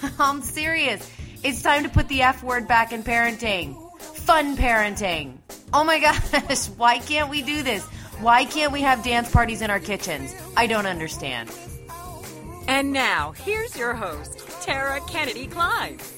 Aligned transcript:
I'm 0.18 0.42
serious. 0.42 1.10
It's 1.42 1.62
time 1.62 1.82
to 1.84 1.88
put 1.88 2.08
the 2.08 2.22
F 2.22 2.42
word 2.42 2.66
back 2.66 2.92
in 2.92 3.02
parenting. 3.02 3.76
Fun 4.00 4.56
parenting. 4.56 5.38
Oh 5.72 5.84
my 5.84 5.98
gosh, 6.48 6.66
why 6.70 6.98
can't 6.98 7.30
we 7.30 7.42
do 7.42 7.62
this? 7.62 7.84
Why 8.20 8.44
can't 8.44 8.72
we 8.72 8.82
have 8.82 9.04
dance 9.04 9.30
parties 9.30 9.62
in 9.62 9.70
our 9.70 9.78
kitchens? 9.80 10.34
I 10.56 10.66
don't 10.66 10.86
understand. 10.86 11.50
And 12.66 12.92
now, 12.92 13.32
here's 13.32 13.76
your 13.76 13.94
host, 13.94 14.40
Tara 14.62 15.00
Kennedy 15.08 15.46
Klein. 15.46 15.98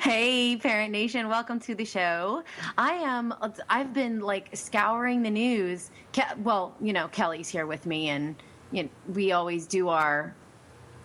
Hey, 0.00 0.56
Parent 0.56 0.90
Nation, 0.90 1.28
welcome 1.28 1.60
to 1.60 1.76
the 1.76 1.84
show. 1.84 2.42
I 2.76 2.94
am, 2.94 3.32
I've 3.68 3.94
been 3.94 4.18
like 4.18 4.48
scouring 4.56 5.22
the 5.22 5.30
news. 5.30 5.92
Ke- 6.12 6.36
well, 6.38 6.74
you 6.80 6.92
know, 6.92 7.06
Kelly's 7.06 7.48
here 7.48 7.66
with 7.66 7.86
me, 7.86 8.08
and 8.08 8.34
you 8.72 8.82
know, 8.84 8.88
we 9.14 9.30
always 9.30 9.68
do 9.68 9.88
our, 9.88 10.34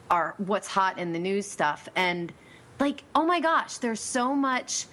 our 0.09 0.35
what's 0.37 0.67
hot 0.67 0.97
in 0.97 1.13
the 1.13 1.19
news 1.19 1.45
stuff. 1.45 1.87
And 1.95 2.31
like, 2.79 3.03
oh 3.13 3.25
my 3.25 3.39
gosh, 3.39 3.77
there's 3.77 3.99
so 3.99 4.35
much. 4.35 4.85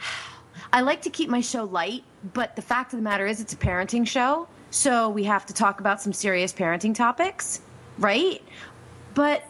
I 0.72 0.80
like 0.80 1.02
to 1.02 1.10
keep 1.10 1.28
my 1.28 1.40
show 1.40 1.64
light, 1.64 2.04
but 2.32 2.56
the 2.56 2.62
fact 2.62 2.92
of 2.92 2.98
the 2.98 3.02
matter 3.02 3.26
is, 3.26 3.40
it's 3.40 3.52
a 3.52 3.56
parenting 3.56 4.06
show. 4.06 4.48
So 4.70 5.08
we 5.08 5.24
have 5.24 5.46
to 5.46 5.54
talk 5.54 5.80
about 5.80 6.00
some 6.00 6.12
serious 6.12 6.52
parenting 6.52 6.94
topics, 6.94 7.60
right? 7.98 8.42
But 9.14 9.44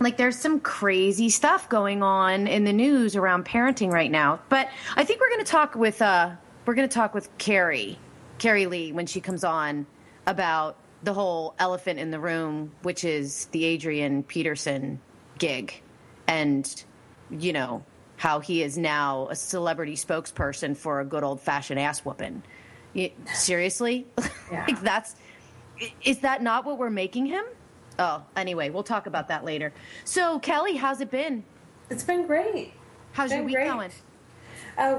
like 0.00 0.16
there's 0.16 0.36
some 0.36 0.60
crazy 0.60 1.28
stuff 1.28 1.68
going 1.68 2.02
on 2.02 2.46
in 2.46 2.64
the 2.64 2.72
news 2.72 3.16
around 3.16 3.44
parenting 3.44 3.92
right 3.92 4.10
now. 4.10 4.40
But 4.48 4.68
I 4.96 5.04
think 5.04 5.20
we're 5.20 5.28
going 5.28 5.44
to 5.44 5.50
talk 5.50 5.74
with 5.74 6.00
uh 6.02 6.30
we're 6.66 6.74
going 6.74 6.88
to 6.88 6.94
talk 6.94 7.14
with 7.14 7.36
Carrie, 7.38 7.98
Carrie 8.38 8.66
Lee 8.66 8.92
when 8.92 9.06
she 9.06 9.20
comes 9.20 9.44
on 9.44 9.86
about 10.26 10.76
the 11.02 11.12
whole 11.14 11.54
elephant 11.58 11.98
in 11.98 12.10
the 12.10 12.20
room, 12.20 12.72
which 12.82 13.04
is 13.04 13.46
the 13.46 13.64
Adrian 13.64 14.22
Peterson 14.22 15.00
gig 15.38 15.80
and 16.28 16.84
you 17.30 17.52
know, 17.52 17.84
how 18.16 18.40
he 18.40 18.62
is 18.62 18.76
now 18.76 19.28
a 19.30 19.34
celebrity 19.36 19.94
spokesperson 19.94 20.76
for 20.76 21.00
a 21.00 21.04
good 21.04 21.22
old-fashioned 21.22 21.78
ass 21.80 22.04
whooping. 22.04 22.42
You- 22.92 23.12
seriously? 23.32 24.06
Yeah. 24.52 24.64
like 24.66 24.80
that's 24.82 25.14
is 26.02 26.18
that 26.18 26.42
not 26.42 26.64
what 26.66 26.76
we're 26.76 26.90
making 26.90 27.26
him? 27.26 27.44
Oh, 28.00 28.22
anyway, 28.36 28.68
we'll 28.70 28.82
talk 28.82 29.06
about 29.06 29.28
that 29.28 29.44
later. 29.44 29.72
So, 30.04 30.38
Kelly, 30.40 30.74
how's 30.76 31.00
it 31.00 31.10
been? 31.10 31.44
It's 31.88 32.02
been 32.02 32.26
great. 32.26 32.72
How's 33.12 33.32
your 33.32 33.44
week 33.44 33.54
great. 33.54 33.68
going? 33.68 33.90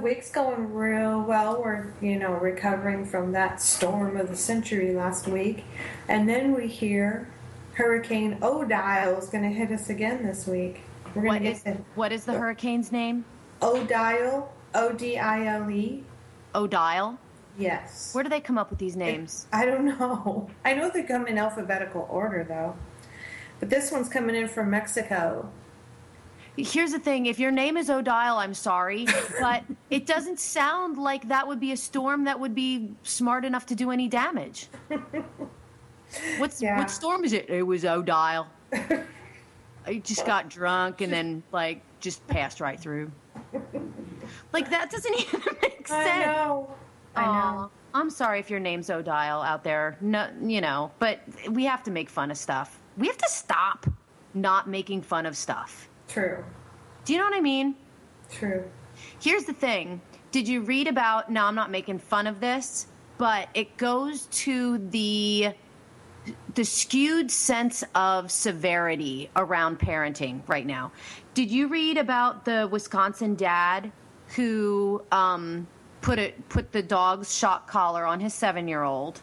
Week's 0.02 0.30
going 0.30 0.74
real 0.74 1.22
well. 1.22 1.60
We're, 1.62 1.94
you 2.02 2.20
know, 2.20 2.34
recovering 2.34 3.04
from 3.04 3.32
that 3.32 3.60
storm 3.60 4.16
of 4.16 4.30
the 4.30 4.36
century 4.36 4.94
last 4.94 5.28
week. 5.28 5.64
And 6.08 6.30
then 6.30 6.54
we 6.56 6.68
hear 6.68 7.28
Hurricane 7.74 8.38
Odile 8.44 9.18
is 9.18 9.30
going 9.30 9.44
to 9.44 9.50
hit 9.50 9.72
us 9.72 9.90
again 9.90 10.24
this 10.24 10.46
week. 10.46 10.82
We're 11.16 11.26
What 11.26 11.42
is 11.42 11.64
what 11.96 12.12
is 12.12 12.26
the 12.26 12.34
hurricane's 12.34 12.92
name? 12.92 13.26
Odile, 13.62 14.52
O 14.76 14.94
D 14.94 15.18
I 15.18 15.48
L 15.48 15.70
E. 15.70 16.04
Odile. 16.54 17.18
Yes. 17.58 18.14
Where 18.14 18.24
do 18.24 18.30
they 18.30 18.40
come 18.40 18.58
up 18.58 18.70
with 18.70 18.80
these 18.80 18.96
names? 18.96 19.48
I 19.52 19.66
don't 19.66 19.86
know. 19.86 20.50
I 20.66 20.74
know 20.74 20.90
they 20.90 21.04
come 21.04 21.28
in 21.28 21.38
alphabetical 21.38 22.08
order, 22.10 22.46
though. 22.48 22.76
But 23.60 23.70
this 23.70 23.92
one's 23.92 24.10
coming 24.10 24.36
in 24.36 24.48
from 24.48 24.70
Mexico. 24.70 25.50
Here's 26.58 26.92
the 26.92 27.00
thing: 27.00 27.28
if 27.28 27.40
your 27.40 27.52
name 27.52 27.78
is 27.78 27.90
Odile, 27.90 28.38
I'm 28.38 28.54
sorry, 28.54 29.08
but 29.40 29.64
it 29.90 30.06
doesn't 30.06 30.40
sound 30.40 30.98
like 30.98 31.28
that 31.30 31.48
would 31.48 31.60
be 31.60 31.72
a 31.72 31.78
storm 31.78 32.26
that 32.26 32.40
would 32.40 32.54
be 32.54 32.92
smart 33.04 33.46
enough 33.46 33.66
to 33.68 33.76
do 33.76 33.90
any 33.92 34.08
damage. 34.08 34.68
What's 36.38 36.62
Yeah. 36.62 36.78
what 36.78 36.92
storm 36.92 37.24
is 37.24 37.34
it? 37.34 37.50
It 37.50 37.64
was 37.64 37.86
Odile. 37.86 38.48
I 38.74 39.98
just 40.04 40.26
got 40.26 40.50
drunk 40.50 41.02
and 41.02 41.12
then 41.12 41.42
like 41.52 41.82
just 42.02 42.26
passed 42.28 42.60
right 42.60 42.80
through. 42.80 43.12
Like 44.52 44.70
that 44.70 44.92
doesn't 44.92 45.14
even 45.20 45.42
make 45.62 45.88
sense. 45.88 46.10
I 46.10 46.26
know. 46.26 46.70
I 47.16 47.26
know. 47.26 47.72
I'm 47.94 48.10
sorry 48.10 48.40
if 48.40 48.50
your 48.50 48.60
name's 48.60 48.90
Odile 48.90 49.42
out 49.42 49.64
there. 49.64 49.98
No, 50.02 50.30
you 50.42 50.62
know, 50.62 50.92
but 51.00 51.22
we 51.50 51.66
have 51.66 51.84
to 51.84 51.92
make 51.92 52.10
fun 52.10 52.30
of 52.32 52.38
stuff. 52.38 52.80
We 52.98 53.08
have 53.08 53.18
to 53.18 53.30
stop 53.30 53.86
not 54.34 54.68
making 54.70 55.02
fun 55.02 55.26
of 55.26 55.36
stuff. 55.36 55.88
True. 56.12 56.44
Do 57.06 57.14
you 57.14 57.20
know 57.20 57.26
what 57.26 57.36
I 57.36 57.42
mean? 57.42 57.76
True. 58.30 58.66
Here's 59.22 59.46
the 59.46 59.54
thing. 59.54 60.02
Did 60.32 60.48
you 60.48 60.62
read 60.62 60.88
about 60.88 61.32
now 61.32 61.48
I'm 61.48 61.56
not 61.56 61.72
making 61.72 62.00
fun 62.00 62.28
of 62.28 62.40
this, 62.42 62.88
but 63.18 63.48
it 63.54 63.78
goes 63.78 64.26
to 64.28 64.78
the 64.90 65.54
the 66.54 66.64
skewed 66.64 67.32
sense 67.32 67.84
of 67.96 68.30
severity 68.30 69.30
around 69.36 69.80
parenting 69.80 70.42
right 70.48 70.66
now. 70.66 70.92
Did 71.34 71.50
you 71.50 71.68
read 71.68 71.98
about 71.98 72.46
the 72.46 72.68
Wisconsin 72.72 73.36
dad 73.36 73.92
who 74.36 75.04
um, 75.12 75.66
put 76.02 76.20
it 76.20 76.50
put 76.50 76.72
the 76.72 76.84
dog's 76.84 77.36
shock 77.36 77.68
collar 77.68 78.06
on 78.06 78.20
his 78.20 78.34
seven 78.34 78.68
year 78.68 78.84
old 78.84 79.22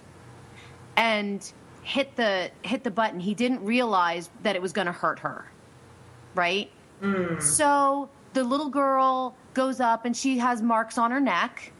and 0.96 1.52
hit 1.82 2.16
the 2.16 2.50
hit 2.62 2.82
the 2.82 2.90
button? 2.90 3.20
He 3.20 3.34
didn't 3.34 3.62
realize 3.64 4.30
that 4.42 4.56
it 4.56 4.62
was 4.62 4.72
going 4.72 4.86
to 4.86 4.92
hurt 4.92 5.18
her, 5.20 5.44
right? 6.34 6.70
Mm. 7.02 7.40
So 7.42 8.08
the 8.32 8.44
little 8.44 8.68
girl 8.68 9.34
goes 9.54 9.80
up 9.80 10.04
and 10.04 10.16
she 10.16 10.38
has 10.38 10.62
marks 10.62 10.98
on 10.98 11.10
her 11.10 11.20
neck, 11.20 11.72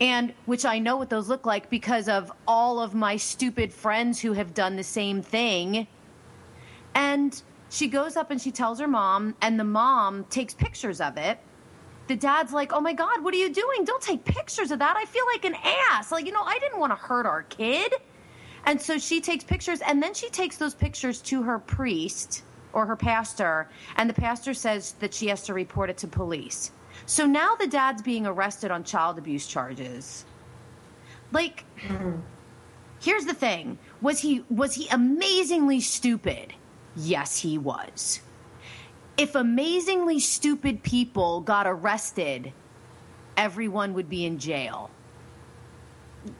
and 0.00 0.32
which 0.46 0.64
I 0.64 0.78
know 0.78 0.96
what 0.96 1.10
those 1.10 1.28
look 1.28 1.46
like 1.46 1.70
because 1.70 2.08
of 2.08 2.32
all 2.46 2.80
of 2.80 2.94
my 2.94 3.16
stupid 3.16 3.72
friends 3.72 4.20
who 4.20 4.32
have 4.32 4.54
done 4.54 4.76
the 4.76 4.84
same 4.84 5.22
thing. 5.22 5.86
And 6.94 7.40
she 7.70 7.88
goes 7.88 8.16
up 8.16 8.30
and 8.30 8.40
she 8.40 8.50
tells 8.50 8.78
her 8.80 8.88
mom, 8.88 9.34
and 9.42 9.58
the 9.58 9.64
mom 9.64 10.24
takes 10.24 10.54
pictures 10.54 11.00
of 11.00 11.16
it. 11.16 11.38
The 12.06 12.16
dad's 12.16 12.52
like, 12.52 12.72
Oh 12.72 12.80
my 12.80 12.92
God, 12.92 13.22
what 13.24 13.32
are 13.34 13.38
you 13.38 13.52
doing? 13.52 13.84
Don't 13.84 14.02
take 14.02 14.24
pictures 14.24 14.70
of 14.70 14.78
that. 14.80 14.96
I 14.96 15.06
feel 15.06 15.24
like 15.32 15.44
an 15.44 15.56
ass. 15.90 16.12
Like, 16.12 16.26
you 16.26 16.32
know, 16.32 16.42
I 16.42 16.58
didn't 16.58 16.78
want 16.78 16.92
to 16.92 16.96
hurt 16.96 17.26
our 17.26 17.42
kid. 17.44 17.92
And 18.66 18.80
so 18.80 18.98
she 18.98 19.20
takes 19.20 19.44
pictures, 19.44 19.80
and 19.80 20.02
then 20.02 20.14
she 20.14 20.28
takes 20.30 20.56
those 20.56 20.74
pictures 20.74 21.20
to 21.22 21.42
her 21.42 21.58
priest 21.58 22.42
or 22.74 22.86
her 22.86 22.96
pastor, 22.96 23.68
and 23.96 24.10
the 24.10 24.14
pastor 24.14 24.52
says 24.52 24.92
that 25.00 25.14
she 25.14 25.28
has 25.28 25.42
to 25.42 25.54
report 25.54 25.90
it 25.90 25.96
to 25.98 26.08
police. 26.08 26.72
So 27.06 27.26
now 27.26 27.54
the 27.54 27.66
dad's 27.66 28.02
being 28.02 28.26
arrested 28.26 28.70
on 28.70 28.84
child 28.84 29.18
abuse 29.18 29.46
charges. 29.46 30.24
Like, 31.32 31.64
here's 33.00 33.24
the 33.24 33.34
thing: 33.34 33.78
was 34.02 34.20
he 34.20 34.44
was 34.50 34.74
he 34.74 34.88
amazingly 34.88 35.80
stupid? 35.80 36.54
Yes, 36.96 37.38
he 37.40 37.58
was. 37.58 38.20
If 39.16 39.34
amazingly 39.34 40.20
stupid 40.20 40.82
people 40.82 41.40
got 41.40 41.66
arrested, 41.66 42.52
everyone 43.36 43.94
would 43.94 44.08
be 44.08 44.24
in 44.26 44.38
jail. 44.38 44.90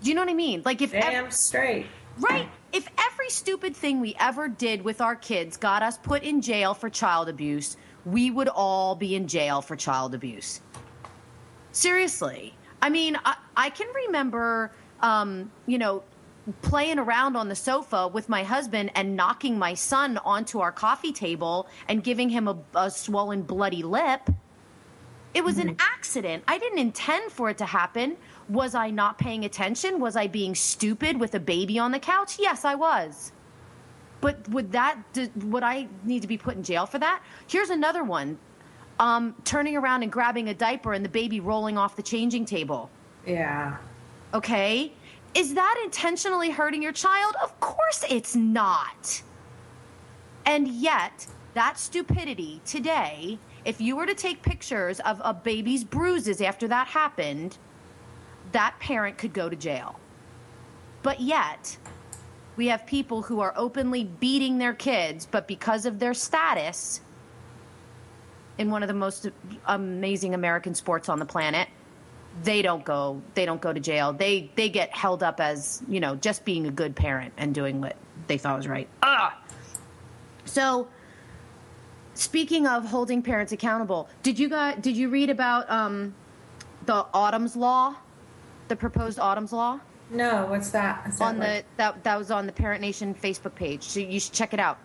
Do 0.02 0.08
you 0.08 0.14
know 0.14 0.22
what 0.22 0.30
I 0.30 0.34
mean? 0.34 0.62
Like 0.64 0.82
if 0.82 0.94
ev- 0.94 1.02
Damn 1.02 1.30
straight. 1.30 1.86
Right. 2.18 2.48
If 2.72 2.88
every 2.98 3.30
stupid 3.30 3.76
thing 3.76 4.00
we 4.00 4.16
ever 4.18 4.48
did 4.48 4.82
with 4.82 5.00
our 5.00 5.16
kids 5.16 5.56
got 5.56 5.82
us 5.82 5.98
put 5.98 6.22
in 6.22 6.40
jail 6.40 6.74
for 6.74 6.88
child 6.88 7.28
abuse, 7.28 7.76
we 8.04 8.30
would 8.30 8.48
all 8.48 8.94
be 8.94 9.14
in 9.14 9.26
jail 9.26 9.62
for 9.62 9.76
child 9.76 10.14
abuse. 10.14 10.60
Seriously. 11.72 12.54
I 12.82 12.90
mean, 12.90 13.18
I, 13.24 13.36
I 13.56 13.70
can 13.70 13.88
remember, 14.06 14.72
um, 15.00 15.50
you 15.66 15.78
know, 15.78 16.02
playing 16.62 16.98
around 16.98 17.36
on 17.36 17.48
the 17.48 17.54
sofa 17.54 18.08
with 18.08 18.28
my 18.28 18.42
husband 18.42 18.90
and 18.94 19.16
knocking 19.16 19.58
my 19.58 19.74
son 19.74 20.18
onto 20.18 20.60
our 20.60 20.70
coffee 20.72 21.12
table 21.12 21.68
and 21.88 22.04
giving 22.04 22.28
him 22.28 22.46
a, 22.48 22.58
a 22.74 22.90
swollen, 22.90 23.42
bloody 23.42 23.82
lip. 23.82 24.28
It 25.32 25.42
was 25.42 25.58
an 25.58 25.76
accident. 25.80 26.44
I 26.46 26.58
didn't 26.58 26.78
intend 26.78 27.32
for 27.32 27.50
it 27.50 27.58
to 27.58 27.64
happen. 27.64 28.16
Was 28.48 28.74
I 28.74 28.90
not 28.90 29.18
paying 29.18 29.44
attention? 29.44 30.00
Was 30.00 30.16
I 30.16 30.26
being 30.26 30.54
stupid 30.54 31.18
with 31.18 31.34
a 31.34 31.40
baby 31.40 31.78
on 31.78 31.92
the 31.92 31.98
couch? 31.98 32.36
Yes, 32.38 32.64
I 32.64 32.74
was. 32.74 33.32
But 34.20 34.48
would 34.48 34.72
that 34.72 34.98
would 35.44 35.62
I 35.62 35.86
need 36.04 36.22
to 36.22 36.28
be 36.28 36.38
put 36.38 36.56
in 36.56 36.62
jail 36.62 36.86
for 36.86 36.98
that? 36.98 37.22
Here's 37.46 37.70
another 37.70 38.04
one. 38.04 38.38
Um, 38.98 39.34
turning 39.44 39.76
around 39.76 40.02
and 40.02 40.12
grabbing 40.12 40.48
a 40.48 40.54
diaper 40.54 40.92
and 40.92 41.04
the 41.04 41.08
baby 41.08 41.40
rolling 41.40 41.76
off 41.76 41.96
the 41.96 42.02
changing 42.02 42.44
table. 42.44 42.90
Yeah. 43.26 43.76
Okay? 44.32 44.92
Is 45.34 45.54
that 45.54 45.80
intentionally 45.84 46.50
hurting 46.50 46.82
your 46.82 46.92
child? 46.92 47.34
Of 47.42 47.58
course 47.60 48.04
it's 48.08 48.36
not. 48.36 49.22
And 50.46 50.68
yet, 50.68 51.26
that 51.54 51.78
stupidity 51.78 52.60
today, 52.64 53.38
if 53.64 53.80
you 53.80 53.96
were 53.96 54.06
to 54.06 54.14
take 54.14 54.42
pictures 54.42 55.00
of 55.00 55.20
a 55.24 55.34
baby's 55.34 55.82
bruises 55.82 56.40
after 56.40 56.68
that 56.68 56.86
happened, 56.86 57.58
that 58.54 58.76
parent 58.78 59.18
could 59.18 59.32
go 59.32 59.48
to 59.48 59.56
jail. 59.56 59.98
But 61.02 61.20
yet, 61.20 61.76
we 62.56 62.68
have 62.68 62.86
people 62.86 63.20
who 63.20 63.40
are 63.40 63.52
openly 63.56 64.04
beating 64.04 64.58
their 64.58 64.72
kids, 64.72 65.26
but 65.30 65.46
because 65.48 65.86
of 65.86 65.98
their 65.98 66.14
status 66.14 67.00
in 68.56 68.70
one 68.70 68.82
of 68.82 68.88
the 68.88 68.94
most 68.94 69.28
amazing 69.66 70.34
American 70.34 70.74
sports 70.74 71.08
on 71.08 71.18
the 71.18 71.26
planet, 71.26 71.68
they 72.44 72.62
don't 72.62 72.84
go 72.84 73.20
they 73.34 73.44
don't 73.44 73.60
go 73.60 73.72
to 73.72 73.80
jail. 73.80 74.12
They 74.12 74.50
they 74.54 74.68
get 74.68 74.94
held 74.96 75.22
up 75.22 75.40
as, 75.40 75.82
you 75.88 75.98
know, 75.98 76.14
just 76.14 76.44
being 76.44 76.66
a 76.66 76.70
good 76.70 76.94
parent 76.94 77.34
and 77.36 77.54
doing 77.54 77.80
what 77.80 77.96
they 78.28 78.38
thought 78.38 78.56
was 78.56 78.68
right. 78.68 78.88
Ah. 79.02 79.36
So 80.44 80.86
speaking 82.14 82.68
of 82.68 82.86
holding 82.86 83.20
parents 83.20 83.52
accountable, 83.52 84.08
did 84.22 84.38
you 84.38 84.48
guys 84.48 84.78
did 84.80 84.96
you 84.96 85.08
read 85.08 85.28
about 85.28 85.68
um, 85.68 86.14
the 86.86 87.04
Autumn's 87.12 87.56
law? 87.56 87.96
The 88.68 88.76
proposed 88.76 89.18
Autumn's 89.18 89.52
law? 89.52 89.80
No, 90.10 90.46
what's 90.46 90.70
that? 90.70 91.06
Is 91.08 91.18
that 91.18 91.24
on 91.24 91.38
the 91.38 91.46
like- 91.46 91.76
that 91.76 92.04
that 92.04 92.18
was 92.18 92.30
on 92.30 92.46
the 92.46 92.52
Parent 92.52 92.80
Nation 92.80 93.14
Facebook 93.14 93.54
page. 93.54 93.82
So 93.84 94.00
you 94.00 94.20
should 94.20 94.32
check 94.32 94.54
it 94.54 94.60
out. 94.60 94.78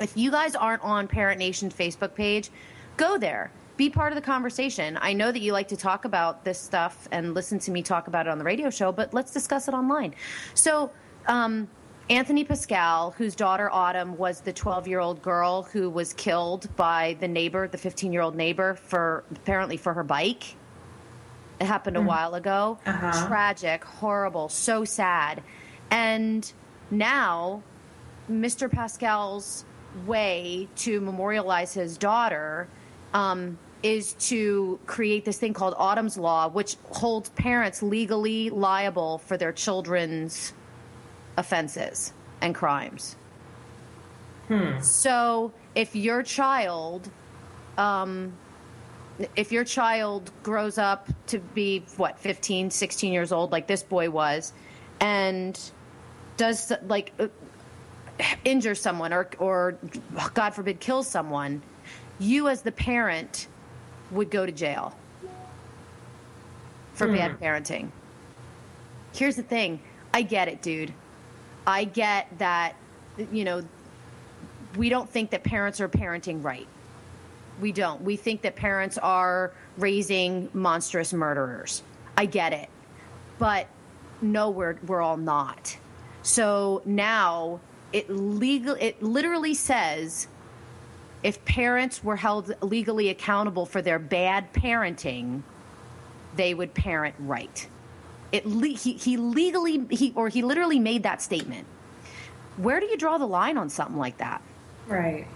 If 0.00 0.16
you 0.16 0.30
guys 0.30 0.54
aren't 0.54 0.82
on 0.82 1.08
Parent 1.08 1.38
Nation's 1.38 1.74
Facebook 1.74 2.14
page, 2.14 2.50
go 2.96 3.18
there. 3.18 3.50
Be 3.76 3.90
part 3.90 4.12
of 4.12 4.16
the 4.16 4.22
conversation. 4.22 4.98
I 5.00 5.12
know 5.12 5.30
that 5.30 5.40
you 5.40 5.52
like 5.52 5.68
to 5.68 5.76
talk 5.76 6.04
about 6.04 6.44
this 6.44 6.58
stuff 6.58 7.08
and 7.12 7.34
listen 7.34 7.58
to 7.60 7.70
me 7.70 7.82
talk 7.82 8.08
about 8.08 8.26
it 8.26 8.30
on 8.30 8.38
the 8.38 8.44
radio 8.44 8.70
show, 8.70 8.92
but 8.92 9.14
let's 9.14 9.32
discuss 9.32 9.68
it 9.68 9.74
online. 9.74 10.14
So, 10.54 10.90
um, 11.26 11.68
Anthony 12.10 12.42
Pasquale, 12.42 13.12
whose 13.16 13.34
daughter 13.36 13.70
Autumn 13.70 14.16
was 14.16 14.40
the 14.40 14.52
12 14.52 14.88
year 14.88 14.98
old 14.98 15.20
girl 15.20 15.62
who 15.62 15.90
was 15.90 16.12
killed 16.14 16.74
by 16.76 17.16
the 17.20 17.28
neighbor, 17.28 17.68
the 17.68 17.78
15 17.78 18.12
year 18.12 18.22
old 18.22 18.34
neighbor, 18.34 18.74
for 18.74 19.24
apparently 19.30 19.76
for 19.76 19.92
her 19.94 20.04
bike. 20.04 20.56
It 21.60 21.66
happened 21.66 21.96
a 21.96 22.02
while 22.02 22.34
ago. 22.34 22.78
Uh-huh. 22.86 23.26
Tragic, 23.26 23.84
horrible, 23.84 24.48
so 24.48 24.84
sad. 24.84 25.42
And 25.90 26.50
now, 26.90 27.62
Mr. 28.30 28.70
Pasquale's 28.70 29.64
way 30.06 30.68
to 30.76 31.00
memorialize 31.00 31.74
his 31.74 31.98
daughter 31.98 32.68
um, 33.14 33.58
is 33.82 34.12
to 34.14 34.78
create 34.86 35.24
this 35.24 35.38
thing 35.38 35.52
called 35.52 35.74
Autumn's 35.78 36.16
Law, 36.16 36.48
which 36.48 36.76
holds 36.90 37.30
parents 37.30 37.82
legally 37.82 38.50
liable 38.50 39.18
for 39.18 39.36
their 39.36 39.52
children's 39.52 40.52
offenses 41.36 42.12
and 42.40 42.54
crimes. 42.54 43.16
So 44.82 45.52
if 45.74 45.94
your 45.94 46.22
child, 46.22 47.10
um, 47.76 48.32
if 49.36 49.52
your 49.52 49.64
child 49.64 50.30
grows 50.42 50.78
up 50.78 51.08
to 51.26 51.38
be 51.38 51.84
what 51.96 52.18
15, 52.18 52.70
16 52.70 53.12
years 53.12 53.32
old, 53.32 53.52
like 53.52 53.66
this 53.66 53.82
boy 53.82 54.10
was, 54.10 54.52
and 55.00 55.58
does 56.36 56.72
like 56.86 57.12
uh, 57.18 57.26
injure 58.44 58.74
someone 58.74 59.12
or 59.12 59.28
or 59.38 59.78
God 60.34 60.54
forbid 60.54 60.80
kill 60.80 61.02
someone, 61.02 61.62
you 62.18 62.48
as 62.48 62.62
the 62.62 62.72
parent 62.72 63.48
would 64.10 64.30
go 64.30 64.46
to 64.46 64.52
jail 64.52 64.96
for 66.94 67.08
bad 67.08 67.38
parenting. 67.40 67.90
Here's 69.14 69.36
the 69.36 69.42
thing. 69.42 69.80
I 70.12 70.22
get 70.22 70.48
it, 70.48 70.62
dude. 70.62 70.92
I 71.66 71.84
get 71.84 72.26
that 72.38 72.76
you 73.32 73.44
know 73.44 73.62
we 74.76 74.88
don't 74.88 75.08
think 75.08 75.30
that 75.30 75.42
parents 75.42 75.80
are 75.80 75.88
parenting 75.88 76.42
right. 76.42 76.68
We 77.60 77.72
don't. 77.72 78.02
We 78.02 78.16
think 78.16 78.42
that 78.42 78.56
parents 78.56 78.98
are 78.98 79.52
raising 79.76 80.48
monstrous 80.52 81.12
murderers. 81.12 81.82
I 82.16 82.26
get 82.26 82.52
it. 82.52 82.68
But 83.38 83.66
no, 84.20 84.50
we're, 84.50 84.76
we're 84.86 85.00
all 85.00 85.16
not. 85.16 85.76
So 86.22 86.82
now 86.84 87.60
it 87.92 88.10
legal 88.10 88.74
it 88.74 89.02
literally 89.02 89.54
says 89.54 90.28
if 91.22 91.42
parents 91.44 92.04
were 92.04 92.16
held 92.16 92.54
legally 92.62 93.08
accountable 93.08 93.66
for 93.66 93.82
their 93.82 93.98
bad 93.98 94.52
parenting, 94.52 95.42
they 96.36 96.54
would 96.54 96.74
parent 96.74 97.14
right. 97.18 97.66
It 98.30 98.46
le- 98.46 98.68
he, 98.68 98.92
he 98.92 99.16
legally 99.16 99.86
he 99.90 100.12
or 100.14 100.28
he 100.28 100.42
literally 100.42 100.78
made 100.78 101.02
that 101.04 101.22
statement. 101.22 101.66
Where 102.56 102.80
do 102.80 102.86
you 102.86 102.96
draw 102.96 103.18
the 103.18 103.26
line 103.26 103.56
on 103.56 103.68
something 103.70 103.96
like 103.96 104.18
that? 104.18 104.42
Right. 104.86 105.26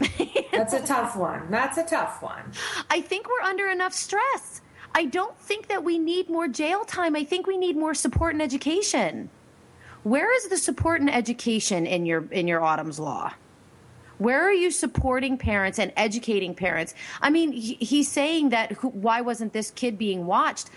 That's 0.52 0.72
a 0.72 0.84
tough 0.84 1.16
one. 1.16 1.50
That's 1.50 1.78
a 1.78 1.84
tough 1.84 2.22
one. 2.22 2.52
I 2.90 3.00
think 3.00 3.26
we're 3.28 3.46
under 3.46 3.68
enough 3.68 3.92
stress. 3.92 4.60
I 4.94 5.04
don't 5.04 5.38
think 5.38 5.68
that 5.68 5.84
we 5.84 5.98
need 5.98 6.28
more 6.28 6.48
jail 6.48 6.84
time. 6.84 7.14
I 7.14 7.24
think 7.24 7.46
we 7.46 7.56
need 7.56 7.76
more 7.76 7.94
support 7.94 8.32
and 8.32 8.42
education. 8.42 9.30
Where 10.02 10.34
is 10.34 10.48
the 10.48 10.56
support 10.56 11.00
and 11.00 11.10
education 11.10 11.86
in 11.86 12.06
your 12.06 12.24
in 12.30 12.48
your 12.48 12.62
Autumn's 12.62 12.98
law? 12.98 13.32
Where 14.18 14.42
are 14.42 14.52
you 14.52 14.70
supporting 14.70 15.38
parents 15.38 15.78
and 15.78 15.92
educating 15.96 16.54
parents? 16.54 16.94
I 17.20 17.30
mean, 17.30 17.52
he, 17.52 17.74
he's 17.74 18.10
saying 18.10 18.48
that 18.48 18.72
who, 18.72 18.88
why 18.88 19.20
wasn't 19.20 19.52
this 19.52 19.70
kid 19.70 19.96
being 19.96 20.26
watched? 20.26 20.70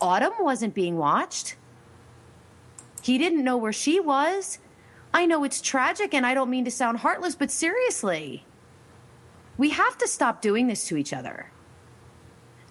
Autumn 0.00 0.32
wasn't 0.40 0.74
being 0.74 0.96
watched. 0.96 1.56
He 3.02 3.18
didn't 3.18 3.42
know 3.42 3.56
where 3.56 3.72
she 3.72 3.98
was. 3.98 4.58
I 5.16 5.24
know 5.24 5.44
it's 5.44 5.62
tragic 5.62 6.12
and 6.12 6.26
I 6.26 6.34
don't 6.34 6.50
mean 6.50 6.66
to 6.66 6.70
sound 6.70 6.98
heartless, 6.98 7.34
but 7.34 7.50
seriously. 7.50 8.44
We 9.56 9.70
have 9.70 9.96
to 9.96 10.06
stop 10.06 10.42
doing 10.42 10.66
this 10.66 10.86
to 10.88 10.98
each 10.98 11.14
other. 11.14 11.50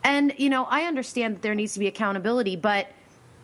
And 0.03 0.31
you 0.37 0.51
know, 0.51 0.65
I 0.65 0.83
understand 0.83 1.37
that 1.37 1.41
there 1.41 1.55
needs 1.55 1.73
to 1.73 1.79
be 1.79 1.87
accountability, 1.87 2.55
but 2.55 2.87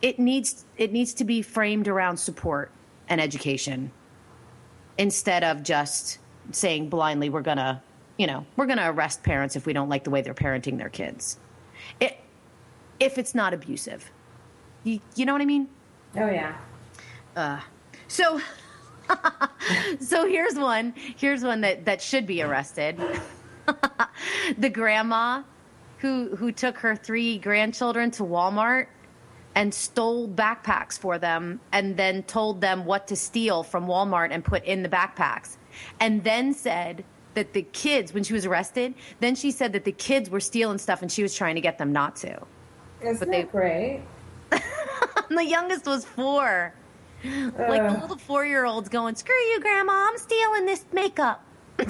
it 0.02 0.20
needs 0.20 0.64
it 0.76 0.92
needs 0.92 1.14
to 1.14 1.24
be 1.24 1.42
framed 1.42 1.88
around 1.88 2.16
support 2.16 2.70
and 3.08 3.20
education 3.20 3.90
instead 4.98 5.42
of 5.42 5.64
just 5.64 6.20
saying 6.52 6.88
blindly 6.88 7.28
we're 7.28 7.42
going 7.42 7.56
to, 7.56 7.82
you 8.18 8.28
know, 8.28 8.46
we're 8.54 8.66
going 8.66 8.78
to 8.78 8.88
arrest 8.88 9.24
parents 9.24 9.56
if 9.56 9.66
we 9.66 9.72
don't 9.72 9.88
like 9.88 10.04
the 10.04 10.10
way 10.10 10.22
they're 10.22 10.32
parenting 10.32 10.78
their 10.78 10.88
kids. 10.88 11.40
It 11.98 12.16
if 13.00 13.18
it's 13.18 13.34
not 13.34 13.52
abusive. 13.52 14.08
You, 14.84 15.00
you 15.16 15.26
know 15.26 15.32
what 15.32 15.42
I 15.42 15.46
mean? 15.46 15.66
Oh 16.14 16.30
yeah. 16.30 16.56
Uh, 17.34 17.58
So 18.06 18.40
so 20.00 20.26
here's 20.26 20.54
one. 20.54 20.94
Here's 21.16 21.42
one 21.42 21.60
that 21.62 21.84
that 21.84 22.00
should 22.02 22.26
be 22.26 22.42
arrested. 22.42 23.00
the 24.58 24.68
grandma 24.68 25.42
who 25.98 26.34
who 26.36 26.52
took 26.52 26.76
her 26.78 26.96
three 26.96 27.38
grandchildren 27.38 28.10
to 28.12 28.22
Walmart 28.24 28.86
and 29.54 29.72
stole 29.72 30.26
backpacks 30.28 30.98
for 30.98 31.18
them 31.18 31.60
and 31.72 31.96
then 31.96 32.22
told 32.24 32.60
them 32.60 32.84
what 32.86 33.06
to 33.08 33.16
steal 33.16 33.62
from 33.62 33.86
Walmart 33.86 34.30
and 34.30 34.42
put 34.44 34.64
in 34.64 34.82
the 34.82 34.88
backpacks. 34.88 35.56
And 36.00 36.24
then 36.24 36.54
said 36.54 37.04
that 37.34 37.52
the 37.52 37.62
kids 37.62 38.12
when 38.14 38.24
she 38.24 38.32
was 38.32 38.46
arrested, 38.46 38.94
then 39.20 39.34
she 39.34 39.50
said 39.50 39.72
that 39.74 39.84
the 39.84 39.92
kids 39.92 40.30
were 40.30 40.40
stealing 40.40 40.78
stuff 40.78 41.02
and 41.02 41.12
she 41.12 41.22
was 41.22 41.34
trying 41.34 41.54
to 41.54 41.60
get 41.60 41.78
them 41.78 41.92
not 41.92 42.16
to. 42.16 42.28
Isn't 43.02 43.18
But 43.18 43.20
that 43.20 43.30
they- 43.30 43.42
great? 43.44 44.02
The 45.28 45.44
youngest 45.46 45.86
was 45.86 46.04
4. 46.04 46.74
Like 47.24 47.82
the 47.82 47.98
little 48.00 48.16
4-year-old's 48.16 48.88
going, 48.88 49.14
"Screw 49.14 49.34
you, 49.34 49.60
grandma. 49.60 50.08
I'm 50.10 50.18
stealing 50.18 50.66
this 50.66 50.84
makeup." 50.92 51.44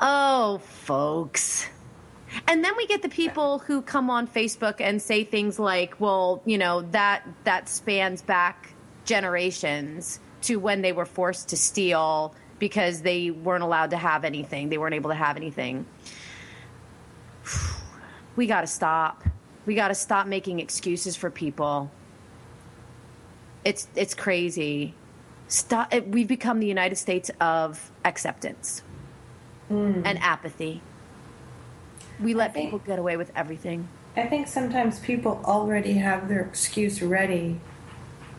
Oh, 0.00 0.58
folks. 0.58 1.66
And 2.46 2.62
then 2.62 2.76
we 2.76 2.86
get 2.86 3.02
the 3.02 3.08
people 3.08 3.58
who 3.58 3.82
come 3.82 4.10
on 4.10 4.28
Facebook 4.28 4.80
and 4.80 5.02
say 5.02 5.24
things 5.24 5.58
like, 5.58 6.00
"Well, 6.00 6.40
you 6.44 6.56
know, 6.56 6.82
that 6.92 7.26
that 7.44 7.68
spans 7.68 8.22
back 8.22 8.74
generations 9.04 10.20
to 10.42 10.56
when 10.56 10.82
they 10.82 10.92
were 10.92 11.06
forced 11.06 11.48
to 11.48 11.56
steal 11.56 12.34
because 12.58 13.02
they 13.02 13.30
weren't 13.30 13.64
allowed 13.64 13.90
to 13.90 13.96
have 13.96 14.24
anything. 14.24 14.68
They 14.68 14.78
weren't 14.78 14.94
able 14.94 15.10
to 15.10 15.16
have 15.16 15.36
anything." 15.36 15.86
We 18.36 18.46
got 18.46 18.60
to 18.60 18.68
stop. 18.68 19.24
We 19.68 19.74
got 19.74 19.88
to 19.88 19.94
stop 19.94 20.26
making 20.26 20.60
excuses 20.60 21.14
for 21.14 21.28
people. 21.30 21.90
It's 23.66 23.86
it's 23.94 24.14
crazy. 24.14 24.94
Stop. 25.48 25.92
it- 25.92 26.08
We've 26.08 26.26
become 26.26 26.58
the 26.58 26.66
United 26.66 26.96
States 26.96 27.30
of 27.38 27.92
acceptance 28.02 28.82
hmm. 29.68 30.00
and 30.06 30.18
apathy. 30.20 30.80
We 32.18 32.32
let 32.32 32.54
think- 32.54 32.68
people 32.68 32.78
get 32.78 32.98
away 32.98 33.18
with 33.18 33.30
everything. 33.36 33.88
I 34.16 34.24
think 34.24 34.48
sometimes 34.48 35.00
people 35.00 35.42
already 35.44 35.92
have 35.98 36.30
their 36.30 36.40
excuse 36.40 37.02
ready 37.02 37.60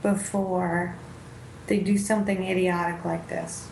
before 0.01 0.95
they 1.67 1.79
do 1.79 1.99
something 1.99 2.43
idiotic 2.43 3.05
like 3.05 3.29
this. 3.29 3.67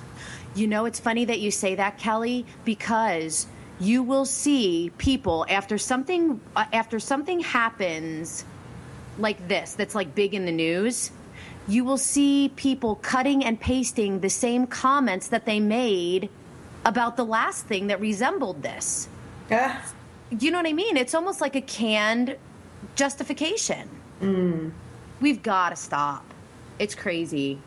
You 0.53 0.67
know, 0.67 0.85
it's 0.85 0.99
funny 0.99 1.25
that 1.25 1.39
you 1.39 1.49
say 1.49 1.73
that, 1.73 1.97
Kelly, 1.97 2.45
because 2.65 3.47
you 3.79 4.03
will 4.03 4.25
see 4.25 4.91
people 4.97 5.45
after 5.49 5.77
something 5.77 6.39
uh, 6.55 6.65
after 6.73 6.99
something 6.99 7.39
happens 7.39 8.43
like 9.19 9.47
this 9.47 9.73
that's 9.75 9.95
like 9.95 10.13
big 10.15 10.33
in 10.33 10.45
the 10.45 10.51
news. 10.51 11.11
you 11.67 11.83
will 11.83 11.97
see 11.97 12.49
people 12.55 12.95
cutting 12.95 13.43
and 13.43 13.59
pasting 13.59 14.19
the 14.21 14.29
same 14.29 14.65
comments 14.67 15.27
that 15.27 15.45
they 15.45 15.59
made 15.59 16.29
about 16.85 17.17
the 17.17 17.25
last 17.25 17.65
thing 17.65 17.87
that 17.87 17.99
resembled 17.99 18.61
this. 18.63 19.09
Uh, 19.51 20.35
You 20.39 20.51
know 20.51 20.59
what 20.59 20.67
I 20.67 20.73
mean? 20.73 20.95
It's 20.97 21.13
almost 21.13 21.41
like 21.41 21.55
a 21.55 21.61
canned 21.61 22.37
justification. 22.95 23.89
mm. 24.21 24.71
We've 25.19 25.41
got 25.43 25.69
to 25.71 25.75
stop. 25.75 26.23
It's 26.79 26.95
crazy. 26.95 27.59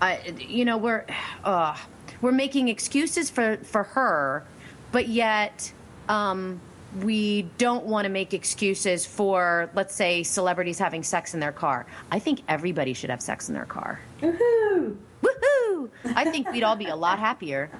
I, 0.00 0.34
you 0.38 0.64
know, 0.64 0.78
we're 0.78 1.04
uh, 1.44 1.76
we're 2.20 2.32
making 2.32 2.68
excuses 2.68 3.30
for 3.30 3.58
for 3.58 3.82
her, 3.84 4.44
but 4.92 5.08
yet 5.08 5.72
um, 6.08 6.60
we 7.00 7.42
don't 7.58 7.84
want 7.84 8.04
to 8.04 8.10
make 8.10 8.34
excuses 8.34 9.06
for, 9.06 9.70
let's 9.74 9.94
say, 9.94 10.22
celebrities 10.22 10.78
having 10.78 11.02
sex 11.02 11.34
in 11.34 11.40
their 11.40 11.52
car. 11.52 11.86
I 12.10 12.18
think 12.18 12.42
everybody 12.48 12.92
should 12.92 13.10
have 13.10 13.22
sex 13.22 13.48
in 13.48 13.54
their 13.54 13.64
car. 13.64 14.00
Woohoo! 14.20 14.96
Woohoo! 15.22 15.90
I 16.04 16.30
think 16.30 16.50
we'd 16.50 16.62
all 16.62 16.76
be 16.76 16.86
a 16.86 16.96
lot 16.96 17.18
happier. 17.18 17.70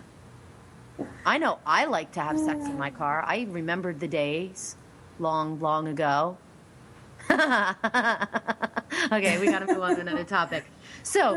I 1.26 1.38
know 1.38 1.58
I 1.66 1.84
like 1.84 2.12
to 2.12 2.20
have 2.20 2.38
sex 2.38 2.66
in 2.66 2.78
my 2.78 2.90
car. 2.90 3.22
I 3.26 3.46
remembered 3.50 4.00
the 4.00 4.08
days 4.08 4.76
long, 5.18 5.60
long 5.60 5.88
ago. 5.88 6.36
okay, 9.12 9.38
we 9.38 9.46
got 9.46 9.60
to 9.60 9.66
move 9.66 9.82
on 9.82 9.94
to 9.94 10.00
another 10.00 10.24
topic. 10.24 10.64
So, 11.02 11.34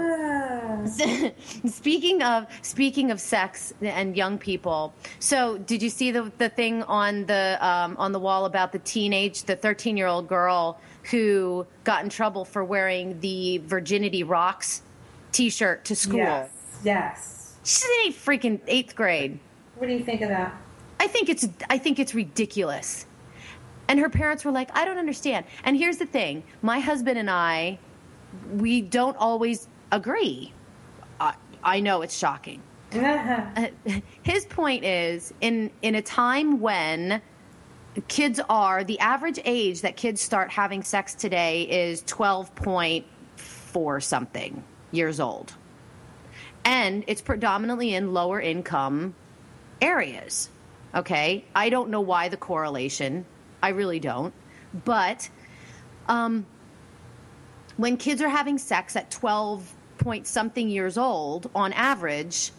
speaking 1.65 2.21
of 2.21 2.47
speaking 2.61 3.11
of 3.11 3.19
sex 3.19 3.73
and 3.81 4.15
young 4.15 4.37
people, 4.37 4.93
so 5.19 5.57
did 5.59 5.81
you 5.81 5.89
see 5.89 6.11
the 6.11 6.31
the 6.37 6.49
thing 6.49 6.83
on 6.83 7.25
the 7.25 7.57
um, 7.65 7.95
on 7.97 8.11
the 8.11 8.19
wall 8.19 8.45
about 8.45 8.71
the 8.71 8.79
teenage, 8.79 9.43
the 9.43 9.55
thirteen 9.55 9.97
year 9.97 10.07
old 10.07 10.27
girl 10.27 10.79
who 11.11 11.65
got 11.83 12.03
in 12.03 12.09
trouble 12.09 12.45
for 12.45 12.63
wearing 12.63 13.19
the 13.19 13.59
Virginity 13.59 14.23
Rocks 14.23 14.81
T-shirt 15.31 15.85
to 15.85 15.95
school? 15.95 16.17
Yes. 16.17 16.51
Yes. 16.83 17.53
She's 17.63 17.83
in 17.83 18.07
eighth 18.07 18.25
freaking 18.25 18.59
eighth 18.67 18.95
grade. 18.95 19.39
What 19.75 19.87
do 19.87 19.93
you 19.93 20.03
think 20.03 20.21
of 20.21 20.29
that? 20.29 20.55
I 20.99 21.07
think 21.07 21.29
it's 21.29 21.47
I 21.69 21.77
think 21.77 21.99
it's 21.99 22.13
ridiculous. 22.15 23.05
And 23.87 23.99
her 23.99 24.09
parents 24.09 24.43
were 24.43 24.51
like, 24.51 24.75
I 24.75 24.85
don't 24.85 24.97
understand. 24.97 25.45
And 25.63 25.77
here's 25.77 25.97
the 25.97 26.05
thing: 26.05 26.43
my 26.61 26.79
husband 26.79 27.17
and 27.17 27.29
I, 27.29 27.79
we 28.53 28.81
don't 28.81 29.17
always 29.17 29.67
agree. 29.91 30.53
I, 31.19 31.35
I 31.63 31.79
know 31.79 32.01
it's 32.01 32.17
shocking. 32.17 32.61
Uh, 32.95 33.67
His 34.23 34.45
point 34.45 34.85
is 34.85 35.33
in 35.41 35.69
in 35.81 35.95
a 35.95 36.01
time 36.01 36.59
when 36.59 37.21
kids 38.07 38.39
are 38.49 38.83
the 38.83 38.99
average 38.99 39.39
age 39.45 39.81
that 39.81 39.97
kids 39.97 40.21
start 40.21 40.51
having 40.51 40.83
sex 40.83 41.13
today 41.13 41.63
is 41.63 42.01
12.4 42.03 44.03
something 44.03 44.63
years 44.91 45.19
old. 45.19 45.53
And 46.63 47.03
it's 47.07 47.21
predominantly 47.21 47.93
in 47.93 48.13
lower 48.13 48.41
income 48.41 49.13
areas. 49.81 50.49
Okay? 50.93 51.45
I 51.55 51.69
don't 51.69 51.89
know 51.89 52.01
why 52.01 52.29
the 52.29 52.37
correlation. 52.37 53.25
I 53.65 53.69
really 53.69 53.99
don't. 53.99 54.31
But 54.85 55.27
um, 56.07 56.45
when 57.77 57.97
kids 57.97 58.21
are 58.21 58.29
having 58.29 58.59
sex 58.59 58.95
at 58.95 59.09
12 59.09 59.73
point 59.97 60.27
something 60.27 60.69
years 60.69 60.99
old, 60.99 61.49
on 61.55 61.73
average, 61.73 62.51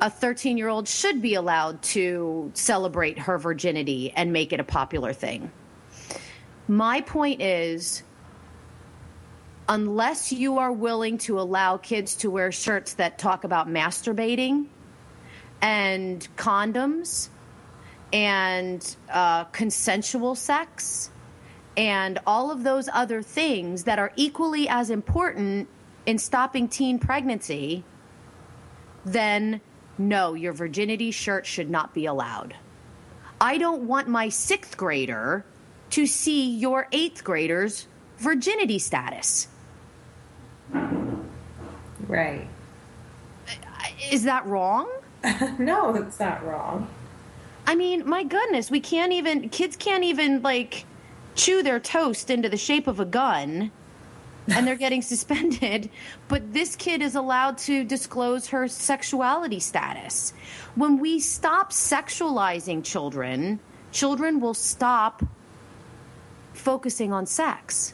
a 0.00 0.08
13 0.08 0.56
year 0.56 0.68
old 0.68 0.86
should 0.86 1.20
be 1.20 1.34
allowed 1.34 1.82
to 1.82 2.52
celebrate 2.54 3.18
her 3.18 3.38
virginity 3.38 4.12
and 4.14 4.32
make 4.32 4.52
it 4.52 4.60
a 4.60 4.64
popular 4.64 5.12
thing. 5.12 5.50
My 6.68 7.00
point 7.00 7.42
is 7.42 8.04
unless 9.68 10.32
you 10.32 10.58
are 10.58 10.70
willing 10.70 11.18
to 11.18 11.40
allow 11.40 11.76
kids 11.76 12.14
to 12.18 12.30
wear 12.30 12.52
shirts 12.52 12.94
that 12.94 13.18
talk 13.18 13.42
about 13.42 13.66
masturbating 13.66 14.66
and 15.60 16.28
condoms 16.36 17.30
and 18.12 18.96
uh, 19.10 19.44
consensual 19.44 20.34
sex 20.34 21.10
and 21.76 22.18
all 22.26 22.50
of 22.50 22.64
those 22.64 22.88
other 22.92 23.22
things 23.22 23.84
that 23.84 23.98
are 23.98 24.12
equally 24.16 24.68
as 24.68 24.90
important 24.90 25.68
in 26.06 26.18
stopping 26.18 26.68
teen 26.68 26.98
pregnancy, 26.98 27.84
then 29.04 29.60
no, 29.96 30.34
your 30.34 30.52
virginity 30.52 31.10
shirt 31.10 31.46
should 31.46 31.70
not 31.70 31.94
be 31.94 32.06
allowed. 32.06 32.54
I 33.40 33.58
don't 33.58 33.82
want 33.82 34.08
my 34.08 34.28
sixth 34.28 34.76
grader 34.76 35.44
to 35.90 36.06
see 36.06 36.50
your 36.50 36.88
eighth 36.92 37.22
grader's 37.22 37.86
virginity 38.16 38.78
status. 38.78 39.48
Right. 42.08 42.48
Is 44.10 44.24
that 44.24 44.46
wrong? 44.46 44.90
no, 45.58 45.94
it's 45.94 46.18
not 46.18 46.44
wrong. 46.44 46.88
I 47.68 47.74
mean, 47.74 48.08
my 48.08 48.24
goodness, 48.24 48.70
we 48.70 48.80
can't 48.80 49.12
even, 49.12 49.50
kids 49.50 49.76
can't 49.76 50.02
even 50.02 50.40
like 50.40 50.86
chew 51.34 51.62
their 51.62 51.78
toast 51.78 52.30
into 52.30 52.48
the 52.48 52.56
shape 52.56 52.86
of 52.86 52.98
a 52.98 53.04
gun 53.04 53.70
and 54.48 54.66
they're 54.66 54.74
getting 54.74 55.02
suspended. 55.12 55.90
But 56.28 56.54
this 56.54 56.74
kid 56.76 57.02
is 57.02 57.14
allowed 57.14 57.58
to 57.58 57.84
disclose 57.84 58.46
her 58.46 58.68
sexuality 58.68 59.60
status. 59.60 60.32
When 60.76 60.98
we 60.98 61.20
stop 61.20 61.70
sexualizing 61.70 62.82
children, 62.82 63.60
children 63.92 64.40
will 64.40 64.54
stop 64.54 65.22
focusing 66.54 67.12
on 67.12 67.26
sex. 67.26 67.92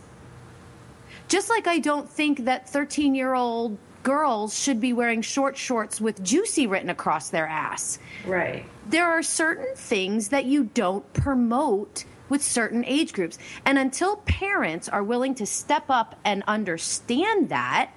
Just 1.27 1.51
like 1.51 1.67
I 1.67 1.81
don't 1.81 2.09
think 2.09 2.45
that 2.45 2.69
13 2.69 3.17
year 3.17 3.35
old 3.35 3.77
girls 4.05 4.57
should 4.57 4.81
be 4.81 4.93
wearing 4.93 5.21
short 5.21 5.57
shorts 5.57 6.01
with 6.01 6.23
juicy 6.23 6.69
written 6.69 6.91
across 6.91 7.31
their 7.31 7.49
ass 7.49 7.99
Right. 8.25 8.67
There 8.87 9.07
are 9.07 9.23
certain 9.23 9.75
things 9.75 10.29
that 10.29 10.45
you 10.45 10.65
don't 10.65 11.11
promote 11.13 12.05
with 12.29 12.43
certain 12.43 12.85
age 12.87 13.13
groups. 13.13 13.39
And 13.65 13.79
until 13.79 14.17
parents 14.17 14.89
are 14.89 15.03
willing 15.03 15.35
to 15.37 15.47
step 15.47 15.85
up 15.89 16.19
and 16.25 16.43
understand 16.47 17.51
that 17.51 17.91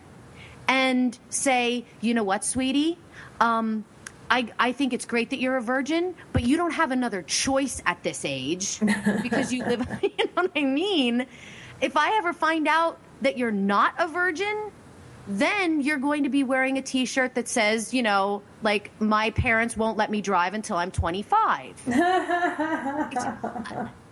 and 0.67 1.17
say, 1.29 1.85
you 2.01 2.13
know 2.13 2.23
what, 2.23 2.43
sweetie? 2.43 2.97
Um, 3.39 3.85
I, 4.29 4.51
I 4.59 4.71
think 4.73 4.93
it's 4.93 5.05
great 5.05 5.29
that 5.29 5.39
you're 5.39 5.57
a 5.57 5.61
virgin, 5.61 6.15
but 6.33 6.43
you 6.43 6.57
don't 6.57 6.71
have 6.71 6.91
another 6.91 7.21
choice 7.21 7.81
at 7.85 8.03
this 8.03 8.25
age 8.25 8.79
because 9.23 9.53
you 9.53 9.63
live, 9.63 9.87
you 10.01 10.25
know 10.25 10.43
what 10.43 10.51
I 10.55 10.63
mean? 10.63 11.25
If 11.79 11.95
I 11.95 12.17
ever 12.17 12.33
find 12.33 12.67
out 12.67 12.99
that 13.21 13.37
you're 13.37 13.51
not 13.51 13.93
a 13.97 14.07
virgin, 14.07 14.71
then 15.27 15.81
you're 15.81 15.97
going 15.97 16.23
to 16.23 16.29
be 16.29 16.43
wearing 16.43 16.77
a 16.77 16.81
t-shirt 16.81 17.35
that 17.35 17.47
says, 17.47 17.93
you 17.93 18.01
know, 18.01 18.41
like 18.63 18.91
my 18.99 19.29
parents 19.31 19.75
won't 19.75 19.97
let 19.97 20.09
me 20.09 20.21
drive 20.21 20.53
until 20.53 20.77
I'm 20.77 20.91
25. 20.91 21.81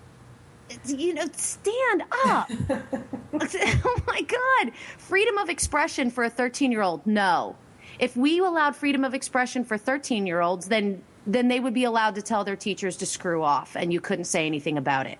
You 0.88 1.14
know, 1.14 1.26
stand 1.34 2.04
up. 2.26 2.50
oh 3.34 4.02
my 4.08 4.22
god. 4.22 4.74
Freedom 4.98 5.38
of 5.38 5.50
expression 5.50 6.10
for 6.10 6.24
a 6.24 6.30
13-year-old. 6.30 7.06
No. 7.06 7.56
If 8.00 8.18
we 8.18 8.40
allowed 8.40 8.76
freedom 8.76 9.04
of 9.04 9.14
expression 9.14 9.64
for 9.64 9.78
13-year-olds, 9.78 10.68
then 10.68 11.04
then 11.28 11.48
they 11.48 11.60
would 11.60 11.74
be 11.74 11.84
allowed 11.84 12.16
to 12.16 12.22
tell 12.22 12.44
their 12.44 12.56
teachers 12.56 12.98
to 12.98 13.06
screw 13.06 13.44
off 13.44 13.76
and 13.76 13.92
you 13.92 14.00
couldn't 14.00 14.26
say 14.26 14.46
anything 14.46 14.78
about 14.78 15.08
it. 15.08 15.18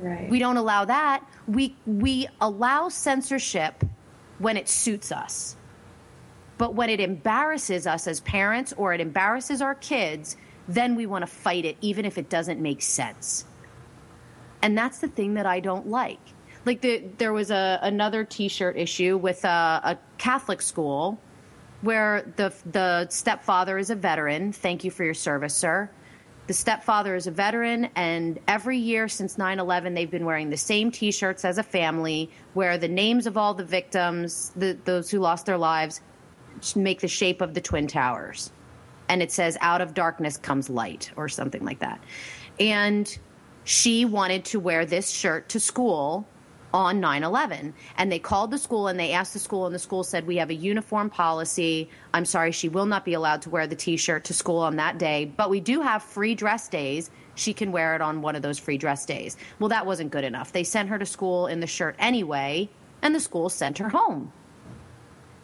Right. 0.00 0.28
We 0.28 0.38
don't 0.38 0.56
allow 0.56 0.84
that. 0.84 1.24
We 1.46 1.76
we 1.86 2.26
allow 2.40 2.88
censorship 2.88 3.84
when 4.38 4.56
it 4.56 4.68
suits 4.68 5.12
us. 5.12 5.56
But 6.58 6.74
when 6.74 6.90
it 6.90 7.00
embarrasses 7.00 7.86
us 7.86 8.06
as 8.06 8.20
parents 8.20 8.72
or 8.76 8.92
it 8.92 9.00
embarrasses 9.00 9.60
our 9.60 9.74
kids, 9.74 10.36
then 10.68 10.94
we 10.94 11.06
want 11.06 11.22
to 11.22 11.26
fight 11.26 11.64
it 11.64 11.76
even 11.80 12.04
if 12.04 12.18
it 12.18 12.28
doesn't 12.28 12.60
make 12.60 12.82
sense. 12.82 13.44
And 14.62 14.76
that's 14.78 14.98
the 14.98 15.08
thing 15.08 15.34
that 15.34 15.46
I 15.46 15.60
don't 15.60 15.88
like. 15.88 16.20
Like 16.64 16.80
the, 16.80 17.04
there 17.18 17.32
was 17.32 17.50
a 17.50 17.78
another 17.82 18.24
T-shirt 18.24 18.76
issue 18.78 19.16
with 19.16 19.44
a, 19.44 19.80
a 19.84 19.98
Catholic 20.16 20.62
school 20.62 21.20
where 21.82 22.32
the 22.36 22.52
the 22.72 23.08
stepfather 23.10 23.76
is 23.76 23.90
a 23.90 23.94
veteran. 23.94 24.52
Thank 24.52 24.84
you 24.84 24.90
for 24.90 25.04
your 25.04 25.14
service, 25.14 25.54
sir. 25.54 25.90
The 26.46 26.52
stepfather 26.52 27.14
is 27.14 27.26
a 27.26 27.30
veteran, 27.30 27.88
and 27.96 28.38
every 28.46 28.76
year 28.76 29.08
since 29.08 29.38
9 29.38 29.58
11, 29.58 29.94
they've 29.94 30.10
been 30.10 30.26
wearing 30.26 30.50
the 30.50 30.58
same 30.58 30.90
t 30.90 31.10
shirts 31.10 31.44
as 31.44 31.56
a 31.56 31.62
family 31.62 32.30
where 32.52 32.76
the 32.76 32.88
names 32.88 33.26
of 33.26 33.38
all 33.38 33.54
the 33.54 33.64
victims, 33.64 34.52
the, 34.54 34.76
those 34.84 35.10
who 35.10 35.20
lost 35.20 35.46
their 35.46 35.56
lives, 35.56 36.02
make 36.76 37.00
the 37.00 37.08
shape 37.08 37.40
of 37.40 37.54
the 37.54 37.60
Twin 37.62 37.86
Towers. 37.86 38.52
And 39.08 39.22
it 39.22 39.32
says, 39.32 39.56
Out 39.62 39.80
of 39.80 39.94
darkness 39.94 40.36
comes 40.36 40.68
light, 40.68 41.10
or 41.16 41.30
something 41.30 41.64
like 41.64 41.78
that. 41.78 41.98
And 42.60 43.18
she 43.64 44.04
wanted 44.04 44.44
to 44.46 44.60
wear 44.60 44.84
this 44.84 45.10
shirt 45.10 45.48
to 45.50 45.60
school 45.60 46.26
on 46.74 47.00
9-11 47.00 47.72
and 47.96 48.12
they 48.12 48.18
called 48.18 48.50
the 48.50 48.58
school 48.58 48.88
and 48.88 49.00
they 49.00 49.12
asked 49.12 49.32
the 49.32 49.38
school 49.38 49.64
and 49.64 49.74
the 49.74 49.78
school 49.78 50.04
said 50.04 50.26
we 50.26 50.36
have 50.36 50.50
a 50.50 50.54
uniform 50.54 51.08
policy 51.08 51.88
i'm 52.12 52.26
sorry 52.26 52.52
she 52.52 52.68
will 52.68 52.84
not 52.84 53.04
be 53.04 53.14
allowed 53.14 53.40
to 53.40 53.48
wear 53.48 53.66
the 53.66 53.76
t-shirt 53.76 54.24
to 54.24 54.34
school 54.34 54.58
on 54.58 54.76
that 54.76 54.98
day 54.98 55.24
but 55.24 55.48
we 55.48 55.60
do 55.60 55.80
have 55.80 56.02
free 56.02 56.34
dress 56.34 56.68
days 56.68 57.10
she 57.36 57.54
can 57.54 57.72
wear 57.72 57.94
it 57.94 58.02
on 58.02 58.20
one 58.20 58.36
of 58.36 58.42
those 58.42 58.58
free 58.58 58.76
dress 58.76 59.06
days 59.06 59.38
well 59.58 59.68
that 59.68 59.86
wasn't 59.86 60.10
good 60.10 60.24
enough 60.24 60.52
they 60.52 60.64
sent 60.64 60.88
her 60.88 60.98
to 60.98 61.06
school 61.06 61.46
in 61.46 61.60
the 61.60 61.66
shirt 61.66 61.94
anyway 61.98 62.68
and 63.04 63.14
the 63.14 63.20
school 63.20 63.48
sent 63.48 63.78
her 63.78 63.90
home. 63.90 64.32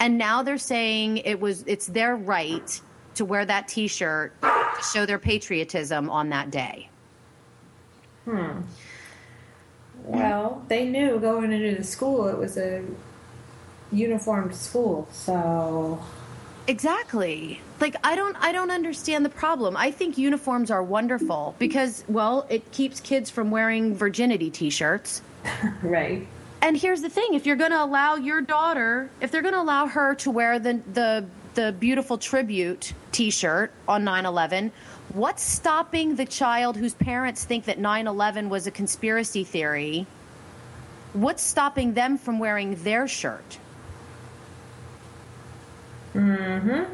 And 0.01 0.17
now 0.17 0.43
they're 0.43 0.59
saying 0.59 1.19
it 1.19 1.39
was 1.39 1.63
it's 1.67 1.87
their 1.87 2.17
right 2.17 2.81
to 3.15 3.25
wear 3.25 3.45
that 3.45 3.69
t-shirt 3.69 4.41
to 4.41 4.83
show 4.93 5.05
their 5.05 5.19
patriotism 5.19 6.09
on 6.09 6.31
that 6.31 6.51
day. 6.51 6.89
Hmm. 8.25 8.63
Well, 10.05 10.65
they 10.69 10.85
knew 10.87 11.19
going 11.19 11.53
into 11.53 11.77
the 11.77 11.85
school 11.85 12.29
it 12.29 12.39
was 12.39 12.57
a 12.57 12.85
uniformed 13.93 14.55
school, 14.55 15.09
so 15.13 16.01
Exactly. 16.71 17.61
Like 17.81 17.97
I 18.05 18.15
don't 18.15 18.37
I 18.37 18.53
don't 18.53 18.71
understand 18.71 19.25
the 19.25 19.31
problem. 19.31 19.77
I 19.77 19.91
think 19.91 20.17
uniforms 20.19 20.71
are 20.71 20.83
wonderful 20.83 21.57
because 21.59 22.05
well, 22.09 22.47
it 22.49 22.71
keeps 22.71 23.01
kids 23.01 23.29
from 23.29 23.51
wearing 23.51 23.95
virginity 23.95 24.51
t-shirts. 24.51 25.23
right. 25.83 26.27
And 26.63 26.77
here's 26.77 27.01
the 27.01 27.09
thing, 27.09 27.35
if 27.35 27.47
you're 27.47 27.57
going 27.57 27.71
to 27.71 27.83
allow 27.83 28.17
your 28.17 28.43
daughter, 28.43 29.11
if 29.23 29.31
they're 29.31 29.43
going 29.43 29.55
to 29.55 29.61
allow 29.61 29.87
her 29.87 30.15
to 30.17 30.31
wear 30.31 30.59
the 30.59 30.81
the 30.93 31.27
the 31.55 31.73
beautiful 31.73 32.17
tribute 32.19 32.93
t-shirt 33.11 33.73
on 33.89 34.05
9/11, 34.05 34.71
what's 35.15 35.43
stopping 35.43 36.17
the 36.17 36.27
child 36.27 36.77
whose 36.77 36.95
parents 36.95 37.45
think 37.45 37.65
that 37.65 37.79
9/11 37.79 38.49
was 38.49 38.67
a 38.67 38.71
conspiracy 38.71 39.45
theory? 39.45 40.07
What's 41.13 41.43
stopping 41.43 41.95
them 41.95 42.19
from 42.19 42.39
wearing 42.39 42.77
their 42.85 43.09
shirt? 43.09 43.59
Mhm. 46.15 46.87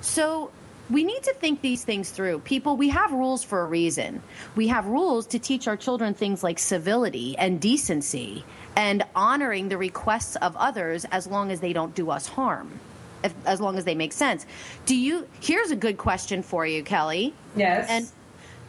So 0.00 0.50
we 0.90 1.04
need 1.04 1.22
to 1.24 1.34
think 1.34 1.60
these 1.60 1.84
things 1.84 2.10
through. 2.10 2.40
People, 2.40 2.76
we 2.76 2.88
have 2.88 3.12
rules 3.12 3.44
for 3.44 3.60
a 3.60 3.66
reason. 3.66 4.22
We 4.56 4.68
have 4.68 4.86
rules 4.86 5.26
to 5.28 5.38
teach 5.38 5.68
our 5.68 5.76
children 5.76 6.14
things 6.14 6.42
like 6.42 6.58
civility 6.58 7.36
and 7.36 7.60
decency 7.60 8.44
and 8.74 9.04
honoring 9.14 9.68
the 9.68 9.76
requests 9.76 10.36
of 10.36 10.56
others 10.56 11.04
as 11.10 11.26
long 11.26 11.50
as 11.50 11.60
they 11.60 11.72
don't 11.72 11.94
do 11.94 12.10
us 12.10 12.26
harm. 12.26 12.80
If, 13.24 13.34
as 13.46 13.60
long 13.60 13.76
as 13.78 13.84
they 13.84 13.94
make 13.94 14.12
sense. 14.12 14.46
Do 14.86 14.96
you 14.96 15.26
Here's 15.40 15.70
a 15.70 15.76
good 15.76 15.98
question 15.98 16.42
for 16.42 16.66
you, 16.66 16.82
Kelly. 16.82 17.34
Yes. 17.56 17.86
And 17.88 18.08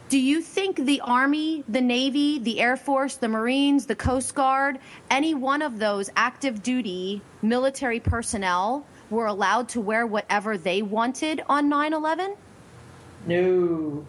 do 0.10 0.18
you 0.18 0.42
think 0.42 0.78
the 0.78 1.02
Army, 1.02 1.64
the 1.70 1.82
Navy, 1.82 2.40
the 2.40 2.60
Air 2.60 2.78
Force, 2.78 3.18
the 3.18 3.28
Marines, 3.28 3.86
the 3.86 3.96
Coast 3.96 4.34
Guard, 4.34 4.80
any 5.12 5.36
one 5.36 5.62
of 5.62 5.78
those 5.78 6.10
active 6.16 6.64
duty 6.64 7.22
military 7.44 8.00
personnel 8.00 8.86
were 9.12 9.28
allowed 9.28 9.70
to 9.70 9.82
wear 9.82 10.08
whatever 10.08 10.58
they 10.58 10.82
wanted 10.82 11.44
on 11.48 11.70
9 11.70 11.94
11? 11.94 12.36
no. 13.28 14.06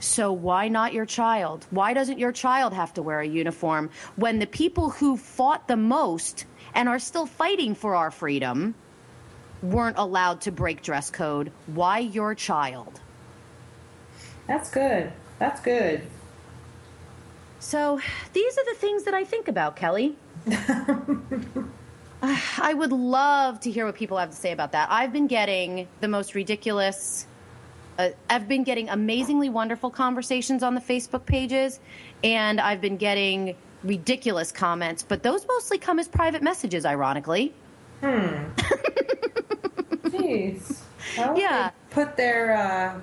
So 0.00 0.32
why 0.32 0.68
not 0.68 0.94
your 0.94 1.04
child? 1.04 1.66
Why 1.70 1.92
doesn't 1.92 2.18
your 2.18 2.32
child 2.32 2.72
have 2.72 2.94
to 2.94 3.02
wear 3.02 3.20
a 3.20 3.26
uniform 3.26 3.90
when 4.16 4.38
the 4.38 4.46
people 4.46 4.88
who 4.88 5.18
fought 5.18 5.68
the 5.68 5.76
most 5.76 6.46
and 6.74 6.88
are 6.88 6.98
still 6.98 7.26
fighting 7.26 7.74
for 7.74 7.94
our 7.94 8.10
freedom 8.10 8.74
weren't 9.62 9.98
allowed 9.98 10.40
to 10.42 10.52
break 10.52 10.82
dress 10.82 11.10
code? 11.10 11.52
Why 11.66 11.98
your 11.98 12.34
child? 12.34 13.00
That's 14.46 14.70
good. 14.70 15.12
That's 15.38 15.60
good. 15.60 16.02
So 17.60 18.00
these 18.32 18.58
are 18.58 18.64
the 18.64 18.74
things 18.74 19.04
that 19.04 19.14
I 19.14 19.24
think 19.24 19.48
about, 19.48 19.76
Kelly. 19.76 20.16
I 22.22 22.74
would 22.74 22.92
love 22.92 23.60
to 23.60 23.70
hear 23.70 23.86
what 23.86 23.94
people 23.94 24.18
have 24.18 24.30
to 24.30 24.36
say 24.36 24.52
about 24.52 24.72
that. 24.72 24.88
I've 24.90 25.12
been 25.12 25.26
getting 25.26 25.88
the 26.00 26.08
most 26.08 26.34
ridiculous. 26.34 27.26
Uh, 27.98 28.10
I've 28.28 28.48
been 28.48 28.64
getting 28.64 28.88
amazingly 28.88 29.48
wonderful 29.50 29.90
conversations 29.90 30.62
on 30.62 30.74
the 30.74 30.80
Facebook 30.80 31.26
pages, 31.26 31.80
and 32.24 32.60
I've 32.60 32.80
been 32.80 32.96
getting 32.96 33.54
ridiculous 33.82 34.52
comments, 34.52 35.02
but 35.02 35.22
those 35.22 35.46
mostly 35.46 35.78
come 35.78 35.98
as 35.98 36.08
private 36.08 36.42
messages, 36.42 36.84
ironically. 36.84 37.52
Hmm. 38.00 38.44
Jeez. 40.10 40.80
Yeah. 41.16 41.70
put 41.90 42.16
their 42.16 42.56
uh, 42.56 43.00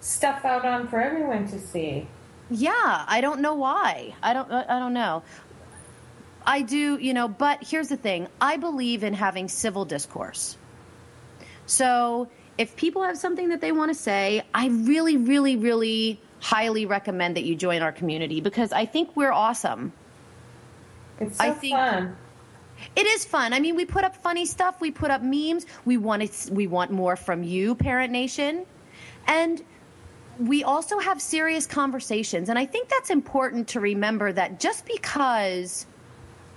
stuff 0.00 0.44
out 0.44 0.64
on 0.64 0.88
for 0.88 1.00
everyone 1.00 1.46
to 1.48 1.58
see? 1.58 2.06
Yeah, 2.50 3.04
I 3.06 3.20
don't 3.20 3.40
know 3.40 3.54
why. 3.54 4.14
I 4.22 4.32
don't. 4.32 4.50
I 4.50 4.78
don't 4.78 4.94
know. 4.94 5.22
I 6.46 6.62
do, 6.62 6.96
you 6.96 7.12
know. 7.12 7.28
But 7.28 7.62
here's 7.62 7.88
the 7.88 7.96
thing: 7.96 8.28
I 8.40 8.56
believe 8.56 9.04
in 9.04 9.12
having 9.12 9.48
civil 9.48 9.84
discourse. 9.84 10.56
So 11.66 12.28
if 12.56 12.74
people 12.76 13.02
have 13.02 13.18
something 13.18 13.50
that 13.50 13.60
they 13.60 13.72
want 13.72 13.90
to 13.90 13.94
say, 13.94 14.42
I 14.54 14.68
really, 14.68 15.18
really, 15.18 15.56
really 15.56 16.20
highly 16.40 16.86
recommend 16.86 17.36
that 17.36 17.44
you 17.44 17.54
join 17.56 17.82
our 17.82 17.92
community 17.92 18.40
because 18.40 18.72
I 18.72 18.86
think 18.86 19.16
we're 19.16 19.32
awesome. 19.32 19.92
It's 21.20 21.38
so 21.38 21.44
I 21.44 21.50
think- 21.52 21.76
fun. 21.76 22.16
It 22.94 23.06
is 23.06 23.24
fun. 23.24 23.52
I 23.52 23.58
mean, 23.58 23.74
we 23.74 23.84
put 23.84 24.04
up 24.04 24.14
funny 24.14 24.46
stuff. 24.46 24.80
We 24.80 24.92
put 24.92 25.10
up 25.10 25.20
memes. 25.20 25.66
We 25.84 25.96
want 25.96 26.22
it, 26.22 26.48
we 26.52 26.68
want 26.68 26.92
more 26.92 27.16
from 27.16 27.42
you, 27.42 27.74
Parent 27.74 28.12
Nation, 28.12 28.66
and 29.26 29.60
we 30.38 30.62
also 30.62 31.00
have 31.00 31.20
serious 31.20 31.66
conversations. 31.66 32.48
And 32.48 32.56
I 32.56 32.66
think 32.66 32.88
that's 32.88 33.10
important 33.10 33.68
to 33.68 33.80
remember 33.80 34.32
that 34.32 34.60
just 34.60 34.86
because 34.86 35.86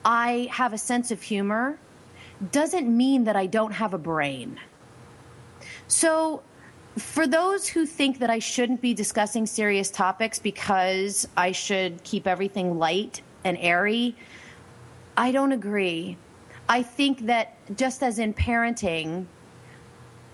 I 0.05 0.47
have 0.51 0.73
a 0.73 0.77
sense 0.77 1.09
of 1.09 1.23
humor 1.23 1.79
doesn't 2.51 2.87
mean 2.87 3.23
that 3.23 3.35
I 3.35 3.47
don't 3.47 3.71
have 3.71 3.95
a 3.95 3.97
brain. 3.97 4.59
So, 5.87 6.43
for 6.97 7.25
those 7.25 7.67
who 7.67 7.85
think 7.85 8.19
that 8.19 8.29
I 8.29 8.39
shouldn't 8.39 8.81
be 8.81 8.93
discussing 8.93 9.45
serious 9.45 9.89
topics 9.89 10.39
because 10.39 11.27
I 11.37 11.51
should 11.51 12.03
keep 12.03 12.27
everything 12.27 12.77
light 12.77 13.21
and 13.43 13.57
airy, 13.59 14.15
I 15.15 15.31
don't 15.31 15.51
agree. 15.51 16.17
I 16.67 16.83
think 16.83 17.25
that 17.27 17.55
just 17.77 18.03
as 18.03 18.19
in 18.19 18.33
parenting, 18.33 19.25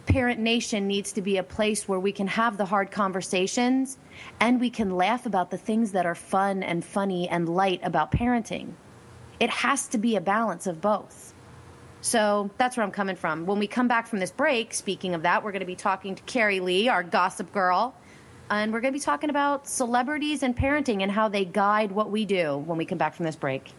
Parent 0.07 0.39
Nation 0.39 0.87
needs 0.87 1.11
to 1.13 1.21
be 1.21 1.37
a 1.37 1.43
place 1.43 1.87
where 1.87 1.99
we 1.99 2.11
can 2.11 2.27
have 2.27 2.57
the 2.57 2.65
hard 2.65 2.91
conversations 2.91 3.97
and 4.39 4.59
we 4.59 4.69
can 4.69 4.95
laugh 4.95 5.25
about 5.25 5.51
the 5.51 5.57
things 5.57 5.91
that 5.91 6.05
are 6.05 6.15
fun 6.15 6.63
and 6.63 6.83
funny 6.83 7.27
and 7.29 7.49
light 7.49 7.81
about 7.83 8.11
parenting. 8.11 8.71
It 9.39 9.49
has 9.49 9.87
to 9.89 9.97
be 9.97 10.15
a 10.15 10.21
balance 10.21 10.65
of 10.65 10.81
both. 10.81 11.33
So 12.01 12.49
that's 12.57 12.77
where 12.77 12.83
I'm 12.83 12.91
coming 12.91 13.15
from. 13.15 13.45
When 13.45 13.59
we 13.59 13.67
come 13.67 13.87
back 13.87 14.07
from 14.07 14.19
this 14.19 14.31
break, 14.31 14.73
speaking 14.73 15.15
of 15.15 15.23
that, 15.23 15.43
we're 15.43 15.51
going 15.51 15.61
to 15.61 15.65
be 15.65 15.75
talking 15.75 16.15
to 16.15 16.23
Carrie 16.23 16.59
Lee, 16.59 16.87
our 16.87 17.03
gossip 17.03 17.51
girl, 17.51 17.95
and 18.49 18.71
we're 18.71 18.81
going 18.81 18.93
to 18.93 18.99
be 18.99 19.03
talking 19.03 19.29
about 19.29 19.67
celebrities 19.67 20.43
and 20.43 20.55
parenting 20.55 21.01
and 21.01 21.11
how 21.11 21.27
they 21.27 21.43
guide 21.43 21.91
what 21.91 22.11
we 22.11 22.25
do 22.25 22.57
when 22.57 22.77
we 22.77 22.85
come 22.85 22.97
back 22.97 23.13
from 23.13 23.25
this 23.25 23.35
break. 23.35 23.73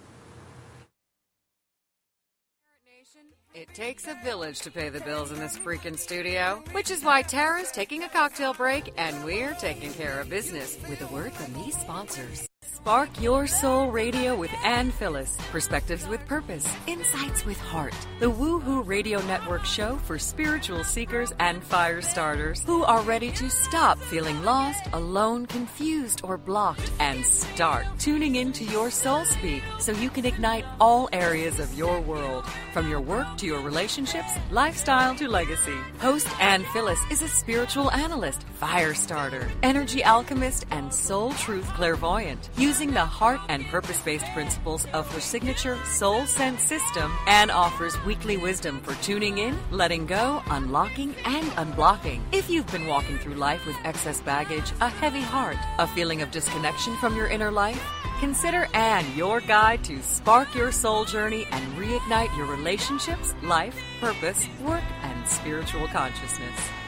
It 3.55 3.75
takes 3.75 4.07
a 4.07 4.15
village 4.23 4.61
to 4.61 4.71
pay 4.71 4.89
the 4.89 5.01
bills 5.01 5.33
in 5.33 5.41
this 5.41 5.59
freaking 5.59 5.99
studio, 5.99 6.63
which 6.71 6.93
is 6.93 7.03
why 7.03 7.23
Tara's 7.23 7.73
taking 7.73 8.05
a 8.05 8.09
cocktail 8.09 8.55
break 8.55 8.93
and 8.97 9.25
we're 9.25 9.55
taking 9.55 9.93
care 9.93 10.21
of 10.21 10.29
business 10.29 10.79
with 10.89 11.01
a 11.03 11.09
word 11.09 11.33
from 11.33 11.53
these 11.55 11.77
sponsors. 11.77 12.47
Spark 12.89 13.21
Your 13.21 13.47
Soul 13.47 13.89
Radio 13.91 14.35
with 14.35 14.51
Ann 14.65 14.91
Phyllis. 14.91 15.37
Perspectives 15.53 16.09
with 16.09 16.25
purpose. 16.27 16.67
Insights 16.87 17.45
with 17.45 17.59
heart. 17.59 17.95
The 18.19 18.31
Woohoo 18.31 18.87
Radio 18.87 19.21
Network 19.27 19.65
show 19.65 19.97
for 19.97 20.19
spiritual 20.19 20.83
seekers 20.85 21.33
and 21.39 21.63
fire 21.63 22.01
starters 22.01 22.63
who 22.65 22.85
are 22.85 23.03
ready 23.03 23.31
to 23.33 23.51
stop 23.51 23.99
feeling 23.99 24.43
lost, 24.43 24.89
alone, 24.93 25.45
confused, 25.45 26.23
or 26.25 26.39
blocked 26.39 26.91
and 26.99 27.27
start 27.27 27.85
tuning 27.99 28.37
into 28.37 28.65
your 28.65 28.91
soul 28.91 29.25
speak 29.27 29.63
so 29.79 29.93
you 29.93 30.09
can 30.09 30.25
ignite 30.25 30.65
all 30.81 31.09
areas 31.13 31.61
of 31.61 31.75
your 31.75 32.01
world. 32.01 32.47
From 32.73 32.89
your 32.89 33.01
work 33.01 33.27
to 33.37 33.47
your 33.47 33.61
relationships, 33.61 34.33
lifestyle 34.51 35.15
to 35.17 35.29
legacy. 35.29 35.77
Host 35.99 36.29
Ann 36.41 36.65
Phyllis 36.73 37.01
is 37.11 37.21
a 37.21 37.29
spiritual 37.29 37.91
analyst, 37.91 38.45
fire 38.55 38.95
starter, 38.95 39.47
energy 39.63 40.03
alchemist, 40.03 40.65
and 40.71 40.93
soul 40.93 41.33
truth 41.33 41.69
clairvoyant. 41.75 42.48
Using 42.57 42.93
the 42.93 43.05
heart 43.05 43.41
and 43.49 43.65
purpose 43.67 44.01
based 44.01 44.27
principles 44.33 44.87
of 44.93 45.11
her 45.13 45.21
signature 45.21 45.79
Soul 45.85 46.27
Sense 46.27 46.63
system, 46.63 47.13
Anne 47.27 47.51
offers 47.51 48.03
weekly 48.05 48.37
wisdom 48.37 48.81
for 48.81 48.95
tuning 49.03 49.39
in, 49.39 49.57
letting 49.71 50.07
go, 50.07 50.43
unlocking, 50.47 51.15
and 51.25 51.47
unblocking. 51.53 52.21
If 52.33 52.51
you've 52.51 52.71
been 52.73 52.87
walking 52.87 53.19
through 53.19 53.35
life 53.35 53.65
with 53.67 53.77
excess 53.85 54.21
baggage, 54.21 54.73
a 54.81 54.89
heavy 54.89 55.21
heart, 55.21 55.57
a 55.79 55.87
feeling 55.87 56.23
of 56.23 56.31
disconnection 56.31 56.97
from 56.97 57.17
your 57.17 57.27
inner 57.27 57.51
life, 57.51 57.83
Consider 58.21 58.67
Anne 58.75 59.07
your 59.17 59.41
guide 59.41 59.85
to 59.85 60.03
spark 60.03 60.53
your 60.53 60.73
soul 60.73 61.05
journey 61.05 61.47
and 61.53 61.65
reignite 61.77 62.37
your 62.37 62.47
relationships, 62.47 63.33
life, 63.45 63.79
purpose, 64.01 64.45
work, 64.61 64.83
and 65.03 65.29
spiritual 65.29 65.87
consciousness. 65.87 66.59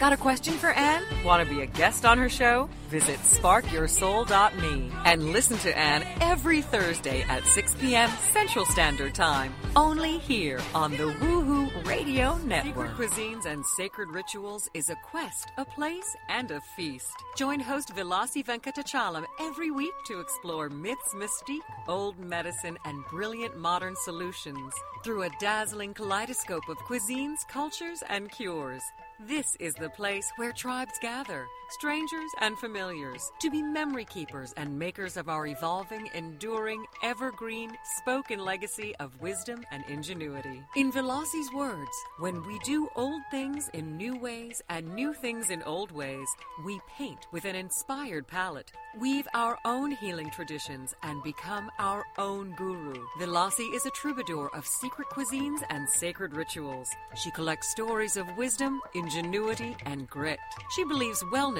Got 0.00 0.14
a 0.14 0.16
question 0.16 0.54
for 0.54 0.70
Anne? 0.70 1.02
Want 1.22 1.46
to 1.46 1.54
be 1.54 1.60
a 1.60 1.66
guest 1.66 2.06
on 2.06 2.16
her 2.16 2.30
show? 2.30 2.70
Visit 2.88 3.18
sparkyoursoul.me 3.18 4.90
and 5.04 5.32
listen 5.32 5.58
to 5.58 5.76
Anne 5.78 6.06
every 6.22 6.62
Thursday 6.62 7.20
at 7.28 7.44
6 7.44 7.74
p.m. 7.74 8.08
Central 8.32 8.64
Standard 8.64 9.14
Time. 9.14 9.52
Only 9.76 10.16
here 10.16 10.58
on 10.74 10.92
the 10.92 11.12
Woohoo 11.20 11.86
Radio 11.86 12.38
Network. 12.38 12.96
Secret 12.96 13.10
Cuisines 13.10 13.44
and 13.44 13.62
Sacred 13.76 14.08
Rituals 14.08 14.70
is 14.72 14.88
a 14.88 14.96
quest, 15.10 15.52
a 15.58 15.66
place, 15.66 16.16
and 16.30 16.50
a 16.50 16.62
feast. 16.62 17.12
Join 17.36 17.60
host 17.60 17.94
Vilasi 17.94 18.42
Venkatachalam 18.42 19.26
every 19.38 19.70
week 19.70 19.92
to 20.06 20.18
explore 20.18 20.70
myths, 20.70 21.14
mystique, 21.14 21.58
old 21.88 22.18
medicine, 22.18 22.78
and 22.86 23.04
brilliant 23.10 23.58
modern 23.58 23.94
solutions 24.04 24.72
through 25.04 25.24
a 25.24 25.30
dazzling 25.40 25.92
kaleidoscope 25.92 26.66
of 26.70 26.78
cuisines, 26.78 27.46
cultures, 27.48 28.02
and 28.08 28.30
cures. 28.30 28.82
This 29.28 29.54
is 29.56 29.74
the 29.74 29.90
place 29.90 30.32
where 30.36 30.50
tribes 30.50 30.98
gather, 31.02 31.46
strangers 31.70 32.30
and 32.40 32.58
familiars, 32.58 33.30
to 33.40 33.50
be 33.50 33.62
memory 33.62 34.04
keepers 34.04 34.52
and 34.56 34.78
makers 34.78 35.16
of 35.16 35.28
our 35.28 35.46
evolving, 35.46 36.08
enduring, 36.14 36.84
evergreen, 37.02 37.70
spoken 37.98 38.38
legacy 38.44 38.94
of 39.00 39.20
wisdom 39.20 39.64
and 39.70 39.84
ingenuity. 39.88 40.62
In 40.76 40.92
Velasi's 40.92 41.52
words, 41.52 41.90
when 42.18 42.44
we 42.46 42.58
do 42.60 42.88
old 42.96 43.22
things 43.30 43.68
in 43.72 43.96
new 43.96 44.16
ways 44.18 44.60
and 44.68 44.94
new 44.94 45.14
things 45.14 45.50
in 45.50 45.62
old 45.62 45.92
ways, 45.92 46.28
we 46.64 46.80
paint 46.98 47.26
with 47.32 47.44
an 47.44 47.54
inspired 47.54 48.26
palette, 48.26 48.72
weave 48.98 49.28
our 49.34 49.58
own 49.64 49.92
healing 49.92 50.30
traditions, 50.30 50.94
and 51.02 51.22
become 51.22 51.70
our 51.78 52.04
own 52.18 52.54
guru. 52.56 52.94
Velasi 53.18 53.74
is 53.74 53.86
a 53.86 53.90
troubadour 53.90 54.50
of 54.54 54.66
secret 54.66 55.08
cuisines 55.08 55.62
and 55.70 55.88
sacred 55.88 56.34
rituals. 56.34 56.88
She 57.14 57.30
collects 57.30 57.70
stories 57.70 58.16
of 58.16 58.26
wisdom, 58.36 58.80
ingenuity, 58.94 59.76
and 59.86 60.08
grit. 60.08 60.38
She 60.74 60.84
believes 60.84 61.22
wellness 61.24 61.59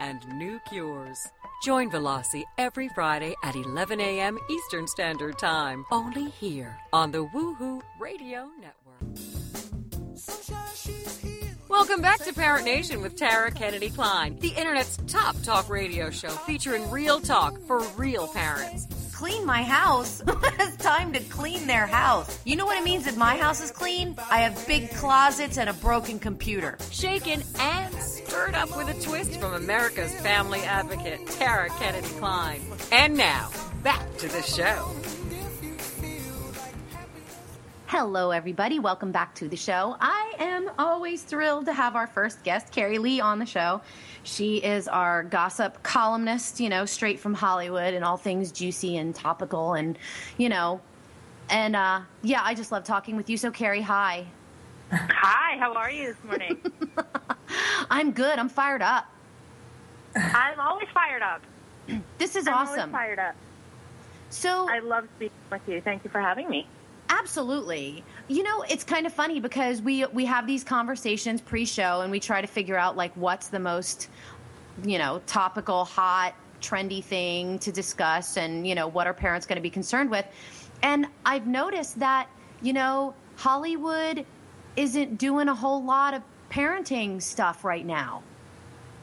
and 0.00 0.26
new 0.36 0.60
cures. 0.68 1.28
Join 1.62 1.90
Velasi 1.90 2.42
every 2.58 2.88
Friday 2.88 3.34
at 3.44 3.54
11 3.54 4.00
a.m. 4.00 4.38
Eastern 4.50 4.86
Standard 4.86 5.38
Time, 5.38 5.84
only 5.90 6.30
here 6.30 6.76
on 6.92 7.12
the 7.12 7.24
Woohoo 7.26 7.80
Radio 8.00 8.48
Network. 8.60 8.82
Welcome 11.68 12.02
back 12.02 12.22
to 12.24 12.34
Parent 12.34 12.64
Nation 12.66 13.00
with 13.00 13.16
Tara 13.16 13.50
Kennedy 13.50 13.88
Klein, 13.88 14.38
the 14.40 14.50
internet's 14.50 14.98
top 15.06 15.40
talk 15.42 15.70
radio 15.70 16.10
show 16.10 16.28
featuring 16.28 16.90
real 16.90 17.18
talk 17.18 17.58
for 17.66 17.80
real 17.96 18.28
parents. 18.28 18.86
Clean 19.14 19.46
my 19.46 19.62
house. 19.62 20.22
it's 20.28 20.76
time 20.76 21.12
to 21.12 21.20
clean 21.20 21.66
their 21.66 21.86
house. 21.86 22.40
You 22.44 22.56
know 22.56 22.66
what 22.66 22.76
it 22.76 22.84
means 22.84 23.06
if 23.06 23.16
my 23.16 23.36
house 23.36 23.62
is 23.62 23.70
clean? 23.70 24.16
I 24.30 24.40
have 24.40 24.66
big 24.66 24.90
closets 24.90 25.58
and 25.58 25.70
a 25.70 25.72
broken 25.74 26.18
computer. 26.18 26.76
Shaken 26.90 27.42
and 27.58 27.94
stirred 28.32 28.54
up 28.54 28.74
with 28.78 28.88
a 28.88 28.98
twist 29.02 29.38
from 29.38 29.52
America's 29.52 30.14
family 30.20 30.60
advocate, 30.60 31.26
Tara 31.26 31.68
Kennedy 31.78 32.08
Klein. 32.14 32.62
And 32.90 33.14
now, 33.14 33.50
back 33.82 34.16
to 34.16 34.26
the 34.26 34.40
show. 34.40 34.90
Hello, 37.88 38.30
everybody. 38.30 38.78
Welcome 38.78 39.12
back 39.12 39.34
to 39.34 39.48
the 39.48 39.56
show. 39.58 39.96
I 40.00 40.32
am 40.38 40.70
always 40.78 41.20
thrilled 41.22 41.66
to 41.66 41.74
have 41.74 41.94
our 41.94 42.06
first 42.06 42.42
guest, 42.42 42.72
Carrie 42.72 42.96
Lee, 42.96 43.20
on 43.20 43.38
the 43.38 43.44
show. 43.44 43.82
She 44.22 44.56
is 44.56 44.88
our 44.88 45.24
gossip 45.24 45.82
columnist, 45.82 46.58
you 46.58 46.70
know, 46.70 46.86
straight 46.86 47.20
from 47.20 47.34
Hollywood 47.34 47.92
and 47.92 48.02
all 48.02 48.16
things 48.16 48.50
juicy 48.50 48.96
and 48.96 49.14
topical 49.14 49.74
and, 49.74 49.98
you 50.38 50.48
know, 50.48 50.80
and 51.50 51.76
uh, 51.76 52.00
yeah, 52.22 52.40
I 52.42 52.54
just 52.54 52.72
love 52.72 52.84
talking 52.84 53.14
with 53.14 53.28
you. 53.28 53.36
So, 53.36 53.50
Carrie, 53.50 53.82
hi. 53.82 54.24
Hi, 54.90 55.58
how 55.58 55.74
are 55.74 55.90
you 55.90 56.14
this 56.14 56.24
morning? 56.24 56.58
I'm 57.90 58.12
good. 58.12 58.38
I'm 58.38 58.48
fired 58.48 58.82
up. 58.82 59.06
I'm 60.14 60.60
always 60.60 60.88
fired 60.92 61.22
up. 61.22 61.42
This 62.18 62.36
is 62.36 62.46
I'm 62.46 62.54
awesome. 62.54 62.78
always 62.78 62.92
fired 62.92 63.18
up. 63.18 63.34
So, 64.30 64.68
I 64.70 64.78
love 64.78 65.08
speaking 65.16 65.36
with 65.50 65.60
you. 65.66 65.80
Thank 65.80 66.04
you 66.04 66.10
for 66.10 66.20
having 66.20 66.48
me. 66.48 66.66
Absolutely. 67.08 68.02
You 68.28 68.42
know, 68.44 68.62
it's 68.62 68.84
kind 68.84 69.04
of 69.06 69.12
funny 69.12 69.40
because 69.40 69.82
we 69.82 70.06
we 70.06 70.24
have 70.24 70.46
these 70.46 70.64
conversations 70.64 71.40
pre-show 71.40 72.00
and 72.00 72.10
we 72.10 72.20
try 72.20 72.40
to 72.40 72.46
figure 72.46 72.78
out 72.78 72.96
like 72.96 73.12
what's 73.16 73.48
the 73.48 73.58
most, 73.58 74.08
you 74.84 74.96
know, 74.96 75.20
topical, 75.26 75.84
hot, 75.84 76.34
trendy 76.62 77.04
thing 77.04 77.58
to 77.58 77.72
discuss 77.72 78.38
and, 78.38 78.66
you 78.66 78.74
know, 78.74 78.86
what 78.86 79.06
are 79.06 79.12
parents 79.12 79.46
going 79.46 79.56
to 79.56 79.62
be 79.62 79.70
concerned 79.70 80.10
with. 80.10 80.24
And 80.82 81.06
I've 81.26 81.46
noticed 81.46 81.98
that, 81.98 82.28
you 82.62 82.72
know, 82.72 83.14
Hollywood 83.36 84.24
isn't 84.76 85.18
doing 85.18 85.48
a 85.48 85.54
whole 85.54 85.84
lot 85.84 86.14
of 86.14 86.22
parenting 86.52 87.20
stuff 87.20 87.64
right 87.64 87.86
now. 87.86 88.22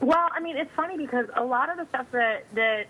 Well, 0.01 0.29
I 0.31 0.39
mean, 0.39 0.55
it's 0.55 0.71
funny 0.75 0.97
because 0.97 1.25
a 1.35 1.43
lot 1.43 1.69
of 1.69 1.77
the 1.77 1.87
stuff 1.87 2.05
that 2.11 2.45
that 2.53 2.85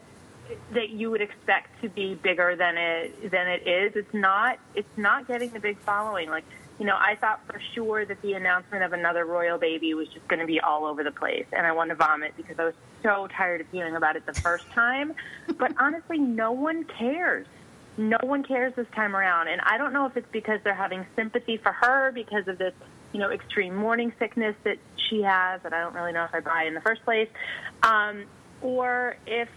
that 0.74 0.90
you 0.90 1.12
would 1.12 1.22
expect 1.22 1.82
to 1.82 1.90
be 1.90 2.16
bigger 2.16 2.56
than 2.56 2.78
it 2.78 3.32
than 3.32 3.48
it 3.48 3.68
is, 3.68 3.94
it's 3.96 4.14
not. 4.14 4.60
It's 4.76 4.98
not 4.98 5.28
getting 5.28 5.50
the 5.52 5.60
big 5.60 5.78
following. 5.80 6.30
Like, 6.30 6.44
you 6.78 6.86
know, 6.86 6.96
I 6.96 7.16
thought 7.16 7.42
for 7.48 7.60
sure 7.74 8.06
that 8.06 8.22
the 8.22 8.34
announcement 8.34 8.84
of 8.84 8.94
another 8.94 9.26
royal 9.26 9.58
baby 9.58 9.94
was 9.94 10.08
just 10.10 10.28
going 10.28 10.40
to 10.40 10.46
be 10.46 10.60
all 10.60 10.86
over 10.86 11.04
the 11.04 11.12
place, 11.12 11.46
and 11.52 11.66
I 11.66 11.72
wanted 11.72 11.96
to 11.96 11.96
vomit 11.96 12.34
because 12.38 12.60
I 12.60 12.66
was 12.66 12.74
so 13.02 13.28
tired 13.36 13.62
of 13.62 13.68
hearing 13.72 13.96
about 13.96 14.16
it 14.16 14.26
the 14.26 14.34
first 14.34 14.70
time. 14.72 15.14
but 15.58 15.74
honestly, 15.80 16.20
no 16.20 16.52
one 16.52 16.84
cares. 16.84 17.48
No 17.98 18.18
one 18.22 18.44
cares 18.44 18.74
this 18.76 18.88
time 18.96 19.16
around, 19.16 19.50
and 19.50 19.60
I 19.62 19.78
don't 19.78 19.92
know 19.92 20.06
if 20.06 20.16
it's 20.16 20.32
because 20.32 20.60
they're 20.64 20.74
having 20.74 21.06
sympathy 21.16 21.58
for 21.58 21.74
her 21.74 22.12
because 22.14 22.48
of 22.48 22.58
this, 22.58 22.74
you 23.14 23.20
know, 23.20 23.32
extreme 23.32 23.76
morning 23.76 24.14
sickness 24.20 24.56
that 24.64 24.78
she 25.10 25.22
has 25.22 25.62
that 25.64 25.74
I 25.74 25.82
don't 25.82 25.96
really 25.96 26.14
know 26.14 26.26
if 26.26 26.34
I 26.34 26.40
buy 26.40 26.66
in 26.66 26.74
the 26.74 26.82
first 26.82 27.04
place, 27.04 27.30
um, 27.84 28.26
or 28.62 29.18
if 29.26 29.50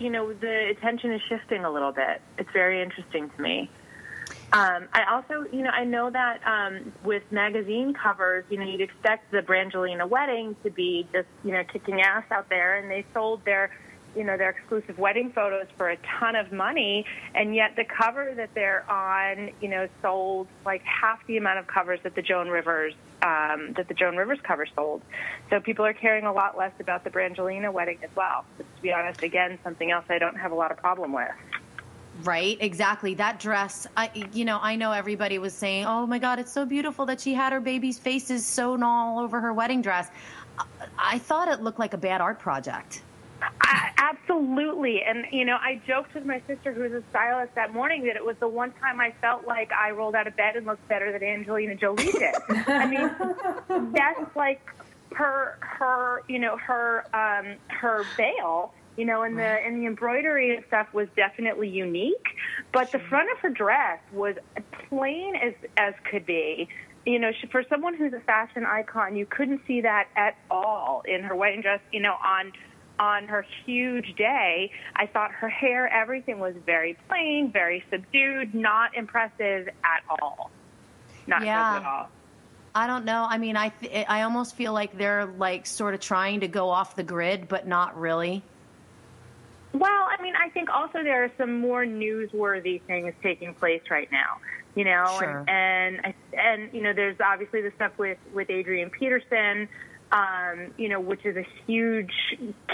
you 0.00 0.08
know, 0.08 0.32
the 0.32 0.70
attention 0.70 1.12
is 1.12 1.20
shifting 1.28 1.64
a 1.64 1.70
little 1.70 1.92
bit. 1.92 2.22
It's 2.38 2.50
very 2.52 2.82
interesting 2.82 3.30
to 3.36 3.42
me. 3.42 3.70
Um, 4.52 4.88
I 4.92 5.04
also, 5.12 5.46
you 5.52 5.62
know, 5.62 5.70
I 5.70 5.84
know 5.84 6.10
that 6.10 6.40
um, 6.44 6.92
with 7.04 7.22
magazine 7.30 7.94
covers, 7.94 8.44
you 8.50 8.58
know, 8.58 8.64
you'd 8.64 8.80
expect 8.80 9.30
the 9.30 9.42
Brangelina 9.42 10.08
wedding 10.08 10.56
to 10.64 10.70
be 10.70 11.06
just, 11.12 11.28
you 11.44 11.52
know, 11.52 11.62
kicking 11.70 12.00
ass 12.00 12.24
out 12.32 12.48
there, 12.48 12.78
and 12.78 12.90
they 12.90 13.04
sold 13.14 13.44
their, 13.44 13.70
you 14.16 14.24
know, 14.24 14.36
their 14.36 14.50
exclusive 14.50 14.98
wedding 14.98 15.32
photos 15.32 15.66
for 15.76 15.90
a 15.90 15.96
ton 16.20 16.36
of 16.36 16.52
money, 16.52 17.04
and 17.34 17.54
yet 17.54 17.76
the 17.76 17.84
cover 17.84 18.32
that 18.36 18.50
they're 18.54 18.88
on, 18.90 19.50
you 19.60 19.68
know, 19.68 19.88
sold 20.02 20.48
like 20.64 20.82
half 20.82 21.24
the 21.26 21.36
amount 21.36 21.58
of 21.58 21.66
covers 21.66 22.00
that 22.02 22.14
the 22.14 22.22
Joan 22.22 22.48
Rivers 22.48 22.94
um, 23.22 23.74
that 23.76 23.88
the 23.88 23.94
Joan 23.94 24.16
Rivers 24.16 24.38
cover 24.42 24.66
sold. 24.74 25.02
So 25.50 25.60
people 25.60 25.84
are 25.84 25.92
caring 25.92 26.24
a 26.24 26.32
lot 26.32 26.56
less 26.56 26.72
about 26.80 27.04
the 27.04 27.10
Brangelina 27.10 27.72
wedding 27.72 27.98
as 28.02 28.10
well. 28.16 28.44
But 28.56 28.64
to 28.76 28.82
be 28.82 28.92
honest, 28.92 29.22
again, 29.22 29.58
something 29.62 29.90
else 29.90 30.04
I 30.08 30.18
don't 30.18 30.36
have 30.36 30.52
a 30.52 30.54
lot 30.54 30.70
of 30.70 30.78
problem 30.78 31.12
with. 31.12 31.28
Right, 32.22 32.58
exactly. 32.60 33.14
That 33.14 33.40
dress, 33.40 33.86
I, 33.96 34.10
you 34.32 34.44
know, 34.44 34.58
I 34.60 34.76
know 34.76 34.92
everybody 34.92 35.38
was 35.38 35.54
saying, 35.54 35.86
"Oh 35.86 36.06
my 36.06 36.18
God, 36.18 36.38
it's 36.38 36.52
so 36.52 36.66
beautiful 36.66 37.06
that 37.06 37.20
she 37.20 37.34
had 37.34 37.52
her 37.52 37.60
baby's 37.60 37.98
faces 37.98 38.44
sewn 38.44 38.82
all 38.82 39.20
over 39.20 39.40
her 39.40 39.52
wedding 39.52 39.80
dress." 39.80 40.10
I, 40.58 40.64
I 40.98 41.18
thought 41.18 41.48
it 41.48 41.62
looked 41.62 41.78
like 41.78 41.94
a 41.94 41.98
bad 41.98 42.20
art 42.20 42.38
project. 42.38 43.02
I, 43.42 43.90
absolutely, 43.96 45.02
and 45.02 45.24
you 45.30 45.44
know, 45.44 45.56
I 45.56 45.80
joked 45.86 46.14
with 46.14 46.24
my 46.24 46.42
sister, 46.46 46.72
who 46.72 46.82
was 46.82 46.92
a 46.92 47.02
stylist 47.10 47.54
that 47.54 47.72
morning, 47.72 48.04
that 48.04 48.16
it 48.16 48.24
was 48.24 48.36
the 48.40 48.48
one 48.48 48.72
time 48.80 49.00
I 49.00 49.12
felt 49.20 49.46
like 49.46 49.70
I 49.72 49.90
rolled 49.92 50.14
out 50.14 50.26
of 50.26 50.36
bed 50.36 50.56
and 50.56 50.66
looked 50.66 50.86
better 50.88 51.12
than 51.12 51.22
Angelina 51.22 51.74
Jolie 51.74 52.04
did. 52.12 52.34
I 52.66 52.86
mean, 52.86 53.10
that's 53.92 54.36
like 54.36 54.60
her, 55.12 55.58
her, 55.60 56.22
you 56.28 56.38
know, 56.38 56.56
her, 56.56 57.04
um, 57.14 57.56
her 57.68 58.04
veil 58.16 58.72
You 58.96 59.04
know, 59.06 59.22
and 59.22 59.38
the 59.38 59.42
and 59.42 59.80
the 59.80 59.86
embroidery 59.86 60.54
and 60.54 60.64
stuff 60.66 60.92
was 60.92 61.08
definitely 61.16 61.68
unique, 61.68 62.26
but 62.72 62.92
the 62.92 62.98
front 62.98 63.30
of 63.32 63.38
her 63.38 63.48
dress 63.48 64.00
was 64.12 64.34
plain 64.88 65.36
as 65.36 65.54
as 65.76 65.94
could 66.10 66.26
be. 66.26 66.68
You 67.06 67.18
know, 67.18 67.30
she, 67.40 67.46
for 67.46 67.64
someone 67.70 67.94
who's 67.94 68.12
a 68.12 68.20
fashion 68.20 68.66
icon, 68.66 69.16
you 69.16 69.24
couldn't 69.24 69.62
see 69.66 69.80
that 69.80 70.08
at 70.16 70.36
all 70.50 71.02
in 71.08 71.22
her 71.22 71.34
wedding 71.34 71.62
dress. 71.62 71.80
You 71.92 72.00
know, 72.00 72.14
on 72.22 72.52
on 73.00 73.26
her 73.26 73.44
huge 73.64 74.14
day, 74.16 74.70
I 74.94 75.06
thought 75.06 75.32
her 75.32 75.48
hair, 75.48 75.88
everything 75.88 76.38
was 76.38 76.54
very 76.66 76.96
plain, 77.08 77.50
very 77.50 77.82
subdued, 77.90 78.54
not 78.54 78.94
impressive 78.94 79.68
at 79.68 80.02
all. 80.20 80.50
Not 81.26 81.42
Yeah. 81.42 81.76
at 81.78 81.84
all. 81.84 82.10
I 82.74 82.86
don't 82.86 83.04
know. 83.04 83.26
I 83.28 83.38
mean, 83.38 83.56
I 83.56 83.70
th- 83.70 84.06
I 84.08 84.22
almost 84.22 84.54
feel 84.54 84.72
like 84.72 84.96
they're 84.96 85.24
like 85.26 85.66
sort 85.66 85.94
of 85.94 86.00
trying 86.00 86.40
to 86.40 86.48
go 86.48 86.68
off 86.68 86.94
the 86.94 87.02
grid, 87.02 87.48
but 87.48 87.66
not 87.66 87.98
really. 87.98 88.42
Well, 89.72 90.08
I 90.08 90.20
mean, 90.22 90.34
I 90.36 90.50
think 90.50 90.68
also 90.68 91.02
there 91.02 91.24
are 91.24 91.30
some 91.38 91.58
more 91.60 91.84
newsworthy 91.84 92.80
things 92.82 93.14
taking 93.22 93.54
place 93.54 93.82
right 93.90 94.10
now. 94.12 94.38
You 94.76 94.84
know, 94.84 95.16
Sure. 95.18 95.44
and 95.48 96.00
and 96.04 96.14
and 96.38 96.70
you 96.72 96.82
know, 96.82 96.92
there's 96.92 97.16
obviously 97.20 97.60
the 97.62 97.72
stuff 97.72 97.92
with 97.98 98.18
with 98.32 98.50
Adrian 98.50 98.90
Peterson, 98.90 99.68
um, 100.12 100.72
you 100.76 100.88
know, 100.88 101.00
which 101.00 101.24
is 101.24 101.36
a 101.36 101.46
huge 101.66 102.12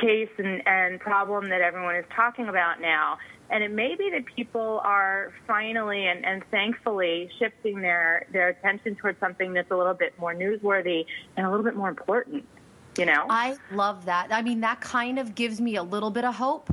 case 0.01 0.31
and 0.39 0.67
and 0.67 1.01
problem 1.01 1.49
that 1.51 1.61
everyone 1.61 1.97
is 1.97 2.05
talking 2.15 2.49
about 2.49 2.81
now. 2.81 3.19
And 3.49 3.63
it 3.63 3.71
may 3.71 3.95
be 3.95 4.11
that 4.11 4.25
people 4.35 4.81
are 4.83 5.33
finally 5.47 6.07
and, 6.07 6.25
and 6.25 6.43
thankfully 6.51 7.31
shifting 7.39 7.81
their 7.81 8.27
their 8.33 8.49
attention 8.49 8.97
towards 8.97 9.21
something 9.21 9.53
that's 9.53 9.71
a 9.71 9.77
little 9.77 9.95
bit 9.95 10.19
more 10.19 10.35
newsworthy 10.35 11.05
and 11.37 11.47
a 11.47 11.51
little 11.51 11.65
bit 11.65 11.77
more 11.77 11.89
important. 11.89 12.45
You 12.99 13.05
know, 13.05 13.27
I 13.29 13.57
love 13.73 14.07
that. 14.07 14.29
I 14.33 14.41
mean, 14.41 14.61
that 14.61 14.81
kind 14.81 15.19
of 15.19 15.35
gives 15.35 15.61
me 15.61 15.77
a 15.77 15.83
little 15.83 16.11
bit 16.11 16.25
of 16.25 16.35
hope. 16.35 16.71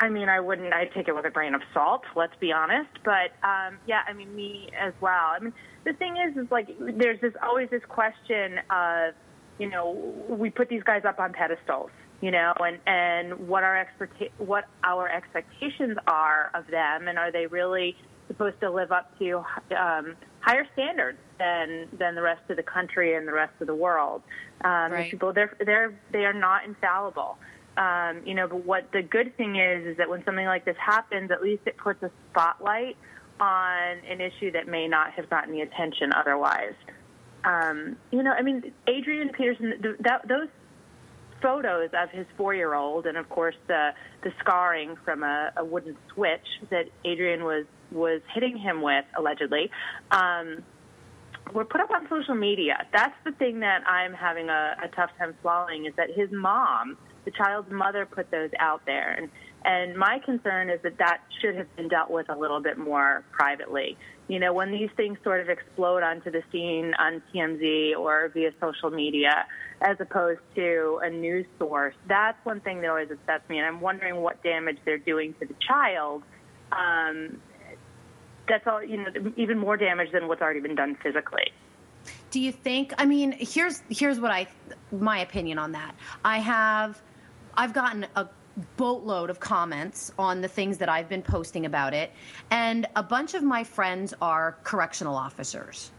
I 0.00 0.08
mean, 0.08 0.28
I 0.28 0.38
wouldn't. 0.38 0.72
I'd 0.72 0.92
take 0.92 1.08
it 1.08 1.14
with 1.14 1.24
a 1.24 1.30
grain 1.30 1.54
of 1.54 1.62
salt. 1.74 2.04
Let's 2.14 2.36
be 2.38 2.52
honest. 2.52 2.90
But 3.04 3.32
um, 3.42 3.78
yeah, 3.86 4.02
I 4.06 4.12
mean, 4.12 4.34
me 4.36 4.68
as 4.78 4.92
well. 5.00 5.32
I 5.34 5.40
mean, 5.40 5.52
the 5.88 5.94
thing 5.94 6.16
is, 6.16 6.36
is 6.36 6.50
like 6.50 6.68
there's 6.78 7.20
this 7.20 7.32
always 7.42 7.70
this 7.70 7.82
question 7.88 8.60
of, 8.70 9.14
you 9.58 9.68
know, 9.68 9.92
we 10.28 10.50
put 10.50 10.68
these 10.68 10.82
guys 10.82 11.02
up 11.06 11.18
on 11.18 11.32
pedestals, 11.32 11.90
you 12.20 12.30
know, 12.30 12.52
and 12.60 12.78
and 12.86 13.48
what 13.48 13.64
our 13.64 13.76
expert 13.76 14.10
what 14.36 14.64
our 14.84 15.08
expectations 15.08 15.96
are 16.06 16.50
of 16.54 16.66
them, 16.68 17.08
and 17.08 17.18
are 17.18 17.32
they 17.32 17.46
really 17.46 17.96
supposed 18.28 18.60
to 18.60 18.70
live 18.70 18.92
up 18.92 19.18
to 19.18 19.38
um, 19.74 20.14
higher 20.40 20.66
standards 20.74 21.18
than 21.38 21.88
than 21.98 22.14
the 22.14 22.22
rest 22.22 22.42
of 22.50 22.56
the 22.56 22.62
country 22.62 23.14
and 23.14 23.26
the 23.26 23.32
rest 23.32 23.54
of 23.60 23.66
the 23.66 23.74
world? 23.74 24.22
Um, 24.62 24.92
Right. 24.92 25.10
People, 25.10 25.32
they're 25.32 25.56
they're 25.64 25.98
they 26.12 26.24
are 26.26 26.34
not 26.34 26.64
infallible. 26.64 27.38
Um, 27.78 28.22
you 28.26 28.34
know, 28.34 28.48
but 28.48 28.66
what 28.66 28.92
the 28.92 29.02
good 29.02 29.36
thing 29.36 29.56
is 29.56 29.86
is 29.86 29.96
that 29.98 30.10
when 30.10 30.24
something 30.24 30.44
like 30.44 30.64
this 30.64 30.76
happens, 30.84 31.30
at 31.30 31.42
least 31.42 31.62
it 31.66 31.76
puts 31.78 32.02
a 32.02 32.10
spotlight 32.30 32.96
on 33.40 33.98
an 34.08 34.20
issue 34.20 34.50
that 34.52 34.66
may 34.68 34.88
not 34.88 35.12
have 35.12 35.28
gotten 35.30 35.52
the 35.52 35.60
attention 35.60 36.12
otherwise. 36.12 36.74
Um, 37.44 37.96
you 38.10 38.22
know, 38.22 38.32
I 38.32 38.42
mean, 38.42 38.72
Adrian 38.86 39.30
Peterson, 39.30 39.74
th- 39.80 39.96
that, 40.00 40.26
those 40.28 40.48
photos 41.40 41.90
of 41.92 42.10
his 42.10 42.26
four-year-old, 42.36 43.06
and 43.06 43.16
of 43.16 43.28
course 43.28 43.54
the 43.68 43.90
the 44.22 44.32
scarring 44.40 44.96
from 45.04 45.22
a, 45.22 45.52
a 45.56 45.64
wooden 45.64 45.96
switch 46.12 46.46
that 46.70 46.86
Adrian 47.04 47.44
was 47.44 47.64
was 47.92 48.20
hitting 48.34 48.56
him 48.58 48.82
with 48.82 49.04
allegedly. 49.16 49.70
Um, 50.10 50.64
were 51.54 51.64
put 51.64 51.80
up 51.80 51.90
on 51.90 52.06
social 52.10 52.34
media. 52.34 52.86
That's 52.92 53.14
the 53.24 53.32
thing 53.32 53.60
that 53.60 53.86
I'm 53.86 54.12
having 54.12 54.50
a, 54.50 54.76
a 54.82 54.88
tough 54.88 55.10
time 55.18 55.34
swallowing 55.40 55.86
is 55.86 55.94
that 55.96 56.10
his 56.14 56.30
mom, 56.30 56.98
the 57.24 57.30
child's 57.30 57.70
mother, 57.70 58.04
put 58.04 58.30
those 58.30 58.50
out 58.58 58.82
there. 58.84 59.12
And, 59.12 59.30
and 59.64 59.96
my 59.96 60.20
concern 60.24 60.70
is 60.70 60.80
that 60.82 60.98
that 60.98 61.20
should 61.40 61.56
have 61.56 61.74
been 61.76 61.88
dealt 61.88 62.10
with 62.10 62.28
a 62.28 62.36
little 62.36 62.60
bit 62.60 62.78
more 62.78 63.24
privately. 63.32 63.96
You 64.28 64.38
know, 64.38 64.52
when 64.52 64.70
these 64.70 64.90
things 64.96 65.18
sort 65.24 65.40
of 65.40 65.48
explode 65.48 66.02
onto 66.02 66.30
the 66.30 66.42
scene 66.52 66.94
on 66.98 67.22
TMZ 67.32 67.96
or 67.96 68.30
via 68.32 68.52
social 68.60 68.90
media, 68.90 69.46
as 69.80 69.96
opposed 70.00 70.40
to 70.54 71.00
a 71.02 71.10
news 71.10 71.46
source, 71.58 71.94
that's 72.06 72.38
one 72.44 72.60
thing 72.60 72.80
that 72.82 72.90
always 72.90 73.10
upsets 73.10 73.48
me. 73.48 73.58
And 73.58 73.66
I'm 73.66 73.80
wondering 73.80 74.16
what 74.16 74.42
damage 74.42 74.78
they're 74.84 74.98
doing 74.98 75.34
to 75.40 75.46
the 75.46 75.54
child. 75.66 76.22
Um, 76.72 77.40
that's 78.48 78.66
all, 78.66 78.82
you 78.82 78.98
know, 78.98 79.32
even 79.36 79.58
more 79.58 79.76
damage 79.76 80.12
than 80.12 80.28
what's 80.28 80.42
already 80.42 80.60
been 80.60 80.74
done 80.74 80.96
physically. 81.02 81.52
Do 82.30 82.40
you 82.40 82.52
think? 82.52 82.92
I 82.98 83.06
mean, 83.06 83.34
here's 83.38 83.82
here's 83.88 84.20
what 84.20 84.30
I 84.30 84.46
my 84.92 85.18
opinion 85.20 85.58
on 85.58 85.72
that. 85.72 85.94
I 86.24 86.38
have 86.38 87.02
I've 87.54 87.72
gotten 87.72 88.06
a 88.14 88.28
boatload 88.76 89.30
of 89.30 89.40
comments 89.40 90.12
on 90.18 90.40
the 90.40 90.48
things 90.48 90.78
that 90.78 90.88
I've 90.88 91.08
been 91.08 91.22
posting 91.22 91.66
about 91.66 91.94
it, 91.94 92.12
and 92.50 92.86
a 92.96 93.02
bunch 93.02 93.34
of 93.34 93.42
my 93.42 93.64
friends 93.64 94.14
are 94.20 94.56
correctional 94.64 95.16
officers, 95.16 95.90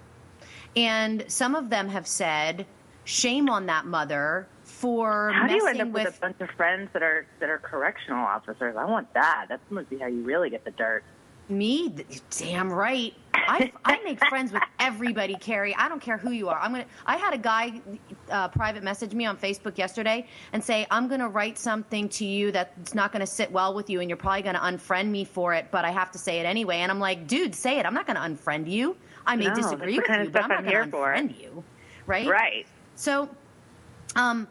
and 0.75 1.23
some 1.27 1.55
of 1.55 1.69
them 1.69 1.89
have 1.89 2.07
said, 2.07 2.65
"Shame 3.05 3.49
on 3.49 3.65
that 3.67 3.85
mother." 3.85 4.47
For 4.63 5.31
How 5.33 5.47
do 5.47 5.55
you 5.55 5.67
end 5.67 5.81
up 5.81 5.87
with, 5.89 6.05
with 6.05 6.17
a 6.17 6.19
bunch 6.21 6.39
of 6.39 6.49
friends 6.51 6.89
that 6.93 7.03
are 7.03 7.25
that 7.39 7.49
are 7.49 7.57
correctional 7.57 8.23
officers? 8.23 8.75
I 8.77 8.85
want 8.85 9.13
that. 9.13 9.47
That 9.49 9.59
must 9.69 9.89
be 9.89 9.97
how 9.97 10.07
you 10.07 10.21
really 10.21 10.49
get 10.49 10.63
the 10.63 10.71
dirt. 10.71 11.03
Me, 11.49 11.93
damn 12.37 12.71
right. 12.71 13.13
I, 13.49 13.71
I 13.85 13.99
make 14.03 14.23
friends 14.27 14.51
with 14.51 14.61
everybody, 14.79 15.35
Carrie. 15.35 15.75
I 15.75 15.89
don't 15.89 16.01
care 16.01 16.17
who 16.17 16.31
you 16.31 16.49
are. 16.49 16.59
I'm 16.59 16.71
gonna. 16.71 16.85
I 17.05 17.17
had 17.17 17.33
a 17.33 17.37
guy 17.37 17.81
uh, 18.29 18.47
private 18.49 18.83
message 18.83 19.13
me 19.13 19.25
on 19.25 19.37
Facebook 19.37 19.77
yesterday 19.77 20.27
and 20.53 20.63
say 20.63 20.85
I'm 20.91 21.07
gonna 21.07 21.27
write 21.29 21.57
something 21.57 22.09
to 22.09 22.25
you 22.25 22.51
that's 22.51 22.93
not 22.93 23.11
gonna 23.11 23.25
sit 23.27 23.51
well 23.51 23.73
with 23.73 23.89
you, 23.89 24.01
and 24.01 24.09
you're 24.09 24.17
probably 24.17 24.43
gonna 24.43 24.59
unfriend 24.59 25.07
me 25.09 25.25
for 25.25 25.53
it, 25.53 25.67
but 25.71 25.83
I 25.85 25.91
have 25.91 26.11
to 26.11 26.17
say 26.19 26.39
it 26.39 26.45
anyway. 26.45 26.77
And 26.77 26.91
I'm 26.91 26.99
like, 26.99 27.27
dude, 27.27 27.55
say 27.55 27.79
it. 27.79 27.85
I'm 27.85 27.93
not 27.93 28.05
gonna 28.07 28.19
unfriend 28.21 28.69
you. 28.69 28.95
I 29.25 29.35
may 29.35 29.47
No, 29.47 29.55
disagree 29.55 29.97
with 29.97 30.07
you, 30.09 30.29
but 30.29 30.43
I'm 30.43 30.49
not 30.49 30.59
I'm 30.59 30.63
gonna 30.65 30.69
here 30.69 30.85
for. 30.87 31.07
unfriend 31.13 31.41
you, 31.41 31.63
right? 32.05 32.27
Right. 32.27 32.67
So, 32.95 33.29
um, 34.15 34.47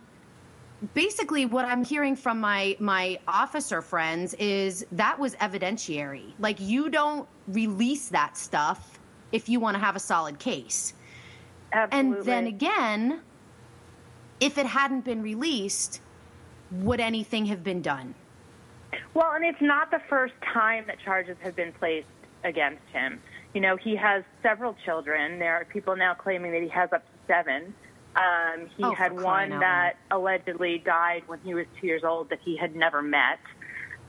basically, 0.94 1.46
what 1.46 1.64
I'm 1.64 1.84
hearing 1.84 2.16
from 2.16 2.40
my 2.40 2.76
my 2.78 3.18
officer 3.26 3.82
friends 3.82 4.34
is 4.34 4.86
that 4.92 5.18
was 5.18 5.34
evidentiary. 5.36 6.32
Like, 6.38 6.60
you 6.60 6.90
don't 6.90 7.28
release 7.48 8.08
that 8.08 8.36
stuff 8.36 8.98
if 9.32 9.48
you 9.48 9.60
want 9.60 9.74
to 9.74 9.80
have 9.80 9.96
a 9.96 10.00
solid 10.00 10.38
case. 10.38 10.94
Absolutely. 11.72 12.18
And 12.18 12.26
then 12.26 12.46
again, 12.46 13.20
if 14.40 14.58
it 14.58 14.66
hadn't 14.66 15.04
been 15.04 15.22
released, 15.22 16.00
would 16.70 17.00
anything 17.00 17.46
have 17.46 17.62
been 17.62 17.82
done? 17.82 18.14
Well, 19.14 19.32
and 19.32 19.44
it's 19.44 19.60
not 19.60 19.90
the 19.90 20.00
first 20.08 20.34
time 20.52 20.84
that 20.86 20.98
charges 21.04 21.36
have 21.42 21.56
been 21.56 21.72
placed 21.72 22.06
against 22.44 22.82
him. 22.92 23.20
You 23.54 23.60
know, 23.60 23.76
he 23.76 23.96
has 23.96 24.24
several 24.42 24.76
children. 24.84 25.38
There 25.38 25.54
are 25.54 25.64
people 25.64 25.96
now 25.96 26.14
claiming 26.14 26.52
that 26.52 26.62
he 26.62 26.68
has 26.68 26.92
up 26.92 27.04
to 27.04 27.12
seven. 27.26 27.74
Um, 28.18 28.66
he 28.76 28.82
Oh, 28.84 28.94
had 28.94 29.12
one 29.12 29.52
out 29.52 29.60
that 29.60 29.92
allegedly 30.10 30.78
died 30.84 31.22
when 31.26 31.38
he 31.44 31.54
was 31.54 31.66
two 31.80 31.86
years 31.86 32.02
old 32.04 32.30
that 32.30 32.40
he 32.44 32.56
had 32.56 32.74
never 32.74 33.00
met. 33.00 33.38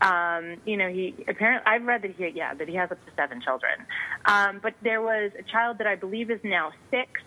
Um, 0.01 0.55
you 0.65 0.77
know, 0.77 0.89
he 0.89 1.13
apparently 1.27 1.63
I've 1.71 1.83
read 1.83 2.01
that 2.03 2.15
he 2.15 2.29
yeah 2.33 2.53
that 2.53 2.67
he 2.67 2.75
has 2.75 2.89
up 2.91 3.05
to 3.05 3.11
seven 3.15 3.41
children. 3.41 3.85
Um, 4.25 4.59
but 4.63 4.73
there 4.81 5.01
was 5.01 5.31
a 5.37 5.43
child 5.43 5.77
that 5.79 5.87
I 5.87 5.95
believe 5.95 6.31
is 6.31 6.39
now 6.43 6.71
six, 6.89 7.21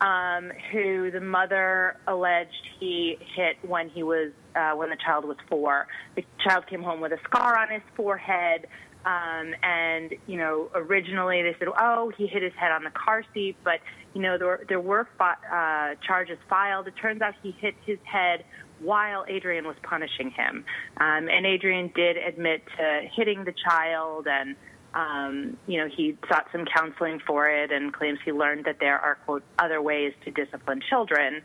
um, 0.00 0.52
who 0.72 1.10
the 1.10 1.20
mother 1.20 1.96
alleged 2.06 2.64
he 2.78 3.18
hit 3.34 3.56
when 3.68 3.90
he 3.90 4.02
was 4.02 4.30
uh, 4.54 4.72
when 4.72 4.90
the 4.90 4.96
child 5.04 5.24
was 5.24 5.36
four. 5.48 5.86
The 6.14 6.24
child 6.46 6.66
came 6.68 6.82
home 6.82 7.00
with 7.00 7.12
a 7.12 7.18
scar 7.24 7.58
on 7.58 7.68
his 7.70 7.82
forehead. 7.96 8.66
Um, 9.04 9.54
and 9.62 10.14
you 10.26 10.38
know, 10.38 10.70
originally 10.74 11.42
they 11.42 11.56
said, 11.58 11.68
"Oh, 11.78 12.12
he 12.16 12.26
hit 12.26 12.42
his 12.42 12.52
head 12.54 12.70
on 12.72 12.84
the 12.84 12.90
car 12.90 13.24
seat," 13.34 13.56
but 13.64 13.80
you 14.14 14.22
know, 14.22 14.38
there, 14.38 14.60
there 14.68 14.80
were 14.80 15.08
uh, 15.20 15.94
charges 16.06 16.38
filed. 16.48 16.86
It 16.86 16.94
turns 17.00 17.20
out 17.20 17.34
he 17.42 17.52
hit 17.52 17.74
his 17.84 17.98
head 18.04 18.44
while 18.80 19.24
Adrian 19.28 19.66
was 19.66 19.76
punishing 19.82 20.30
him, 20.30 20.64
um, 20.98 21.28
and 21.28 21.46
Adrian 21.46 21.90
did 21.94 22.16
admit 22.16 22.62
to 22.76 23.08
hitting 23.16 23.44
the 23.44 23.54
child, 23.68 24.26
and 24.28 24.56
um, 24.94 25.56
you 25.66 25.78
know, 25.78 25.88
he 25.88 26.16
sought 26.28 26.46
some 26.52 26.64
counseling 26.64 27.20
for 27.26 27.48
it, 27.48 27.72
and 27.72 27.92
claims 27.92 28.18
he 28.24 28.32
learned 28.32 28.66
that 28.66 28.78
there 28.78 28.98
are 28.98 29.16
quote 29.24 29.42
other 29.58 29.80
ways 29.80 30.12
to 30.24 30.30
discipline 30.30 30.80
children. 30.88 31.42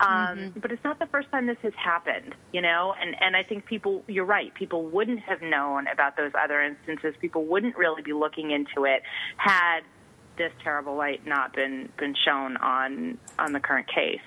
Um, 0.00 0.52
But 0.56 0.70
it's 0.70 0.84
not 0.84 0.98
the 0.98 1.06
first 1.06 1.30
time 1.30 1.46
this 1.46 1.58
has 1.62 1.74
happened, 1.74 2.34
you 2.52 2.60
know, 2.60 2.94
and 3.00 3.16
and 3.20 3.36
I 3.36 3.42
think 3.42 3.66
people, 3.66 4.04
you're 4.06 4.24
right, 4.24 4.54
people 4.54 4.86
wouldn't 4.86 5.20
have 5.20 5.42
known 5.42 5.86
about 5.88 6.16
those 6.16 6.32
other 6.40 6.62
instances. 6.62 7.14
People 7.20 7.44
wouldn't 7.44 7.76
really 7.76 8.02
be 8.02 8.12
looking 8.12 8.50
into 8.50 8.84
it 8.84 9.02
had 9.36 9.80
this 10.36 10.52
terrible 10.62 10.94
light 10.94 11.26
not 11.26 11.52
been 11.52 11.88
been 11.98 12.14
shown 12.24 12.56
on 12.58 13.18
on 13.38 13.52
the 13.52 13.60
current 13.60 13.88
case. 13.88 14.20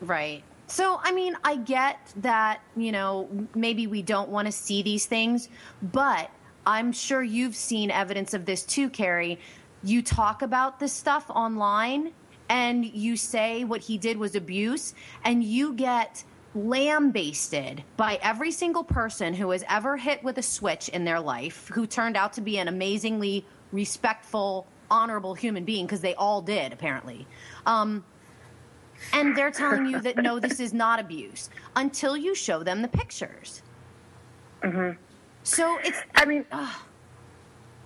Right. 0.00 0.44
So, 0.68 1.00
I 1.02 1.10
mean, 1.10 1.36
I 1.42 1.56
get 1.56 1.98
that, 2.18 2.60
you 2.76 2.92
know, 2.92 3.28
maybe 3.56 3.88
we 3.88 4.02
don't 4.02 4.28
want 4.28 4.46
to 4.46 4.52
see 4.52 4.82
these 4.82 5.04
things, 5.04 5.48
but 5.82 6.30
I'm 6.64 6.92
sure 6.92 7.24
you've 7.24 7.56
seen 7.56 7.90
evidence 7.90 8.34
of 8.34 8.44
this 8.44 8.64
too, 8.64 8.88
Carrie. 8.88 9.40
You 9.82 10.00
talk 10.02 10.42
about 10.42 10.78
this 10.78 10.92
stuff 10.92 11.28
online 11.28 12.12
and 12.50 12.84
you 12.84 13.16
say 13.16 13.62
what 13.62 13.80
he 13.80 13.96
did 13.96 14.18
was 14.18 14.34
abuse, 14.34 14.92
and 15.24 15.42
you 15.42 15.72
get 15.72 16.24
lambasted 16.54 17.84
by 17.96 18.18
every 18.20 18.50
single 18.50 18.82
person 18.82 19.32
who 19.32 19.50
has 19.50 19.64
ever 19.68 19.96
hit 19.96 20.22
with 20.24 20.36
a 20.36 20.42
switch 20.42 20.88
in 20.88 21.04
their 21.04 21.20
life, 21.20 21.70
who 21.72 21.86
turned 21.86 22.16
out 22.16 22.32
to 22.34 22.40
be 22.40 22.58
an 22.58 22.66
amazingly 22.66 23.46
respectful, 23.70 24.66
honorable 24.90 25.32
human 25.34 25.64
being, 25.64 25.86
because 25.86 26.00
they 26.00 26.14
all 26.16 26.42
did, 26.42 26.72
apparently. 26.72 27.24
Um, 27.66 28.04
and 29.12 29.36
they're 29.36 29.52
telling 29.52 29.86
you 29.86 30.00
that 30.00 30.16
no, 30.16 30.40
this 30.40 30.58
is 30.58 30.74
not 30.74 30.98
abuse 30.98 31.50
until 31.76 32.16
you 32.16 32.34
show 32.34 32.64
them 32.64 32.82
the 32.82 32.88
pictures. 32.88 33.62
Mm-hmm. 34.62 34.98
So 35.44 35.78
it's. 35.84 35.98
I 36.16 36.24
mean, 36.24 36.44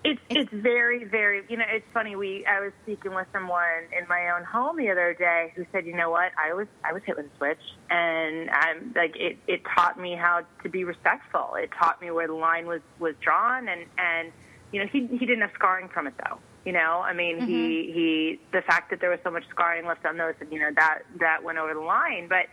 it's 0.04 0.20
it's 0.28 0.50
very 0.52 1.04
very 1.04 1.42
you 1.48 1.56
know 1.56 1.64
it's 1.66 1.86
funny 1.94 2.14
we 2.14 2.44
I 2.46 2.60
was 2.60 2.72
speaking 2.82 3.14
with 3.14 3.26
someone 3.32 3.88
in 3.98 4.06
my 4.06 4.30
own 4.36 4.44
home 4.44 4.76
the 4.76 4.90
other 4.90 5.14
day 5.18 5.52
who 5.56 5.64
said 5.72 5.86
you 5.86 5.96
know 5.96 6.10
what? 6.10 6.30
I 6.38 6.52
was 6.52 6.66
I 6.84 6.92
was 6.92 7.02
hit 7.04 7.16
with 7.16 7.26
a 7.26 7.36
switch. 7.38 7.58
And 7.90 8.50
I'm 8.50 8.92
like 8.94 9.16
it 9.16 9.38
it 9.46 9.62
taught 9.74 9.98
me 9.98 10.14
how 10.14 10.42
to 10.62 10.68
be 10.68 10.84
respectful. 10.84 11.54
It 11.54 11.70
taught 11.78 12.00
me 12.02 12.10
where 12.10 12.26
the 12.26 12.34
line 12.34 12.66
was 12.66 12.82
was 12.98 13.14
drawn 13.22 13.66
and 13.66 13.86
and 13.96 14.30
you 14.72 14.80
know 14.80 14.86
he 14.86 15.06
he 15.06 15.24
didn't 15.24 15.40
have 15.40 15.52
scarring 15.54 15.88
from 15.88 16.06
it 16.06 16.14
though 16.28 16.38
you 16.66 16.72
know? 16.72 17.02
I 17.04 17.14
mean 17.14 17.36
mm-hmm. 17.36 17.46
he 17.46 17.92
he 17.92 18.40
the 18.52 18.62
fact 18.62 18.90
that 18.90 19.00
there 19.00 19.10
was 19.10 19.20
so 19.24 19.30
much 19.30 19.44
scarring 19.48 19.86
left 19.86 20.04
unnoticed 20.04 20.52
you 20.52 20.58
know 20.58 20.70
that 20.76 21.00
that 21.18 21.42
went 21.42 21.56
over 21.56 21.72
the 21.72 21.80
line. 21.80 22.28
But 22.28 22.46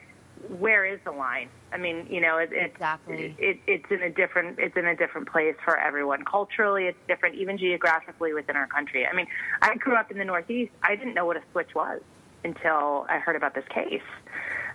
where 0.59 0.85
is 0.85 0.99
the 1.03 1.11
line? 1.11 1.49
I 1.71 1.77
mean, 1.77 2.07
you 2.09 2.21
know, 2.21 2.37
it, 2.37 2.51
it, 2.51 2.71
exactly. 2.73 3.35
it, 3.37 3.59
it's 3.67 3.89
in 3.89 4.01
a 4.01 4.09
different 4.09 4.59
it's 4.59 4.75
in 4.75 4.85
a 4.85 4.95
different 4.95 5.29
place 5.29 5.55
for 5.63 5.77
everyone. 5.77 6.23
Culturally, 6.25 6.85
it's 6.85 6.97
different, 7.07 7.35
even 7.35 7.57
geographically 7.57 8.33
within 8.33 8.55
our 8.55 8.67
country. 8.67 9.05
I 9.05 9.13
mean, 9.13 9.27
I 9.61 9.75
grew 9.75 9.95
up 9.95 10.11
in 10.11 10.17
the 10.17 10.25
Northeast. 10.25 10.71
I 10.83 10.95
didn't 10.95 11.13
know 11.13 11.25
what 11.25 11.37
a 11.37 11.41
switch 11.51 11.73
was 11.75 12.01
until 12.43 13.05
I 13.09 13.19
heard 13.19 13.35
about 13.35 13.55
this 13.55 13.65
case. 13.69 14.01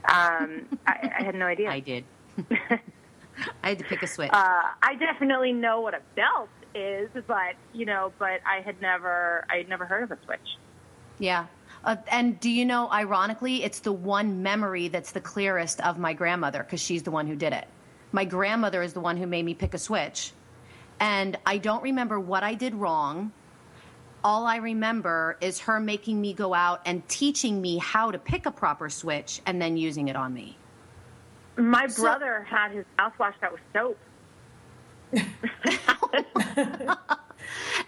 Um, 0.08 0.66
I, 0.86 1.10
I 1.18 1.22
had 1.24 1.34
no 1.34 1.46
idea. 1.46 1.70
I 1.70 1.80
did. 1.80 2.04
I 3.62 3.68
had 3.70 3.78
to 3.78 3.84
pick 3.84 4.02
a 4.02 4.06
switch. 4.06 4.30
Uh, 4.32 4.62
I 4.82 4.94
definitely 4.98 5.52
know 5.52 5.80
what 5.80 5.94
a 5.94 6.00
belt 6.14 6.48
is, 6.74 7.10
but 7.26 7.54
you 7.72 7.86
know, 7.86 8.12
but 8.18 8.40
I 8.46 8.60
had 8.64 8.80
never 8.80 9.44
I 9.50 9.56
had 9.56 9.68
never 9.68 9.84
heard 9.86 10.04
of 10.04 10.10
a 10.10 10.18
switch. 10.24 10.56
Yeah, 11.18 11.46
uh, 11.86 11.96
and 12.08 12.38
do 12.40 12.50
you 12.50 12.64
know, 12.64 12.90
ironically, 12.90 13.62
it's 13.62 13.78
the 13.78 13.92
one 13.92 14.42
memory 14.42 14.88
that's 14.88 15.12
the 15.12 15.20
clearest 15.20 15.80
of 15.80 15.98
my 15.98 16.12
grandmother 16.12 16.64
because 16.64 16.80
she's 16.80 17.04
the 17.04 17.12
one 17.12 17.28
who 17.28 17.36
did 17.36 17.52
it. 17.52 17.68
My 18.10 18.24
grandmother 18.24 18.82
is 18.82 18.92
the 18.92 19.00
one 19.00 19.16
who 19.16 19.26
made 19.26 19.44
me 19.44 19.54
pick 19.54 19.72
a 19.72 19.78
switch. 19.78 20.32
And 20.98 21.38
I 21.46 21.58
don't 21.58 21.82
remember 21.82 22.18
what 22.18 22.42
I 22.42 22.54
did 22.54 22.74
wrong. 22.74 23.30
All 24.24 24.46
I 24.46 24.56
remember 24.56 25.36
is 25.40 25.60
her 25.60 25.78
making 25.78 26.20
me 26.20 26.32
go 26.32 26.54
out 26.54 26.80
and 26.86 27.06
teaching 27.08 27.62
me 27.62 27.78
how 27.78 28.10
to 28.10 28.18
pick 28.18 28.46
a 28.46 28.50
proper 28.50 28.90
switch 28.90 29.40
and 29.46 29.62
then 29.62 29.76
using 29.76 30.08
it 30.08 30.16
on 30.16 30.34
me. 30.34 30.56
My 31.56 31.86
so, 31.86 32.02
brother 32.02 32.44
had 32.48 32.72
his 32.72 32.84
washed 33.18 33.42
out 33.42 33.52
with 33.52 33.60
soap. 33.72 33.98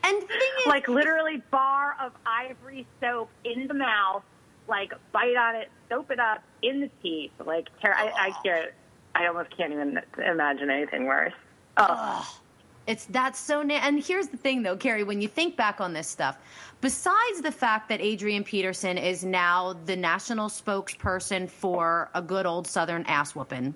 And 0.03 0.21
thing 0.21 0.39
is, 0.61 0.67
like 0.67 0.89
literally 0.89 1.43
bar 1.51 1.97
of 2.01 2.13
ivory 2.27 2.87
soap 3.01 3.31
in 3.45 3.67
the 3.67 3.75
mouth, 3.75 4.23
like 4.69 4.93
bite 5.13 5.37
on 5.37 5.57
it, 5.57 5.71
soap 5.89 6.11
it 6.11 6.21
up 6.21 6.43
in 6.63 6.81
the 6.81 6.91
teeth. 7.03 7.33
Like 7.45 7.69
ter- 7.83 7.95
I, 7.95 8.13
I 8.17 8.33
can't. 8.43 8.71
I 9.15 9.27
almost 9.27 9.57
can't 9.57 9.73
even 9.73 10.01
imagine 10.25 10.71
anything 10.71 11.07
worse. 11.07 11.33
Oh. 11.77 12.41
It's 12.87 13.05
that's 13.07 13.39
so 13.39 13.63
na- 13.63 13.81
and 13.83 14.03
here's 14.03 14.29
the 14.29 14.39
thing 14.39 14.63
though, 14.63 14.77
Carrie, 14.77 15.05
when 15.05 15.21
you 15.21 15.29
think 15.29 15.57
back 15.57 15.79
on 15.79 15.93
this 15.93 16.09
stuff, 16.09 16.39
besides 16.81 17.43
the 17.43 17.53
fact 17.53 17.89
that 17.91 18.01
Adrian 18.01 18.43
Peterson 18.43 18.97
is 18.97 19.25
now 19.25 19.77
the 19.85 19.95
national 19.95 20.49
spokesperson 20.49 21.51
for 21.51 22.09
a 22.15 22.23
good 22.23 22.47
old 22.47 22.67
southern 22.67 23.05
ass 23.05 23.35
whooping, 23.35 23.75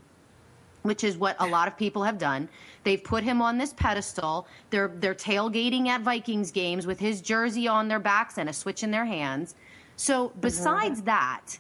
which 0.83 1.05
is 1.05 1.19
what 1.19 1.37
a 1.41 1.47
lot 1.47 1.69
of 1.69 1.77
people 1.77 2.03
have 2.03 2.17
done. 2.17 2.49
They've 2.85 3.03
put 3.03 3.23
him 3.23 3.41
on 3.41 3.59
this 3.59 3.73
pedestal. 3.73 4.47
They're 4.71 4.93
they're 4.97 5.15
tailgating 5.15 5.87
at 5.89 6.03
Vikings 6.03 6.51
games 6.51 6.87
with 6.87 6.99
his 6.99 7.21
jersey 7.21 7.69
on 7.69 7.89
their 7.89 8.01
backs 8.01 8.39
and 8.39 8.49
a 8.49 8.53
switch 8.53 8.83
in 8.83 8.91
their 8.91 9.05
hands. 9.05 9.55
So 9.97 10.33
besides 10.41 10.99
mm-hmm. 10.99 11.07
that, 11.07 11.59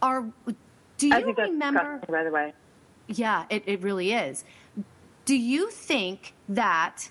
are 0.00 0.24
do 0.96 1.08
you 1.08 1.34
remember? 1.36 2.00
By 2.08 2.24
the 2.24 2.30
way, 2.30 2.54
yeah, 3.08 3.44
it, 3.50 3.62
it 3.66 3.82
really 3.82 4.12
is. 4.12 4.44
Do 5.24 5.36
you 5.36 5.70
think 5.70 6.34
that 6.48 7.10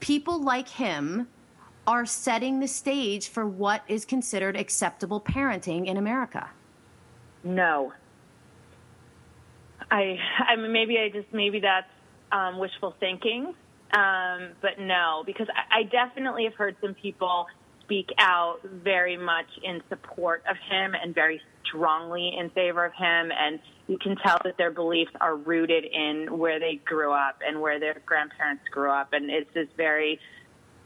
people 0.00 0.42
like 0.42 0.68
him 0.68 1.28
are 1.86 2.04
setting 2.04 2.60
the 2.60 2.68
stage 2.68 3.28
for 3.28 3.46
what 3.46 3.82
is 3.88 4.04
considered 4.04 4.56
acceptable 4.56 5.20
parenting 5.20 5.86
in 5.86 5.96
America? 5.96 6.50
No. 7.44 7.92
I, 9.90 10.18
I 10.48 10.56
mean, 10.56 10.72
maybe 10.72 10.98
I 10.98 11.08
just 11.08 11.32
maybe 11.32 11.60
that's 11.60 11.86
um, 12.32 12.58
wishful 12.58 12.94
thinking, 13.00 13.54
um, 13.92 14.50
but 14.60 14.78
no, 14.78 15.22
because 15.24 15.46
I, 15.54 15.80
I 15.80 15.82
definitely 15.84 16.44
have 16.44 16.54
heard 16.54 16.76
some 16.80 16.94
people 16.94 17.46
speak 17.82 18.10
out 18.18 18.58
very 18.62 19.16
much 19.16 19.46
in 19.62 19.80
support 19.88 20.42
of 20.48 20.56
him 20.70 20.94
and 21.00 21.14
very 21.14 21.40
strongly 21.64 22.36
in 22.38 22.50
favor 22.50 22.84
of 22.84 22.92
him, 22.92 23.32
and 23.32 23.60
you 23.86 23.98
can 23.98 24.16
tell 24.16 24.38
that 24.44 24.58
their 24.58 24.70
beliefs 24.70 25.12
are 25.20 25.36
rooted 25.36 25.84
in 25.84 26.38
where 26.38 26.60
they 26.60 26.80
grew 26.84 27.12
up 27.12 27.38
and 27.46 27.60
where 27.60 27.80
their 27.80 28.00
grandparents 28.04 28.64
grew 28.70 28.90
up, 28.90 29.12
and 29.12 29.30
it's 29.30 29.52
this 29.54 29.68
very 29.76 30.20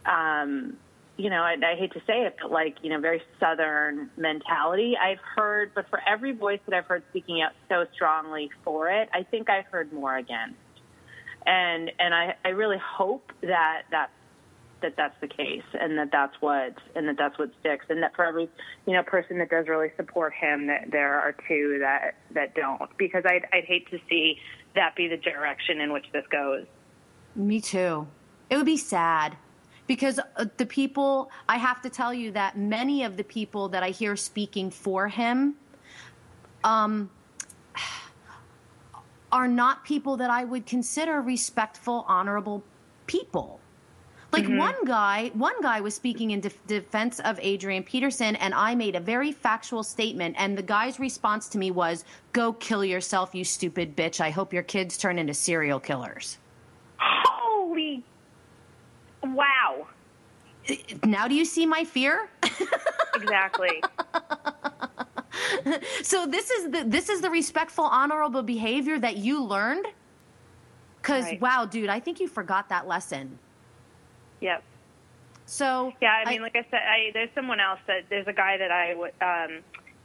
um, 0.07 0.77
you 1.17 1.29
know, 1.29 1.43
I, 1.43 1.55
I 1.63 1.77
hate 1.79 1.93
to 1.93 2.01
say 2.07 2.25
it, 2.25 2.37
but 2.41 2.51
like, 2.51 2.77
you 2.83 2.91
know, 2.91 2.99
very 2.99 3.23
Southern 3.39 4.11
mentality. 4.17 4.97
I've 4.97 5.21
heard, 5.37 5.73
but 5.75 5.89
for 5.91 6.01
every 6.09 6.33
voice 6.33 6.61
that 6.67 6.75
I've 6.75 6.87
heard 6.87 7.03
speaking 7.11 7.43
out 7.43 7.53
so 7.69 7.85
strongly 7.95 8.51
for 8.65 8.91
it, 8.91 9.09
I 9.13 9.23
think 9.23 9.51
I've 9.51 9.67
heard 9.67 9.93
more 9.93 10.17
against. 10.17 10.57
And, 11.45 11.91
and 11.99 12.15
I, 12.15 12.37
I 12.45 12.49
really 12.51 12.79
hope 12.79 13.31
that 13.43 13.83
that's, 13.91 14.13
that 14.81 14.97
that's 14.97 15.15
the 15.21 15.29
case 15.29 15.63
and 15.81 15.97
that 15.99 16.11
that's 16.11 16.35
what, 16.41 16.75
and 16.97 17.07
that 17.07 17.17
that's 17.17 17.39
what 17.39 17.51
sticks. 17.61 17.87
And 17.89 18.03
that 18.03 18.17
for 18.17 18.25
every, 18.25 18.49
you 18.87 18.95
know, 18.95 19.03
person 19.03 19.39
that 19.39 19.51
does 19.51 19.69
really 19.69 19.93
support 19.97 20.33
him, 20.33 20.67
that 20.69 20.91
there 20.91 21.21
are 21.21 21.37
two 21.47 21.79
that, 21.81 22.17
that 22.33 22.55
don't, 22.55 22.91
because 22.97 23.23
I'd, 23.27 23.47
I'd 23.53 23.65
hate 23.65 23.89
to 23.91 23.99
see 24.09 24.39
that 24.75 24.97
be 24.97 25.09
the 25.09 25.19
direction 25.19 25.81
in 25.81 25.93
which 25.93 26.07
this 26.13 26.25
goes. 26.33 26.65
Me 27.37 27.61
too. 27.61 28.09
It 28.51 28.57
would 28.57 28.67
be 28.67 28.77
sad 28.77 29.37
because 29.87 30.19
uh, 30.19 30.47
the 30.57 30.67
people 30.67 31.31
I 31.49 31.57
have 31.59 31.83
to 31.83 31.91
tell 31.91 32.15
you 32.15 32.31
that 32.33 32.57
many 32.57 33.05
of 33.05 33.17
the 33.17 33.25
people 33.25 33.69
that 33.71 33.83
I 33.83 33.91
hear 33.91 34.17
speaking 34.17 34.71
for 34.71 35.09
him 35.09 35.55
um, 36.65 37.11
are 39.33 39.49
not 39.49 39.85
people 39.85 40.17
that 40.19 40.31
I 40.31 40.45
would 40.45 40.67
consider 40.67 41.21
respectful, 41.21 42.05
honorable 42.09 42.63
people. 43.07 43.61
Like 44.33 44.45
mm-hmm. 44.45 44.57
one 44.57 44.85
guy, 44.87 45.31
one 45.35 45.61
guy 45.61 45.83
was 45.83 45.95
speaking 45.95 46.31
in 46.31 46.41
defense 46.67 47.21
of 47.21 47.39
Adrian 47.43 47.83
Peterson, 47.83 48.35
and 48.37 48.55
I 48.55 48.75
made 48.75 48.97
a 48.97 49.01
very 49.01 49.31
factual 49.31 49.83
statement. 49.83 50.37
And 50.39 50.57
the 50.57 50.63
guy's 50.63 50.99
response 50.99 51.51
to 51.51 51.59
me 51.59 51.71
was, 51.71 52.07
"Go 52.33 52.55
kill 52.55 52.83
yourself, 52.83 53.35
you 53.35 53.45
stupid 53.45 53.95
bitch! 53.95 54.23
I 54.23 54.31
hope 54.31 54.55
your 54.55 54.63
kids 54.63 54.97
turn 54.97 55.19
into 55.19 55.35
serial 55.35 55.79
killers." 55.79 56.39
Holy 56.97 58.03
Wow. 59.23 59.87
Now 61.05 61.29
do 61.29 61.35
you 61.35 61.45
see 61.45 61.67
my 61.67 61.85
fear? 61.85 62.29
exactly. 63.15 63.83
so 66.03 66.27
this 66.27 66.51
is 66.51 66.71
the 66.71 66.85
this 66.87 67.09
is 67.09 67.21
the 67.21 67.31
respectful 67.31 67.85
honorable 67.85 68.43
behavior 68.43 68.99
that 68.99 69.17
you 69.17 69.43
learned? 69.43 69.87
Cuz 71.03 71.25
right. 71.25 71.41
wow, 71.41 71.65
dude, 71.65 71.89
I 71.89 72.01
think 72.01 72.21
you 72.21 72.29
forgot 72.29 72.69
that 72.69 72.87
lesson. 72.87 73.39
Yep. 74.41 74.63
So 75.47 75.93
Yeah, 76.01 76.23
I 76.25 76.31
mean 76.31 76.41
I, 76.41 76.43
like 76.43 76.57
I 76.57 76.65
said, 76.71 76.81
I, 76.89 77.11
there's 77.13 77.31
someone 77.35 77.61
else 77.61 77.81
that 77.87 78.05
there's 78.09 78.27
a 78.29 78.33
guy 78.33 78.57
that 78.57 78.71
I 78.71 78.93
um 78.93 79.63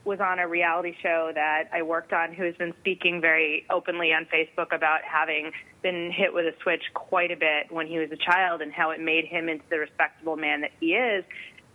was 0.08 0.20
on 0.22 0.40
a 0.40 0.48
reality 0.48 0.96
show 1.04 1.32
that 1.36 1.66
I 1.74 1.82
worked 1.82 2.14
on 2.14 2.34
who's 2.34 2.56
been 2.56 2.74
speaking 2.80 3.20
very 3.20 3.66
openly 3.70 4.14
on 4.14 4.26
Facebook 4.26 4.74
about 4.74 5.02
having 5.04 5.52
been 5.84 6.12
hit 6.12 6.34
with 6.34 6.46
a 6.46 6.54
switch 6.64 6.84
quite 6.94 7.30
a 7.30 7.36
bit 7.36 7.70
when 7.70 7.88
he 7.88 8.00
was 8.00 8.10
a 8.12 8.16
child 8.18 8.62
and 8.62 8.72
how 8.72 8.92
it 8.92 9.02
made 9.02 9.26
him 9.26 9.50
into 9.50 9.66
the 9.70 9.78
respectable 9.78 10.38
man 10.38 10.62
that 10.62 10.72
he 10.80 10.94
is. 10.94 11.26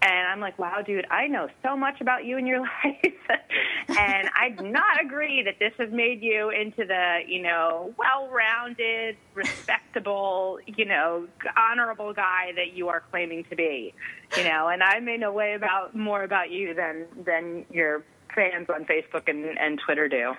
And 0.01 0.27
I'm 0.27 0.41
like, 0.41 0.59
wow, 0.59 0.83
dude, 0.85 1.07
I 1.13 1.29
know 1.29 1.49
so 1.63 1.77
much 1.77 2.01
about 2.01 2.25
you 2.25 2.37
and 2.37 2.49
your 2.49 2.61
life. 2.85 3.41
and 3.89 4.29
I 4.35 4.49
do 4.49 4.67
not 4.69 5.01
agree 5.01 5.45
that 5.45 5.61
this 5.61 5.73
has 5.79 5.93
made 5.93 6.23
you 6.23 6.51
into 6.51 6.85
the, 6.85 7.21
you 7.29 7.41
know, 7.41 7.95
well 7.97 8.29
rounded, 8.29 9.17
respectable, 9.35 10.59
you 10.67 10.87
know, 10.87 11.29
honorable 11.57 12.13
guy 12.13 12.53
that 12.57 12.73
you 12.73 12.89
are 12.89 13.05
claiming 13.13 13.45
to 13.45 13.55
be. 13.55 13.95
You 14.37 14.45
know, 14.45 14.69
and 14.69 14.83
I 14.83 14.99
may 14.99 15.19
know 15.19 15.31
way 15.31 15.55
about 15.55 15.95
more 15.95 16.25
about 16.25 16.51
you 16.51 16.75
than 16.75 17.07
than 17.25 17.65
your 17.71 18.03
fans 18.35 18.69
on 18.71 18.85
Facebook 18.85 19.29
and, 19.29 19.59
and 19.59 19.79
Twitter 19.85 20.09
do. 20.09 20.35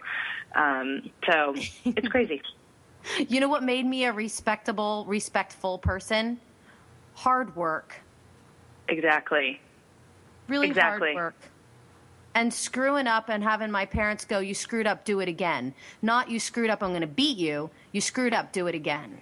Um, 0.55 1.09
so 1.29 1.55
it's 1.85 2.07
crazy. 2.07 2.41
you 3.27 3.39
know 3.39 3.49
what 3.49 3.63
made 3.63 3.85
me 3.85 4.05
a 4.05 4.13
respectable, 4.13 5.05
respectful 5.07 5.77
person? 5.77 6.39
Hard 7.15 7.55
work. 7.55 7.95
Exactly. 8.87 9.59
Really 10.47 10.67
exactly. 10.67 11.13
hard 11.13 11.33
work. 11.33 11.35
and 12.35 12.53
screwing 12.53 13.07
up 13.07 13.29
and 13.29 13.43
having 13.43 13.71
my 13.71 13.85
parents 13.85 14.25
go, 14.25 14.39
You 14.39 14.53
screwed 14.53 14.87
up, 14.87 15.05
do 15.05 15.19
it 15.19 15.27
again. 15.27 15.73
Not 16.01 16.29
you 16.29 16.39
screwed 16.39 16.69
up, 16.69 16.83
I'm 16.83 16.89
going 16.89 17.01
to 17.01 17.07
beat 17.07 17.37
you. 17.37 17.69
You 17.91 18.01
screwed 18.01 18.33
up, 18.33 18.51
do 18.51 18.67
it 18.67 18.75
again. 18.75 19.19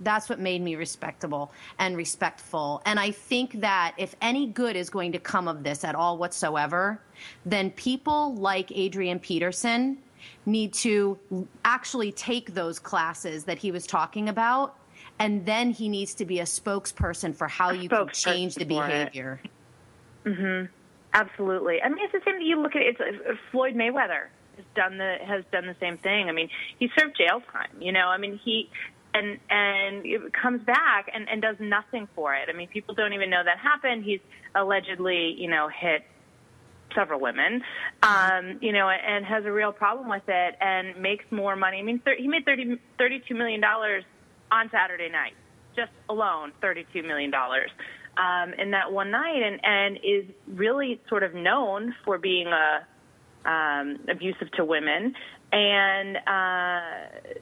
That's 0.00 0.28
what 0.28 0.38
made 0.38 0.62
me 0.62 0.76
respectable 0.76 1.52
and 1.78 1.96
respectful. 1.96 2.82
And 2.86 3.00
I 3.00 3.10
think 3.10 3.60
that 3.60 3.94
if 3.98 4.14
any 4.20 4.46
good 4.46 4.76
is 4.76 4.90
going 4.90 5.12
to 5.12 5.18
come 5.18 5.48
of 5.48 5.62
this 5.64 5.84
at 5.84 5.94
all 5.94 6.18
whatsoever, 6.18 7.00
then 7.44 7.70
people 7.72 8.34
like 8.34 8.70
Adrian 8.76 9.18
Peterson 9.18 9.98
need 10.46 10.72
to 10.74 11.18
actually 11.64 12.12
take 12.12 12.54
those 12.54 12.78
classes 12.78 13.44
that 13.44 13.58
he 13.58 13.70
was 13.70 13.86
talking 13.86 14.28
about. 14.28 14.76
And 15.18 15.44
then 15.44 15.70
he 15.70 15.88
needs 15.88 16.14
to 16.14 16.24
be 16.24 16.40
a 16.40 16.44
spokesperson 16.44 17.34
for 17.34 17.48
how 17.48 17.70
you 17.70 17.88
can 17.88 18.08
change 18.10 18.54
the 18.54 18.64
behavior. 18.64 19.40
Mm-hmm. 20.24 20.66
Absolutely. 21.12 21.82
I 21.82 21.88
mean, 21.88 21.98
it's 22.04 22.12
the 22.12 22.20
same. 22.24 22.38
That 22.38 22.44
you 22.44 22.60
look 22.60 22.76
at 22.76 22.82
it, 22.82 22.96
it's 23.00 23.20
uh, 23.28 23.32
Floyd 23.50 23.74
Mayweather 23.74 24.26
has 24.56 24.66
done 24.74 24.98
the 24.98 25.16
has 25.24 25.44
done 25.50 25.66
the 25.66 25.76
same 25.80 25.98
thing. 25.98 26.28
I 26.28 26.32
mean, 26.32 26.50
he 26.78 26.88
served 26.98 27.16
jail 27.16 27.42
time. 27.52 27.70
You 27.80 27.92
know, 27.92 28.08
I 28.08 28.18
mean, 28.18 28.38
he 28.44 28.68
and 29.18 29.38
and 29.50 30.06
it 30.06 30.32
comes 30.32 30.62
back 30.62 31.10
and 31.12 31.28
and 31.28 31.42
does 31.42 31.56
nothing 31.60 32.08
for 32.14 32.34
it. 32.34 32.48
I 32.52 32.56
mean, 32.56 32.68
people 32.68 32.94
don't 32.94 33.12
even 33.12 33.30
know 33.30 33.42
that 33.44 33.58
happened. 33.58 34.04
He's 34.04 34.20
allegedly, 34.54 35.34
you 35.38 35.48
know, 35.48 35.68
hit 35.68 36.04
several 36.94 37.20
women, 37.20 37.62
um, 38.02 38.58
you 38.62 38.72
know, 38.72 38.88
and 38.88 39.24
has 39.24 39.44
a 39.44 39.52
real 39.52 39.72
problem 39.72 40.08
with 40.08 40.22
it 40.26 40.54
and 40.60 41.00
makes 41.00 41.24
more 41.30 41.54
money. 41.54 41.78
I 41.78 41.82
mean, 41.82 42.00
th- 42.04 42.18
he 42.18 42.28
made 42.28 42.44
thirty 42.44 42.80
thirty-two 42.98 43.34
million 43.34 43.60
dollars 43.60 44.04
on 44.50 44.70
Saturday 44.70 45.08
night, 45.10 45.34
just 45.76 45.92
alone, 46.08 46.52
$32 46.62 47.06
million 47.06 47.32
um, 47.34 48.54
in 48.54 48.70
that 48.72 48.90
one 48.92 49.10
night, 49.10 49.42
and, 49.42 49.60
and 49.62 49.96
is 49.98 50.24
really 50.46 51.00
sort 51.08 51.22
of 51.22 51.34
known 51.34 51.94
for 52.04 52.18
being 52.18 52.46
a, 52.46 53.48
um, 53.48 53.98
abusive 54.08 54.50
to 54.52 54.64
women 54.64 55.14
and 55.52 56.16
uh, 56.16 56.80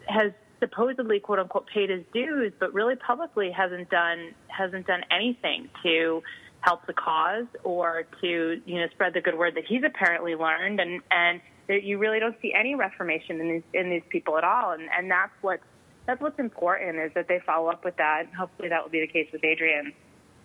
has 0.07 0.33
supposedly 0.61 1.21
quote 1.21 1.39
unquote 1.39 1.67
paid 1.73 1.91
his 1.91 2.03
dues, 2.13 2.53
but 2.59 2.73
really 2.73 2.97
publicly 2.97 3.51
hasn't 3.51 3.91
done 3.91 4.35
hasn't 4.49 4.87
done 4.87 5.03
anything 5.11 5.69
to 5.83 6.23
help 6.61 6.87
the 6.87 6.93
cause 6.93 7.47
or 7.65 8.05
to 8.21 8.61
you 8.65 8.81
know 8.81 8.87
spread 8.91 9.15
the 9.15 9.21
good 9.21 9.39
word 9.39 9.55
that 9.55 9.65
he's 9.67 9.83
apparently 9.85 10.35
learned. 10.35 10.81
And 10.81 11.01
and 11.11 11.41
that 11.69 11.83
you 11.83 11.99
really 11.99 12.21
don't 12.21 12.37
see 12.41 12.53
any 12.55 12.75
reformation 12.75 13.41
in 13.41 13.49
these 13.49 13.63
in 13.75 13.91
these 13.91 14.03
people 14.09 14.39
at 14.39 14.45
all. 14.45 14.73
And 14.73 14.89
and 14.97 15.11
that's 15.11 15.33
what 15.43 15.61
that's 16.07 16.21
what's 16.21 16.39
important 16.39 16.99
is 16.99 17.11
that 17.15 17.29
they 17.29 17.41
follow 17.45 17.69
up 17.69 17.85
with 17.85 17.97
that. 17.97 18.27
And 18.27 18.35
hopefully 18.35 18.69
that 18.69 18.83
will 18.83 18.91
be 18.91 19.01
the 19.01 19.09
case 19.09 19.29
with 19.33 19.45
Adrian. 19.45 19.93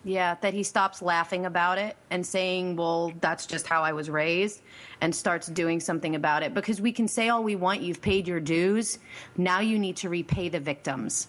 Yeah, 0.04 0.34
that 0.40 0.52
he 0.52 0.64
stops 0.64 1.00
laughing 1.00 1.46
about 1.46 1.78
it 1.78 1.96
and 2.10 2.26
saying, 2.26 2.74
well, 2.74 3.12
that's 3.20 3.46
just 3.46 3.68
how 3.68 3.82
I 3.82 3.92
was 3.92 4.10
raised, 4.10 4.60
and 5.00 5.14
starts 5.14 5.46
doing 5.46 5.78
something 5.78 6.16
about 6.16 6.42
it. 6.42 6.54
Because 6.54 6.80
we 6.80 6.90
can 6.90 7.06
say 7.06 7.28
all 7.28 7.44
we 7.44 7.54
want, 7.54 7.82
you've 7.82 8.02
paid 8.02 8.26
your 8.26 8.40
dues. 8.40 8.98
Now 9.36 9.60
you 9.60 9.78
need 9.78 9.96
to 9.98 10.08
repay 10.08 10.48
the 10.48 10.58
victims. 10.58 11.28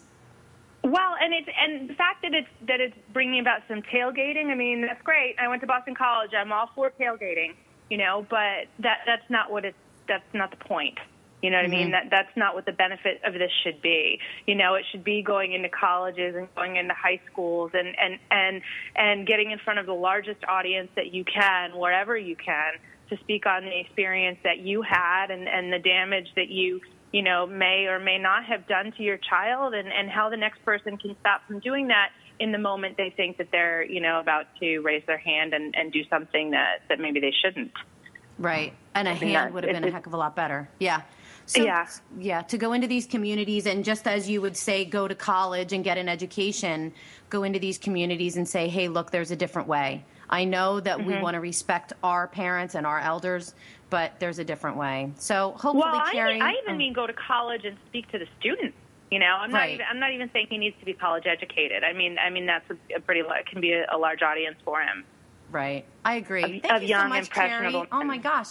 Well, 0.83 1.15
and 1.21 1.33
it's 1.33 1.47
and 1.61 1.89
the 1.89 1.93
fact 1.93 2.23
that 2.23 2.33
it's 2.33 2.49
that 2.67 2.81
it's 2.81 2.95
bringing 3.13 3.39
about 3.39 3.61
some 3.67 3.83
tailgating. 3.83 4.47
I 4.47 4.55
mean, 4.55 4.81
that's 4.81 5.01
great. 5.03 5.35
I 5.39 5.47
went 5.47 5.61
to 5.61 5.67
Boston 5.67 5.95
College. 5.95 6.31
I'm 6.37 6.51
all 6.51 6.69
for 6.75 6.91
tailgating, 6.99 7.53
you 7.89 7.97
know, 7.97 8.25
but 8.29 8.67
that 8.79 8.99
that's 9.05 9.29
not 9.29 9.51
what 9.51 9.65
it's 9.65 9.77
that's 10.07 10.25
not 10.33 10.51
the 10.51 10.57
point. 10.57 10.97
You 11.43 11.49
know 11.51 11.57
what 11.57 11.65
mm-hmm. 11.65 11.75
I 11.75 11.77
mean? 11.77 11.91
That 11.91 12.03
that's 12.09 12.35
not 12.37 12.55
what 12.55 12.65
the 12.65 12.71
benefit 12.71 13.21
of 13.25 13.33
this 13.33 13.51
should 13.63 13.81
be. 13.81 14.17
You 14.47 14.55
know, 14.55 14.75
it 14.75 14.85
should 14.91 15.03
be 15.03 15.21
going 15.21 15.51
into 15.51 15.67
colleges 15.67 16.35
and 16.35 16.47
going 16.55 16.77
into 16.77 16.93
high 16.93 17.19
schools 17.29 17.71
and 17.73 17.89
and 17.99 18.17
and 18.31 18.61
and 18.95 19.27
getting 19.27 19.51
in 19.51 19.59
front 19.59 19.79
of 19.79 19.85
the 19.85 19.93
largest 19.93 20.39
audience 20.47 20.89
that 20.95 21.13
you 21.13 21.25
can, 21.25 21.77
wherever 21.77 22.17
you 22.17 22.37
can, 22.37 22.75
to 23.09 23.17
speak 23.17 23.45
on 23.45 23.65
the 23.65 23.77
experience 23.77 24.39
that 24.45 24.59
you 24.59 24.81
had 24.81 25.31
and 25.31 25.49
and 25.49 25.71
the 25.71 25.79
damage 25.79 26.27
that 26.37 26.47
you 26.47 26.79
you 27.11 27.21
know 27.21 27.45
may 27.45 27.87
or 27.87 27.99
may 27.99 28.17
not 28.17 28.45
have 28.45 28.65
done 28.67 28.93
to 28.97 29.03
your 29.03 29.17
child 29.29 29.73
and 29.73 29.89
and 29.89 30.09
how 30.09 30.29
the 30.29 30.37
next 30.37 30.63
person 30.63 30.97
can 30.97 31.13
stop 31.19 31.41
from 31.45 31.59
doing 31.59 31.87
that 31.87 32.09
in 32.39 32.53
the 32.53 32.57
moment 32.57 32.95
they 32.97 33.13
think 33.15 33.37
that 33.37 33.49
they're 33.51 33.83
you 33.83 34.01
know 34.01 34.19
about 34.19 34.45
to 34.59 34.79
raise 34.79 35.03
their 35.07 35.17
hand 35.17 35.53
and 35.53 35.75
and 35.75 35.91
do 35.91 36.01
something 36.09 36.51
that 36.51 36.79
that 36.87 36.99
maybe 36.99 37.19
they 37.19 37.33
shouldn't 37.43 37.71
right 38.39 38.73
and 38.95 39.07
a 39.07 39.13
hand 39.13 39.53
would 39.53 39.63
have 39.63 39.73
been 39.73 39.83
a 39.83 39.91
heck 39.91 40.07
of 40.07 40.13
a 40.13 40.17
lot 40.17 40.35
better 40.35 40.69
yeah 40.79 41.01
so, 41.45 41.63
yeah. 41.63 41.87
Yeah, 42.17 42.41
to 42.43 42.57
go 42.57 42.73
into 42.73 42.87
these 42.87 43.05
communities 43.05 43.65
and 43.65 43.83
just 43.83 44.07
as 44.07 44.29
you 44.29 44.41
would 44.41 44.55
say, 44.55 44.85
go 44.85 45.07
to 45.07 45.15
college 45.15 45.73
and 45.73 45.83
get 45.83 45.97
an 45.97 46.07
education, 46.07 46.93
go 47.29 47.43
into 47.43 47.59
these 47.59 47.77
communities 47.77 48.37
and 48.37 48.47
say, 48.47 48.67
hey, 48.67 48.87
look, 48.87 49.11
there's 49.11 49.31
a 49.31 49.35
different 49.35 49.67
way. 49.67 50.05
I 50.29 50.45
know 50.45 50.79
that 50.79 50.97
mm-hmm. 50.97 51.07
we 51.07 51.19
want 51.19 51.35
to 51.35 51.39
respect 51.39 51.93
our 52.03 52.27
parents 52.27 52.75
and 52.75 52.87
our 52.87 52.99
elders, 52.99 53.53
but 53.89 54.19
there's 54.19 54.39
a 54.39 54.43
different 54.43 54.77
way. 54.77 55.11
So 55.17 55.51
hopefully, 55.51 55.83
well, 55.83 56.11
Carrie, 56.11 56.41
I, 56.41 56.49
I 56.49 56.53
even 56.63 56.71
um, 56.71 56.77
mean 56.77 56.93
go 56.93 57.05
to 57.05 57.13
college 57.13 57.65
and 57.65 57.77
speak 57.87 58.09
to 58.11 58.19
the 58.19 58.27
students. 58.39 58.75
You 59.11 59.19
know, 59.19 59.27
I'm 59.27 59.51
right. 59.51 59.67
not 59.67 59.69
even 59.69 59.85
I'm 59.91 59.99
not 59.99 60.11
even 60.11 60.29
saying 60.33 60.47
he 60.49 60.57
needs 60.57 60.75
to 60.79 60.85
be 60.85 60.93
college 60.93 61.25
educated. 61.27 61.83
I 61.83 61.93
mean, 61.93 62.17
I 62.17 62.31
mean 62.31 62.47
that's 62.47 62.67
a, 62.71 62.95
a 62.95 62.99
pretty 62.99 63.21
can 63.47 63.61
be 63.61 63.73
a, 63.73 63.85
a, 63.91 63.97
large 63.97 64.23
audience 64.23 64.55
for 64.65 64.81
him. 64.81 65.03
Right, 65.51 65.85
I 66.03 66.15
agree. 66.15 66.43
Of, 66.43 66.49
Thank 66.63 66.71
of 66.71 66.81
you 66.81 66.95
so 66.95 67.07
much. 67.07 67.29
Carrie. 67.29 67.85
Oh 67.91 68.03
my 68.03 68.17
gosh, 68.17 68.47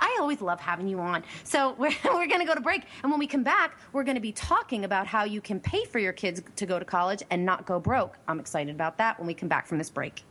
I 0.00 0.16
always 0.20 0.40
love 0.40 0.60
having 0.60 0.88
you 0.88 1.00
on. 1.00 1.24
So 1.42 1.72
we're, 1.78 1.92
we're 2.04 2.26
going 2.26 2.40
to 2.40 2.46
go 2.46 2.54
to 2.54 2.60
break. 2.60 2.84
And 3.02 3.10
when 3.10 3.18
we 3.18 3.26
come 3.26 3.42
back, 3.42 3.78
we're 3.92 4.04
going 4.04 4.16
to 4.16 4.20
be 4.20 4.32
talking 4.32 4.84
about 4.84 5.06
how 5.06 5.24
you 5.24 5.40
can 5.40 5.60
pay 5.60 5.84
for 5.84 5.98
your 5.98 6.12
kids 6.12 6.42
to 6.56 6.66
go 6.66 6.78
to 6.78 6.84
college 6.84 7.22
and 7.30 7.44
not 7.44 7.66
go 7.66 7.78
broke. 7.78 8.18
I'm 8.28 8.40
excited 8.40 8.74
about 8.74 8.98
that 8.98 9.18
when 9.18 9.26
we 9.26 9.34
come 9.34 9.48
back 9.48 9.66
from 9.66 9.78
this 9.78 9.90
break. 9.90 10.22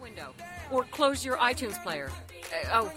Window. 0.00 0.34
Or 0.72 0.82
close 0.84 1.24
your 1.24 1.36
iTunes 1.36 1.80
player. 1.84 2.10
Uh, 2.52 2.68
oh, 2.72 2.92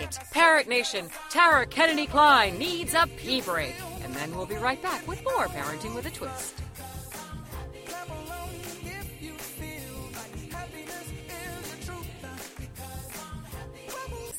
it. 0.00 0.18
Parent 0.30 0.68
Nation, 0.68 1.10
Tara 1.28 1.66
Kennedy 1.66 2.06
Kline 2.06 2.56
needs 2.58 2.94
a 2.94 3.08
pee 3.16 3.40
break. 3.40 3.74
And 4.02 4.14
then 4.14 4.34
we'll 4.36 4.46
be 4.46 4.56
right 4.56 4.80
back 4.80 5.06
with 5.08 5.22
more 5.24 5.46
Parenting 5.46 5.94
with 5.94 6.06
a 6.06 6.10
Twist. 6.10 6.62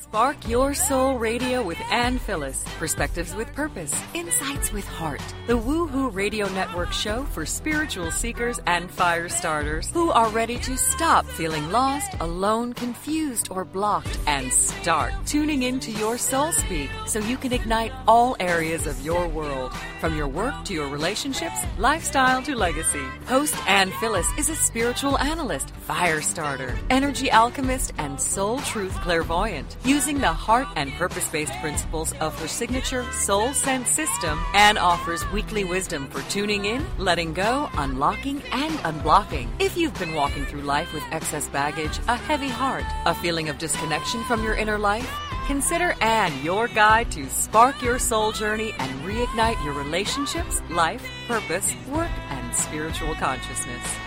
Spark 0.10 0.48
Your 0.48 0.74
Soul 0.74 1.16
Radio 1.16 1.62
with 1.62 1.78
Ann 1.92 2.18
Phyllis. 2.18 2.64
Perspectives 2.80 3.36
with 3.36 3.54
purpose. 3.54 3.94
Insights 4.14 4.72
with 4.72 4.88
heart. 4.88 5.22
The 5.48 5.58
Woohoo 5.58 6.14
Radio 6.14 6.48
Network 6.48 6.94
show 6.94 7.26
for 7.26 7.46
spiritual 7.46 8.10
seekers 8.12 8.58
and 8.68 8.90
fire 8.90 9.28
starters 9.28 9.92
who 9.92 10.10
are 10.12 10.30
ready 10.30 10.60
to 10.60 10.78
stop 10.78 11.26
feeling 11.26 11.70
lost, 11.72 12.16
alone, 12.22 12.72
confused, 12.72 13.50
or 13.52 13.66
blocked 13.66 14.18
and 14.28 14.52
start 14.54 15.14
tuning 15.26 15.64
into 15.64 15.92
your 15.92 16.18
soul 16.18 16.54
speak 16.54 16.90
so 17.06 17.20
you 17.20 17.36
can 17.36 17.52
ignite 17.52 17.92
all 18.08 18.38
areas 18.40 18.88
of 18.88 19.04
your 19.04 19.28
world. 19.28 19.74
From 20.00 20.16
your 20.16 20.30
work 20.30 20.54
to 20.66 20.74
your 20.74 20.88
relationships, 20.88 21.60
lifestyle 21.78 22.42
to 22.44 22.56
legacy. 22.56 23.04
Host 23.26 23.56
Ann 23.68 23.92
Phyllis 24.00 24.28
is 24.38 24.50
a 24.50 24.56
spiritual 24.56 25.18
analyst, 25.18 25.72
fire 25.72 26.22
starter, 26.22 26.74
energy 26.90 27.30
alchemist, 27.30 27.92
and 27.98 28.22
soul 28.22 28.60
truth 28.60 28.94
clairvoyant. 29.02 29.76
Using 30.08 30.22
the 30.22 30.32
heart 30.32 30.70
and 30.78 30.90
purpose 30.94 31.28
based 31.28 31.52
principles 31.60 32.14
of 32.22 32.34
her 32.40 32.48
signature 32.48 33.04
Soul 33.12 33.52
Sense 33.52 33.90
system, 33.90 34.40
Ann 34.54 34.78
offers 34.78 35.30
weekly 35.34 35.66
wisdom 35.66 36.08
for 36.08 36.22
tuning 36.32 36.64
in, 36.64 36.86
letting 36.98 37.34
go, 37.34 37.70
unlocking, 37.74 38.42
and 38.54 38.74
unblocking. 38.86 39.50
If 39.60 39.76
you've 39.76 40.00
been 40.00 40.14
walking 40.14 40.46
through 40.46 40.62
life 40.62 40.94
with 40.94 41.04
excess 41.12 41.50
baggage, 41.50 42.00
a 42.08 42.16
heavy 42.16 42.48
heart, 42.48 42.86
a 43.06 43.14
feeling 43.16 43.50
of 43.50 43.58
disconnection 43.58 44.24
from 44.24 44.46
your 44.46 44.54
inner 44.54 44.78
life, 44.78 45.12
Consider 45.46 45.96
Anne 46.02 46.34
your 46.44 46.68
guide 46.68 47.10
to 47.12 47.30
spark 47.30 47.82
your 47.82 48.00
soul 48.00 48.34
journey 48.34 48.74
and 48.80 48.92
reignite 49.02 49.64
your 49.64 49.74
relationships, 49.74 50.62
life, 50.70 51.06
purpose, 51.26 51.74
work, 51.90 52.12
and 52.30 52.54
spiritual 52.54 53.16
consciousness. 53.16 54.07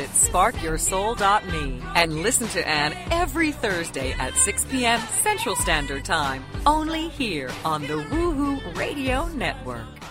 sparkyoursoul.me 0.00 1.82
and 1.94 2.22
listen 2.22 2.48
to 2.48 2.66
Anne 2.66 2.94
every 3.10 3.52
Thursday 3.52 4.12
at 4.12 4.34
6 4.34 4.64
p.m. 4.66 5.00
Central 5.22 5.56
Standard 5.56 6.04
Time, 6.04 6.44
only 6.66 7.08
here 7.08 7.50
on 7.64 7.82
the 7.82 7.94
Woohoo 7.94 8.76
Radio 8.76 9.26
Network. 9.28 10.01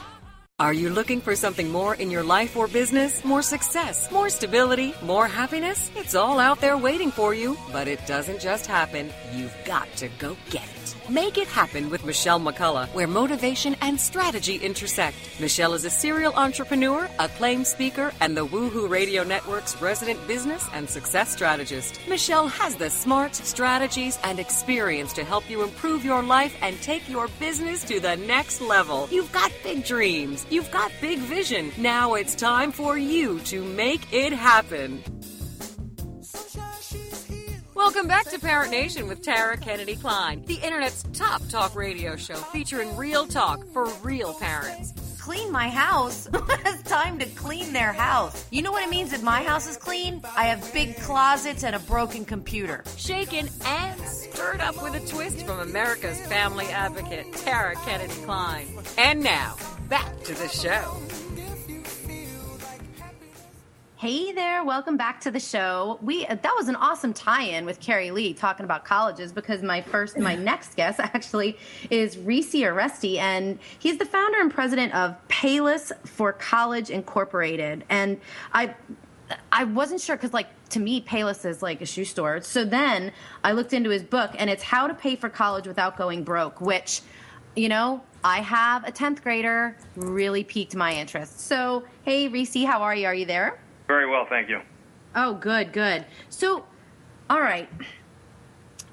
Are 0.61 0.73
you 0.73 0.91
looking 0.91 1.21
for 1.21 1.35
something 1.35 1.71
more 1.71 1.95
in 1.95 2.11
your 2.11 2.21
life 2.21 2.55
or 2.55 2.67
business? 2.67 3.25
More 3.25 3.41
success, 3.41 4.11
more 4.11 4.29
stability, 4.29 4.93
more 5.01 5.27
happiness? 5.27 5.89
It's 5.95 6.13
all 6.13 6.37
out 6.37 6.61
there 6.61 6.77
waiting 6.77 7.09
for 7.09 7.33
you, 7.33 7.57
but 7.71 7.87
it 7.87 8.05
doesn't 8.05 8.39
just 8.39 8.67
happen. 8.67 9.09
You've 9.33 9.57
got 9.65 9.91
to 9.95 10.07
go 10.19 10.37
get 10.51 10.65
it. 10.65 10.95
Make 11.09 11.37
it 11.37 11.47
happen 11.47 11.89
with 11.89 12.05
Michelle 12.05 12.39
McCullough, 12.39 12.87
where 12.93 13.07
motivation 13.07 13.75
and 13.81 13.99
strategy 13.99 14.55
intersect. 14.57 15.17
Michelle 15.39 15.73
is 15.73 15.83
a 15.83 15.89
serial 15.89 16.33
entrepreneur, 16.35 17.09
acclaimed 17.19 17.65
speaker, 17.65 18.13
and 18.21 18.37
the 18.37 18.45
Woohoo 18.45 18.87
Radio 18.87 19.23
Network's 19.23 19.81
resident 19.81 20.25
business 20.27 20.65
and 20.73 20.87
success 20.87 21.31
strategist. 21.31 21.99
Michelle 22.07 22.47
has 22.47 22.75
the 22.75 22.89
smarts, 22.89 23.45
strategies, 23.47 24.19
and 24.23 24.39
experience 24.39 25.11
to 25.13 25.23
help 25.23 25.49
you 25.49 25.63
improve 25.63 26.05
your 26.05 26.21
life 26.21 26.55
and 26.61 26.79
take 26.81 27.09
your 27.09 27.27
business 27.39 27.83
to 27.83 27.99
the 27.99 28.15
next 28.15 28.61
level. 28.61 29.07
You've 29.11 29.31
got 29.31 29.51
big 29.63 29.83
dreams. 29.83 30.45
You've 30.51 30.69
got 30.69 30.91
big 30.99 31.19
vision. 31.19 31.71
Now 31.77 32.15
it's 32.15 32.35
time 32.35 32.73
for 32.73 32.97
you 32.97 33.39
to 33.45 33.63
make 33.63 34.11
it 34.11 34.33
happen. 34.33 35.01
Welcome 37.73 38.07
back 38.07 38.29
to 38.31 38.37
Parent 38.37 38.69
Nation 38.69 39.07
with 39.07 39.23
Tara 39.23 39.55
Kennedy 39.55 39.95
Kline, 39.95 40.43
the 40.43 40.55
internet's 40.55 41.03
top 41.13 41.41
talk 41.47 41.73
radio 41.73 42.17
show 42.17 42.35
featuring 42.35 42.97
real 42.97 43.25
talk 43.25 43.65
for 43.71 43.87
real 44.03 44.33
parents. 44.33 44.91
Clean 45.21 45.49
my 45.53 45.69
house. 45.69 46.27
it's 46.33 46.83
time 46.83 47.17
to 47.19 47.25
clean 47.27 47.71
their 47.71 47.93
house. 47.93 48.45
You 48.51 48.61
know 48.61 48.73
what 48.73 48.83
it 48.83 48.89
means 48.89 49.13
if 49.13 49.23
my 49.23 49.43
house 49.43 49.69
is 49.69 49.77
clean? 49.77 50.21
I 50.35 50.47
have 50.47 50.73
big 50.73 50.97
closets 50.97 51.63
and 51.63 51.77
a 51.77 51.79
broken 51.79 52.25
computer. 52.25 52.83
Shaken 52.97 53.47
and 53.65 54.01
stirred 54.01 54.59
up 54.59 54.83
with 54.83 54.95
a 54.95 55.07
twist 55.07 55.45
from 55.45 55.59
America's 55.59 56.19
family 56.25 56.65
advocate, 56.65 57.31
Tara 57.37 57.75
Kennedy 57.85 58.21
Kline. 58.25 58.67
And 58.97 59.23
now, 59.23 59.55
back 59.91 60.23
to 60.23 60.33
the 60.33 60.47
show. 60.47 61.01
Hey 63.97 64.31
there, 64.31 64.63
welcome 64.63 64.95
back 64.95 65.19
to 65.19 65.31
the 65.31 65.39
show. 65.41 65.99
We 66.01 66.25
uh, 66.27 66.35
that 66.41 66.53
was 66.55 66.69
an 66.69 66.77
awesome 66.77 67.13
tie-in 67.13 67.65
with 67.65 67.81
Carrie 67.81 68.11
Lee 68.11 68.33
talking 68.33 68.63
about 68.63 68.85
colleges 68.85 69.33
because 69.33 69.61
my 69.61 69.81
first 69.81 70.17
my 70.17 70.35
next 70.51 70.77
guest 70.77 71.01
actually 71.01 71.57
is 71.89 72.15
Reecy 72.15 72.61
Aresty 72.61 73.17
and 73.17 73.59
he's 73.79 73.97
the 73.97 74.05
founder 74.05 74.39
and 74.39 74.49
president 74.49 74.95
of 74.95 75.17
Payless 75.27 75.91
for 76.07 76.31
College 76.31 76.89
Incorporated. 76.89 77.83
And 77.89 78.21
I 78.53 78.73
I 79.51 79.65
wasn't 79.65 79.99
sure 79.99 80.15
because 80.15 80.31
like 80.31 80.47
to 80.69 80.79
me 80.79 81.01
Payless 81.01 81.45
is 81.45 81.61
like 81.61 81.81
a 81.81 81.85
shoe 81.85 82.05
store. 82.05 82.39
So 82.39 82.63
then 82.63 83.11
I 83.43 83.51
looked 83.51 83.73
into 83.73 83.89
his 83.89 84.03
book 84.03 84.31
and 84.37 84.49
it's 84.49 84.63
How 84.63 84.87
to 84.87 84.93
Pay 84.93 85.17
for 85.17 85.27
College 85.27 85.67
Without 85.67 85.97
Going 85.97 86.23
Broke, 86.23 86.61
which 86.61 87.01
you 87.55 87.67
know, 87.67 88.01
I 88.23 88.41
have 88.41 88.87
a 88.87 88.91
10th 88.91 89.23
grader, 89.23 89.75
really 89.95 90.43
piqued 90.43 90.75
my 90.75 90.93
interest. 90.93 91.39
So, 91.41 91.83
hey 92.03 92.29
Reecy, 92.29 92.65
how 92.65 92.81
are 92.81 92.95
you? 92.95 93.07
Are 93.07 93.15
you 93.15 93.25
there? 93.25 93.59
Very 93.87 94.09
well, 94.09 94.25
thank 94.29 94.49
you. 94.49 94.61
Oh, 95.15 95.33
good, 95.33 95.73
good. 95.73 96.05
So, 96.29 96.65
all 97.29 97.41
right. 97.41 97.69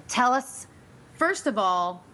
Tell 0.08 0.32
us, 0.32 0.66
first 1.14 1.46
of 1.46 1.58
all, 1.58 2.04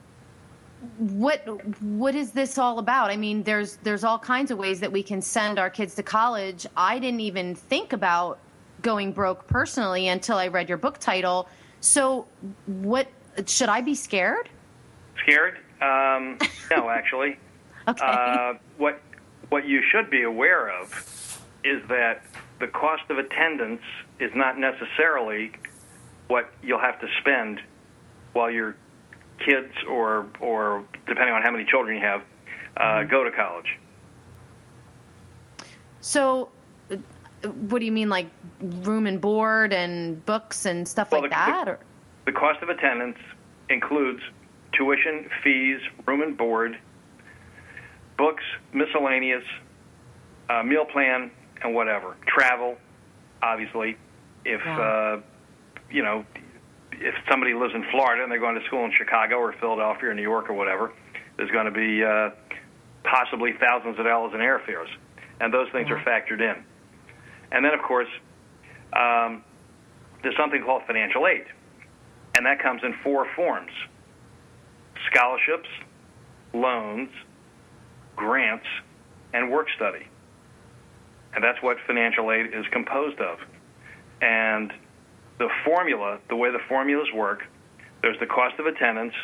what 0.98 1.40
what 1.82 2.14
is 2.14 2.32
this 2.32 2.58
all 2.58 2.78
about? 2.78 3.10
I 3.10 3.16
mean, 3.16 3.42
there's 3.42 3.76
there's 3.76 4.04
all 4.04 4.18
kinds 4.18 4.50
of 4.50 4.58
ways 4.58 4.80
that 4.80 4.92
we 4.92 5.02
can 5.02 5.22
send 5.22 5.58
our 5.58 5.70
kids 5.70 5.94
to 5.94 6.02
college. 6.02 6.66
I 6.76 6.98
didn't 6.98 7.20
even 7.20 7.54
think 7.54 7.92
about 7.92 8.38
going 8.82 9.12
broke 9.12 9.46
personally 9.46 10.08
until 10.08 10.36
I 10.36 10.48
read 10.48 10.68
your 10.68 10.76
book 10.78 10.98
title. 10.98 11.48
So, 11.80 12.26
what 12.66 13.08
should 13.46 13.68
I 13.68 13.80
be 13.80 13.94
scared? 13.94 14.50
Scared? 15.22 15.58
Um, 15.84 16.38
no, 16.70 16.88
actually. 16.98 17.38
okay. 17.88 18.04
Uh, 18.04 18.54
what 18.78 19.00
what 19.50 19.66
you 19.66 19.82
should 19.92 20.10
be 20.10 20.22
aware 20.22 20.68
of 20.80 20.88
is 21.64 21.82
that 21.88 22.22
the 22.60 22.66
cost 22.68 23.02
of 23.10 23.18
attendance 23.18 23.82
is 24.18 24.30
not 24.34 24.58
necessarily 24.58 25.52
what 26.28 26.50
you'll 26.62 26.78
have 26.80 26.98
to 27.00 27.06
spend 27.20 27.60
while 28.32 28.50
your 28.50 28.74
kids 29.44 29.72
or 29.88 30.26
or 30.40 30.84
depending 31.06 31.34
on 31.34 31.42
how 31.42 31.50
many 31.50 31.64
children 31.64 31.96
you 31.96 32.02
have 32.02 32.22
uh, 32.76 32.80
Mm-hmm. 32.82 33.10
go 33.10 33.24
to 33.24 33.30
college. 33.30 33.78
So, 36.00 36.50
what 37.68 37.78
do 37.78 37.84
you 37.84 37.92
mean, 37.92 38.08
like 38.08 38.26
room 38.60 39.06
and 39.06 39.20
board 39.20 39.72
and 39.72 40.24
books 40.26 40.66
and 40.66 40.86
stuff 40.86 41.10
Well, 41.12 41.22
like 41.22 41.30
the- 41.30 41.36
that? 41.36 41.68
Or? 41.68 41.78
The 42.26 42.32
cost 42.32 42.62
of 42.62 42.68
attendance 42.70 43.18
includes 43.68 44.22
tuition, 44.76 45.28
fees, 45.42 45.80
room 46.06 46.22
and 46.22 46.36
board, 46.36 46.78
books, 48.18 48.42
miscellaneous, 48.72 49.44
uh, 50.48 50.62
meal 50.62 50.84
plan, 50.84 51.30
and 51.62 51.74
whatever. 51.74 52.16
Travel, 52.26 52.76
obviously. 53.42 53.96
If 54.44 54.60
Wow. 54.64 55.16
uh, 55.18 55.20
you 55.90 56.02
know, 56.02 56.24
if 56.92 57.14
somebody 57.30 57.54
lives 57.54 57.74
in 57.74 57.84
Florida 57.90 58.22
and 58.22 58.30
they're 58.30 58.38
going 58.38 58.58
to 58.58 58.66
school 58.66 58.84
in 58.84 58.92
Chicago 58.96 59.36
or 59.36 59.52
Philadelphia 59.54 60.10
or 60.10 60.14
New 60.14 60.22
York 60.22 60.48
or 60.48 60.54
whatever, 60.54 60.92
there's 61.36 61.50
going 61.50 61.66
to 61.66 61.70
be 61.72 62.04
uh, 62.04 62.30
possibly 63.04 63.52
thousands 63.60 63.98
of 63.98 64.04
dollars 64.04 64.32
in 64.34 64.40
airfares, 64.40 64.88
and 65.40 65.52
those 65.52 65.68
things 65.72 65.90
are 65.90 65.98
factored 66.04 66.40
in. 66.40 66.62
And 67.52 67.64
then, 67.64 67.74
of 67.74 67.82
course, 67.82 68.08
um, 68.92 69.42
there's 70.22 70.36
something 70.36 70.62
called 70.62 70.82
financial 70.86 71.26
aid, 71.26 71.44
and 72.36 72.46
that 72.46 72.62
comes 72.62 72.82
in 72.82 72.94
four 73.02 73.26
forms: 73.36 73.70
scholarships, 75.10 75.68
loans, 76.52 77.10
grants, 78.16 78.66
and 79.32 79.50
work 79.50 79.66
study. 79.76 80.06
And 81.34 81.42
that's 81.42 81.60
what 81.62 81.76
financial 81.86 82.30
aid 82.30 82.46
is 82.54 82.64
composed 82.70 83.20
of. 83.20 83.38
And 84.22 84.72
the 85.38 85.48
formula, 85.64 86.18
the 86.28 86.36
way 86.36 86.50
the 86.50 86.60
formulas 86.68 87.08
work, 87.14 87.44
there's 88.02 88.18
the 88.20 88.26
cost 88.26 88.58
of 88.58 88.66
attendance, 88.66 89.14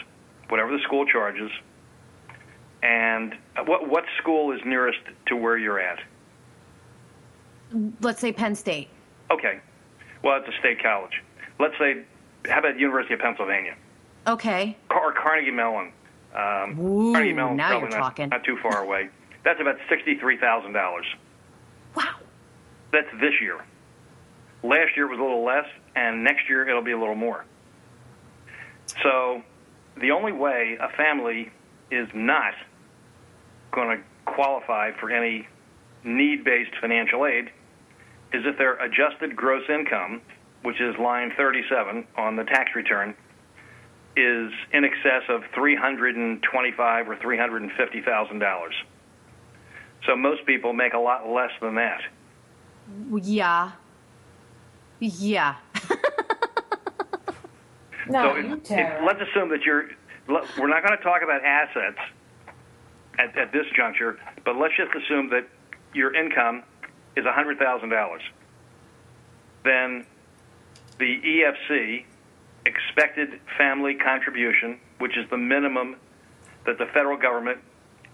whatever 0.48 0.72
the 0.72 0.82
school 0.82 1.06
charges, 1.06 1.50
and 2.82 3.34
what 3.66 3.88
what 3.88 4.04
school 4.18 4.52
is 4.52 4.60
nearest 4.64 5.00
to 5.26 5.36
where 5.36 5.56
you're 5.56 5.78
at? 5.78 6.00
Let's 8.00 8.20
say 8.20 8.32
Penn 8.32 8.54
State. 8.54 8.88
Okay, 9.30 9.60
well 10.24 10.38
it's 10.38 10.48
a 10.48 10.58
state 10.58 10.82
college. 10.82 11.22
Let's 11.58 11.74
say, 11.78 12.04
how 12.46 12.60
about 12.60 12.78
University 12.78 13.14
of 13.14 13.20
Pennsylvania 13.20 13.76
Okay. 14.26 14.76
or 14.90 15.12
Carnegie 15.12 15.50
Mellon? 15.50 15.92
Um, 16.34 16.78
Ooh, 16.80 17.12
Carnegie 17.12 17.32
Mellon's 17.32 17.56
now 17.58 17.78
you're 17.78 17.88
not, 17.88 17.96
talking. 17.98 18.28
not 18.28 18.44
too 18.44 18.56
far 18.62 18.82
away. 18.84 19.08
That's 19.44 19.60
about 19.60 19.76
sixty-three 19.88 20.38
thousand 20.38 20.72
dollars. 20.72 21.06
Wow. 21.96 22.16
That's 22.92 23.08
this 23.20 23.40
year. 23.40 23.64
Last 24.62 24.96
year 24.96 25.08
was 25.08 25.18
a 25.18 25.22
little 25.22 25.44
less, 25.44 25.64
and 25.96 26.22
next 26.22 26.48
year 26.48 26.68
it'll 26.68 26.82
be 26.82 26.92
a 26.92 26.98
little 26.98 27.14
more. 27.14 27.44
So, 29.02 29.42
the 29.98 30.10
only 30.10 30.32
way 30.32 30.76
a 30.80 30.88
family 30.96 31.50
is 31.90 32.08
not 32.14 32.52
going 33.72 33.96
to 33.98 34.04
qualify 34.30 34.90
for 35.00 35.10
any 35.10 35.48
need 36.04 36.44
based 36.44 36.72
financial 36.80 37.26
aid 37.26 37.46
is 38.32 38.44
if 38.44 38.58
their 38.58 38.74
adjusted 38.74 39.34
gross 39.34 39.62
income, 39.68 40.20
which 40.62 40.80
is 40.80 40.94
line 40.98 41.32
37 41.36 42.06
on 42.16 42.36
the 42.36 42.44
tax 42.44 42.74
return, 42.74 43.14
is 44.20 44.52
in 44.72 44.84
excess 44.84 45.22
of 45.28 45.42
325 45.54 47.08
or 47.08 47.16
350 47.16 48.00
thousand 48.02 48.38
dollars. 48.38 48.74
So 50.06 50.16
most 50.16 50.44
people 50.46 50.72
make 50.72 50.94
a 50.94 50.98
lot 50.98 51.28
less 51.28 51.50
than 51.60 51.74
that. 51.76 52.00
Yeah. 53.22 53.72
Yeah. 55.00 55.56
No, 58.08 58.32
so 58.32 58.36
you 58.38 58.54
it- 58.54 58.64
Tara. 58.64 59.00
it- 59.02 59.04
let's 59.06 59.20
assume 59.20 59.50
that 59.50 59.62
you're. 59.62 59.90
let- 60.26 60.44
We're 60.58 60.66
not 60.68 60.82
going 60.82 60.96
to 60.96 61.04
talk 61.04 61.22
about 61.22 61.44
assets 61.44 61.98
at, 63.20 63.36
at 63.38 63.52
this 63.52 63.66
juncture, 63.76 64.18
but 64.44 64.56
let's 64.56 64.74
just 64.76 64.90
assume 64.96 65.28
that 65.30 65.46
your 65.94 66.12
income 66.14 66.64
is 67.14 67.24
hundred 67.24 67.58
thousand 67.60 67.90
dollars. 67.90 68.22
Then 69.64 70.06
the 70.98 71.20
EFC 71.20 72.04
expected 72.66 73.40
family 73.58 73.94
contribution, 73.94 74.78
which 74.98 75.16
is 75.16 75.28
the 75.30 75.36
minimum 75.36 75.96
that 76.66 76.78
the 76.78 76.86
federal 76.92 77.16
government 77.16 77.58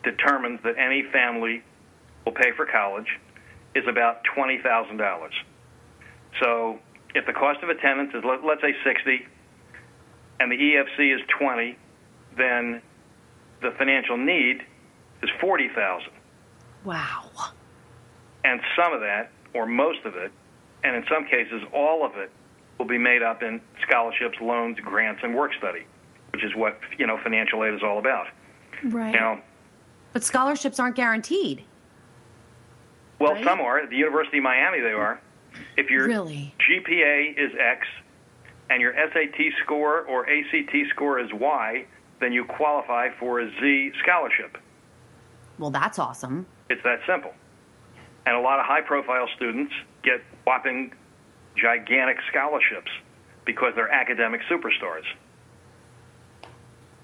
determines 0.04 0.60
that 0.62 0.76
any 0.78 1.02
family 1.12 1.62
will 2.24 2.32
pay 2.32 2.52
for 2.56 2.66
college, 2.66 3.08
is 3.74 3.84
about 3.88 4.22
twenty 4.34 4.58
thousand 4.62 4.96
dollars. 4.98 5.34
So 6.40 6.78
if 7.14 7.26
the 7.26 7.32
cost 7.32 7.62
of 7.62 7.68
attendance 7.70 8.12
is 8.14 8.22
let, 8.24 8.44
let's 8.44 8.62
say 8.62 8.74
sixty, 8.84 9.26
and 10.40 10.50
the 10.52 10.56
EFC 10.56 11.14
is 11.14 11.20
20, 11.38 11.76
then 12.36 12.82
the 13.62 13.70
financial 13.78 14.16
need 14.16 14.60
is 15.22 15.30
40,000. 15.40 16.10
wow. 16.84 17.30
And 18.44 18.60
some 18.78 18.92
of 18.92 19.00
that, 19.00 19.30
or 19.54 19.66
most 19.66 20.04
of 20.04 20.14
it, 20.14 20.30
and 20.84 20.94
in 20.94 21.04
some 21.10 21.24
cases 21.24 21.62
all 21.72 22.04
of 22.04 22.16
it, 22.16 22.30
will 22.78 22.86
be 22.86 22.98
made 22.98 23.22
up 23.22 23.42
in 23.42 23.60
scholarships, 23.86 24.36
loans, 24.40 24.78
grants, 24.80 25.20
and 25.22 25.34
work 25.34 25.52
study, 25.58 25.84
which 26.32 26.44
is 26.44 26.54
what 26.54 26.78
you 26.98 27.06
know 27.06 27.18
financial 27.22 27.64
aid 27.64 27.74
is 27.74 27.82
all 27.82 27.98
about. 27.98 28.26
Right. 28.84 29.12
Now, 29.12 29.40
But 30.12 30.22
scholarships 30.24 30.78
aren't 30.78 30.96
guaranteed. 30.96 31.64
Well, 33.18 33.32
right? 33.34 33.44
some 33.44 33.60
are. 33.60 33.78
At 33.78 33.90
the 33.90 33.96
University 33.96 34.38
of 34.38 34.44
Miami, 34.44 34.80
they 34.80 34.92
are. 34.92 35.20
If 35.76 35.90
your 35.90 36.06
Really? 36.06 36.54
GPA 36.68 37.38
is 37.38 37.52
X 37.58 37.86
and 38.68 38.82
your 38.82 38.92
SAT 38.94 39.40
score 39.64 40.02
or 40.02 40.28
ACT 40.28 40.74
score 40.90 41.18
is 41.18 41.32
Y, 41.32 41.86
then 42.20 42.32
you 42.32 42.44
qualify 42.44 43.08
for 43.18 43.40
a 43.40 43.50
Z 43.60 43.92
scholarship. 44.02 44.58
Well, 45.58 45.70
that's 45.70 45.98
awesome. 45.98 46.44
It's 46.68 46.82
that 46.82 47.00
simple. 47.06 47.32
And 48.26 48.36
a 48.36 48.40
lot 48.40 48.58
of 48.58 48.66
high 48.66 48.80
profile 48.82 49.28
students 49.36 49.72
get 50.02 50.20
whopping 50.44 50.92
gigantic 51.56 52.18
scholarships 52.30 52.90
because 53.44 53.72
they're 53.74 53.90
academic 53.90 54.40
superstars. 54.50 55.04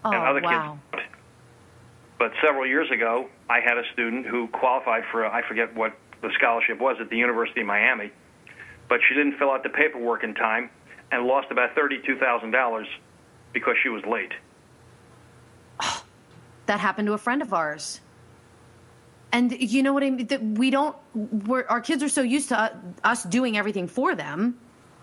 Oh, 0.05 0.11
and 0.11 0.23
other 0.23 0.41
wow. 0.43 0.79
kids. 0.93 1.05
But 2.19 2.33
several 2.43 2.67
years 2.67 2.91
ago, 2.91 3.29
I 3.49 3.61
had 3.61 3.79
a 3.79 3.83
student 3.93 4.27
who 4.27 4.49
qualified 4.49 5.05
for, 5.11 5.27
I 5.27 5.47
forget 5.47 5.75
what 5.75 5.93
the 6.21 6.31
scholarship 6.39 6.81
was 6.81 6.97
at 7.01 7.11
the 7.11 7.17
University 7.17 7.63
of 7.63 7.67
Miami, 7.67 8.13
but 8.89 9.01
she 9.09 9.15
didn't 9.15 9.39
fill 9.39 9.51
out 9.51 9.63
the 9.63 9.69
paperwork 9.69 10.23
in 10.23 10.35
time 10.35 10.71
and 11.11 11.27
lost 11.27 11.49
about 11.51 11.75
$32,000 11.75 12.85
because 13.53 13.75
she 13.83 13.89
was 13.89 14.05
late. 14.05 14.33
That 16.67 16.79
happened 16.79 17.07
to 17.07 17.13
a 17.13 17.19
friend 17.19 17.43
of 17.43 17.53
ours. 17.53 18.01
And 19.33 19.51
you 19.59 19.83
know 19.83 19.95
what 19.95 20.03
I 20.03 20.11
mean? 20.11 20.27
That 20.27 20.43
we 20.43 20.71
don't. 20.71 20.95
We're, 21.15 21.65
our 21.67 21.81
kids 21.81 22.03
are 22.03 22.09
so 22.09 22.21
used 22.21 22.51
to 22.51 22.79
us 23.03 23.25
doing 23.25 23.57
everything 23.57 23.89
for 23.89 24.15
them, 24.15 24.59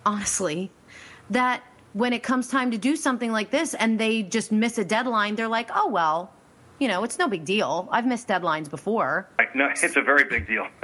honestly, 0.05 0.71
that 1.31 1.63
when 1.93 2.13
it 2.13 2.21
comes 2.21 2.47
time 2.47 2.71
to 2.71 2.77
do 2.77 2.95
something 2.95 3.31
like 3.31 3.49
this 3.49 3.73
and 3.73 3.99
they 3.99 4.21
just 4.21 4.51
miss 4.51 4.77
a 4.77 4.85
deadline, 4.85 5.35
they're 5.35 5.47
like, 5.47 5.71
"Oh 5.73 5.89
well, 5.89 6.31
you 6.77 6.87
know, 6.87 7.03
it's 7.03 7.17
no 7.17 7.27
big 7.27 7.43
deal. 7.43 7.89
I've 7.91 8.05
missed 8.05 8.27
deadlines 8.27 8.69
before, 8.69 9.27
no, 9.55 9.69
it's 9.69 9.95
a 9.95 10.01
very 10.01 10.25
big 10.25 10.47
deal. 10.47 10.67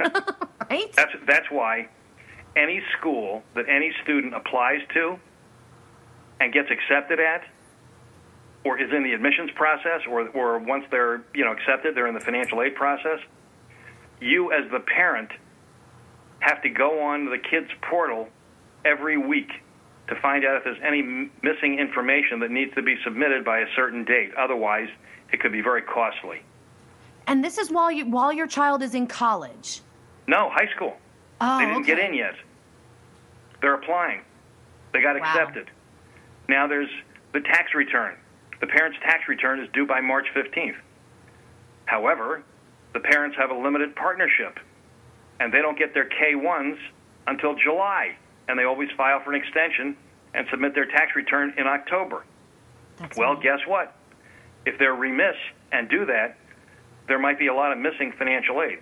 right?" 0.70 0.92
That's 0.94 1.12
that's 1.26 1.48
why 1.48 1.88
any 2.56 2.82
school 2.98 3.44
that 3.54 3.68
any 3.68 3.92
student 4.02 4.34
applies 4.34 4.80
to 4.94 5.20
and 6.40 6.52
gets 6.52 6.68
accepted 6.70 7.20
at, 7.20 7.44
or 8.64 8.80
is 8.80 8.90
in 8.92 9.04
the 9.04 9.12
admissions 9.12 9.52
process, 9.54 10.00
or 10.08 10.28
or 10.30 10.58
once 10.58 10.84
they're 10.90 11.22
you 11.32 11.44
know 11.44 11.52
accepted, 11.52 11.94
they're 11.94 12.08
in 12.08 12.14
the 12.14 12.20
financial 12.20 12.60
aid 12.60 12.74
process. 12.74 13.20
You 14.20 14.52
as 14.52 14.70
the 14.70 14.80
parent 14.80 15.30
have 16.40 16.62
to 16.62 16.68
go 16.68 17.02
on 17.02 17.26
the 17.26 17.38
kid's 17.38 17.70
portal 17.82 18.28
every 18.84 19.16
week 19.18 19.48
to 20.08 20.14
find 20.20 20.44
out 20.44 20.56
if 20.58 20.64
there's 20.64 20.78
any 20.84 21.00
m- 21.00 21.30
missing 21.42 21.78
information 21.78 22.40
that 22.40 22.50
needs 22.50 22.72
to 22.74 22.82
be 22.82 22.96
submitted 23.04 23.44
by 23.44 23.58
a 23.60 23.66
certain 23.74 24.04
date. 24.04 24.32
Otherwise, 24.38 24.88
it 25.32 25.40
could 25.40 25.52
be 25.52 25.60
very 25.60 25.82
costly. 25.82 26.40
And 27.26 27.42
this 27.44 27.58
is 27.58 27.70
while 27.70 27.90
you 27.90 28.06
while 28.06 28.32
your 28.32 28.46
child 28.46 28.82
is 28.82 28.94
in 28.94 29.06
college. 29.08 29.80
No, 30.28 30.48
high 30.50 30.68
school. 30.74 30.96
Oh, 31.40 31.58
They 31.58 31.66
didn't 31.66 31.82
get 31.86 31.98
in 31.98 32.14
yet. 32.14 32.34
They're 33.60 33.74
applying. 33.74 34.22
They 34.92 35.02
got 35.02 35.18
Wow. 35.20 35.26
accepted. 35.28 35.70
Now 36.48 36.66
there's 36.68 36.90
the 37.32 37.40
tax 37.40 37.74
return. 37.74 38.14
The 38.60 38.66
parent's 38.68 38.98
tax 39.00 39.28
return 39.28 39.58
is 39.60 39.68
due 39.72 39.86
by 39.86 40.00
March 40.00 40.28
15th. 40.34 40.76
However, 41.86 42.42
the 42.96 43.00
parents 43.00 43.36
have 43.36 43.50
a 43.50 43.54
limited 43.54 43.94
partnership, 43.94 44.58
and 45.38 45.52
they 45.52 45.60
don't 45.60 45.78
get 45.78 45.92
their 45.92 46.08
K1s 46.08 46.78
until 47.26 47.54
July, 47.54 48.16
and 48.48 48.58
they 48.58 48.64
always 48.64 48.88
file 48.96 49.20
for 49.22 49.34
an 49.34 49.40
extension 49.40 49.94
and 50.32 50.46
submit 50.50 50.74
their 50.74 50.86
tax 50.86 51.14
return 51.14 51.52
in 51.58 51.66
October. 51.66 52.24
That's 52.96 53.14
Well, 53.18 53.36
guess 53.36 53.58
what? 53.66 53.94
If 54.64 54.78
they're 54.78 54.94
remiss 54.94 55.36
and 55.72 55.90
do 55.90 56.06
that, 56.06 56.38
there 57.06 57.18
might 57.18 57.38
be 57.38 57.48
a 57.48 57.54
lot 57.54 57.70
of 57.70 57.76
missing 57.76 58.14
financial 58.16 58.62
aid. 58.62 58.78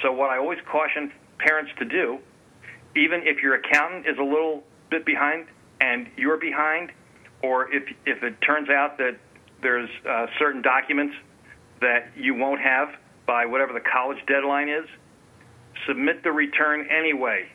So, 0.00 0.12
what 0.12 0.30
I 0.30 0.38
always 0.38 0.60
caution 0.70 1.10
parents 1.38 1.72
to 1.80 1.84
do, 1.84 2.20
even 2.94 3.22
if 3.24 3.42
your 3.42 3.56
accountant 3.56 4.06
is 4.06 4.16
a 4.16 4.22
little 4.22 4.62
bit 4.90 5.04
behind 5.04 5.46
and 5.80 6.06
you're 6.16 6.38
behind, 6.38 6.92
or 7.42 7.72
if, 7.74 7.82
if 8.06 8.22
it 8.22 8.40
turns 8.42 8.70
out 8.70 8.96
that 8.98 9.18
there's 9.60 9.90
uh, 10.08 10.26
certain 10.38 10.62
documents 10.62 11.16
that 11.80 12.12
you 12.16 12.34
won't 12.34 12.60
have 12.60 12.90
by 13.30 13.46
whatever 13.46 13.72
the 13.72 13.80
college 13.80 14.18
deadline 14.26 14.68
is, 14.68 14.84
submit 15.86 16.24
the 16.24 16.32
return 16.32 16.84
anyway, 16.90 17.46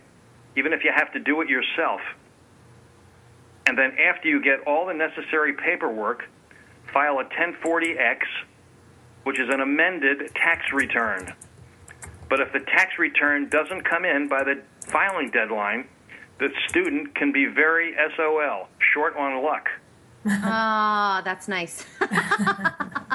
even 0.56 0.72
if 0.72 0.86
you 0.86 0.92
have 0.96 1.12
to 1.12 1.20
do 1.20 1.42
it 1.42 1.50
yourself. 1.50 2.00
And 3.68 3.78
then 3.78 3.92
after 4.00 4.30
you 4.30 4.42
get 4.42 4.62
all 4.66 4.86
the 4.86 4.94
necessary 4.94 5.52
paperwork, 5.52 6.30
file 6.94 7.20
a 7.20 7.26
1040X, 7.26 8.20
which 9.26 9.38
is 9.38 9.50
an 9.50 9.60
amended 9.60 10.34
tax 10.36 10.62
return. 10.72 11.34
But 12.30 12.40
if 12.40 12.54
the 12.54 12.62
tax 12.62 12.98
return 12.98 13.50
doesn't 13.50 13.82
come 13.84 14.06
in 14.06 14.30
by 14.30 14.46
the 14.46 14.64
filing 14.88 15.30
deadline, 15.30 15.90
the 16.40 16.52
student 16.70 17.16
can 17.16 17.34
be 17.34 17.48
very 17.48 17.94
SOL, 18.16 18.70
short 18.94 19.18
on 19.18 19.44
luck. 19.44 19.68
Ah, 20.28 21.22
that's 21.24 21.50
nice. 21.50 21.86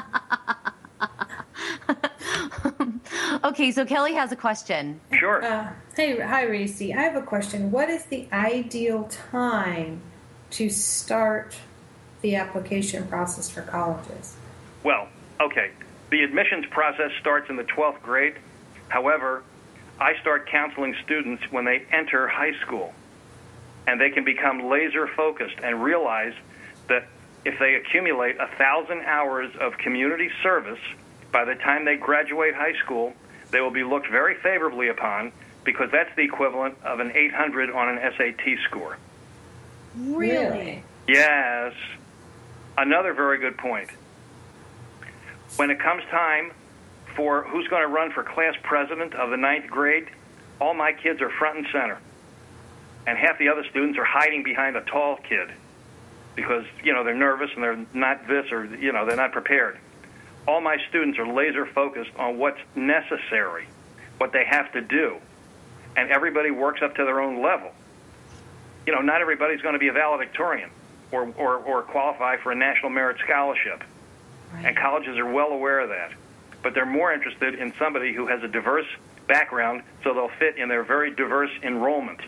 okay, 3.43 3.71
so 3.71 3.85
Kelly 3.85 4.13
has 4.13 4.31
a 4.31 4.35
question. 4.35 4.99
Sure. 5.13 5.43
Uh, 5.43 5.71
hey, 5.95 6.19
hi, 6.19 6.45
Reecy. 6.45 6.95
I 6.95 7.01
have 7.01 7.15
a 7.15 7.21
question. 7.21 7.71
What 7.71 7.89
is 7.89 8.05
the 8.05 8.27
ideal 8.31 9.05
time 9.05 10.01
to 10.51 10.69
start 10.69 11.55
the 12.21 12.35
application 12.35 13.07
process 13.07 13.49
for 13.49 13.61
colleges? 13.61 14.35
Well, 14.83 15.07
okay. 15.39 15.71
The 16.09 16.23
admissions 16.23 16.65
process 16.69 17.11
starts 17.19 17.49
in 17.49 17.55
the 17.55 17.63
12th 17.63 18.01
grade. 18.01 18.35
However, 18.89 19.43
I 19.99 20.15
start 20.19 20.49
counseling 20.49 20.95
students 21.03 21.43
when 21.51 21.65
they 21.65 21.85
enter 21.91 22.27
high 22.27 22.53
school. 22.65 22.93
And 23.87 23.99
they 23.99 24.09
can 24.09 24.23
become 24.23 24.69
laser 24.69 25.07
focused 25.07 25.55
and 25.63 25.83
realize 25.83 26.33
that 26.87 27.07
if 27.45 27.57
they 27.59 27.75
accumulate 27.75 28.37
a 28.39 28.47
thousand 28.57 29.01
hours 29.01 29.51
of 29.59 29.77
community 29.77 30.29
service, 30.43 30.79
by 31.31 31.45
the 31.45 31.55
time 31.55 31.85
they 31.85 31.95
graduate 31.95 32.53
high 32.53 32.73
school, 32.83 33.13
they 33.51 33.61
will 33.61 33.71
be 33.71 33.83
looked 33.83 34.09
very 34.09 34.35
favorably 34.35 34.87
upon 34.87 35.31
because 35.63 35.89
that's 35.91 36.13
the 36.15 36.23
equivalent 36.23 36.75
of 36.83 36.99
an 36.99 37.11
800 37.13 37.69
on 37.69 37.97
an 37.97 38.13
SAT 38.17 38.57
score. 38.67 38.97
Really? 39.95 40.83
Yes. 41.07 41.73
Another 42.77 43.13
very 43.13 43.37
good 43.37 43.57
point. 43.57 43.89
When 45.57 45.69
it 45.69 45.79
comes 45.79 46.03
time 46.09 46.51
for 47.15 47.43
who's 47.43 47.67
going 47.67 47.81
to 47.81 47.87
run 47.87 48.11
for 48.11 48.23
class 48.23 48.55
president 48.63 49.13
of 49.13 49.29
the 49.29 49.37
ninth 49.37 49.69
grade, 49.69 50.07
all 50.59 50.73
my 50.73 50.93
kids 50.93 51.21
are 51.21 51.29
front 51.29 51.57
and 51.57 51.67
center. 51.71 51.99
And 53.05 53.17
half 53.17 53.37
the 53.37 53.49
other 53.49 53.65
students 53.69 53.97
are 53.97 54.05
hiding 54.05 54.43
behind 54.43 54.77
a 54.77 54.81
tall 54.81 55.17
kid 55.17 55.49
because, 56.35 56.65
you 56.83 56.93
know, 56.93 57.03
they're 57.03 57.15
nervous 57.15 57.49
and 57.53 57.63
they're 57.63 57.85
not 57.93 58.27
this 58.27 58.51
or, 58.51 58.65
you 58.65 58.93
know, 58.93 59.05
they're 59.05 59.17
not 59.17 59.31
prepared. 59.31 59.77
All 60.47 60.61
my 60.61 60.77
students 60.89 61.19
are 61.19 61.27
laser 61.27 61.65
focused 61.65 62.11
on 62.17 62.37
what's 62.37 62.59
necessary, 62.75 63.67
what 64.17 64.31
they 64.31 64.45
have 64.45 64.71
to 64.73 64.81
do. 64.81 65.17
And 65.95 66.09
everybody 66.09 66.51
works 66.51 66.81
up 66.81 66.95
to 66.95 67.05
their 67.05 67.21
own 67.21 67.41
level 67.41 67.71
you 68.85 68.93
know, 68.93 69.01
not 69.01 69.21
everybody's 69.21 69.61
going 69.61 69.73
to 69.73 69.79
be 69.79 69.89
a 69.89 69.93
valedictorian 69.93 70.69
or, 71.11 71.31
or, 71.37 71.57
or 71.57 71.83
qualify 71.83 72.37
for 72.37 72.51
a 72.51 72.55
national 72.55 72.89
merit 72.89 73.17
scholarship. 73.23 73.83
And 74.53 74.75
colleges 74.75 75.17
are 75.17 75.31
well 75.31 75.49
aware 75.49 75.79
of 75.79 75.89
that. 75.89 76.11
But 76.61 76.73
they're 76.73 76.85
more 76.85 77.13
interested 77.13 77.55
in 77.55 77.73
somebody 77.79 78.13
who 78.13 78.27
has 78.27 78.43
a 78.43 78.47
diverse 78.47 78.85
background 79.27 79.83
so 80.03 80.13
they'll 80.13 80.31
fit 80.39 80.57
in 80.57 80.67
their 80.67 80.83
very 80.83 81.13
diverse 81.13 81.51
enrollment. 81.63 82.19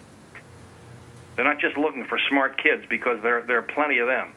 They're 1.36 1.45
not 1.45 1.59
just 1.59 1.78
looking 1.78 2.05
for 2.05 2.20
smart 2.30 2.57
kids 2.57 2.84
because 2.88 3.22
there, 3.22 3.41
there 3.41 3.57
are 3.57 3.64
plenty 3.64 3.99
of 3.99 4.07
them. 4.07 4.34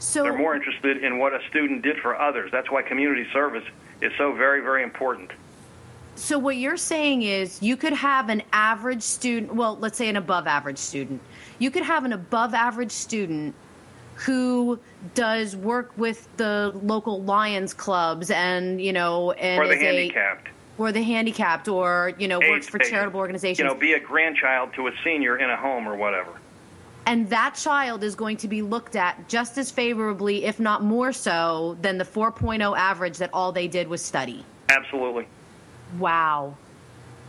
So 0.00 0.22
They're 0.22 0.36
more 0.36 0.54
interested 0.56 1.04
in 1.04 1.18
what 1.18 1.34
a 1.34 1.40
student 1.48 1.82
did 1.82 1.98
for 1.98 2.18
others. 2.18 2.50
That's 2.50 2.70
why 2.70 2.82
community 2.82 3.26
service 3.32 3.64
is 4.00 4.12
so 4.16 4.32
very, 4.32 4.60
very 4.62 4.82
important. 4.82 5.30
So 6.16 6.38
what 6.38 6.56
you're 6.56 6.78
saying 6.78 7.22
is 7.22 7.62
you 7.62 7.76
could 7.76 7.92
have 7.92 8.30
an 8.30 8.42
average 8.52 9.02
student, 9.02 9.54
well, 9.54 9.76
let's 9.78 9.98
say 9.98 10.08
an 10.08 10.16
above 10.16 10.46
average 10.46 10.78
student. 10.78 11.20
You 11.58 11.70
could 11.70 11.82
have 11.82 12.04
an 12.06 12.12
above 12.14 12.54
average 12.54 12.90
student 12.92 13.54
who 14.14 14.78
does 15.14 15.54
work 15.54 15.92
with 15.96 16.28
the 16.38 16.72
local 16.82 17.22
Lions 17.22 17.72
clubs 17.74 18.30
and, 18.30 18.80
you 18.80 18.92
know, 18.92 19.32
and 19.32 19.62
Or 19.62 19.66
the 19.66 19.74
is 19.74 19.82
a- 19.82 19.84
handicapped. 19.84 20.48
or 20.78 20.92
the 20.92 21.02
handicapped 21.02 21.68
or, 21.68 22.12
you 22.18 22.26
know, 22.26 22.38
works 22.38 22.68
for 22.68 22.78
patient. 22.78 22.94
charitable 22.94 23.20
organizations. 23.20 23.58
You 23.58 23.64
know, 23.66 23.74
be 23.74 23.92
a 23.92 24.00
grandchild 24.00 24.72
to 24.74 24.88
a 24.88 24.92
senior 25.04 25.36
in 25.38 25.48
a 25.50 25.56
home 25.56 25.86
or 25.86 25.94
whatever. 25.96 26.32
And 27.06 27.28
that 27.30 27.54
child 27.54 28.04
is 28.04 28.14
going 28.14 28.36
to 28.38 28.48
be 28.48 28.62
looked 28.62 28.96
at 28.96 29.28
just 29.28 29.58
as 29.58 29.70
favorably, 29.70 30.44
if 30.44 30.60
not 30.60 30.82
more 30.82 31.12
so, 31.12 31.76
than 31.80 31.98
the 31.98 32.04
4.0 32.04 32.76
average 32.76 33.18
that 33.18 33.30
all 33.32 33.52
they 33.52 33.68
did 33.68 33.88
was 33.88 34.02
study. 34.02 34.44
Absolutely. 34.68 35.26
Wow. 35.98 36.56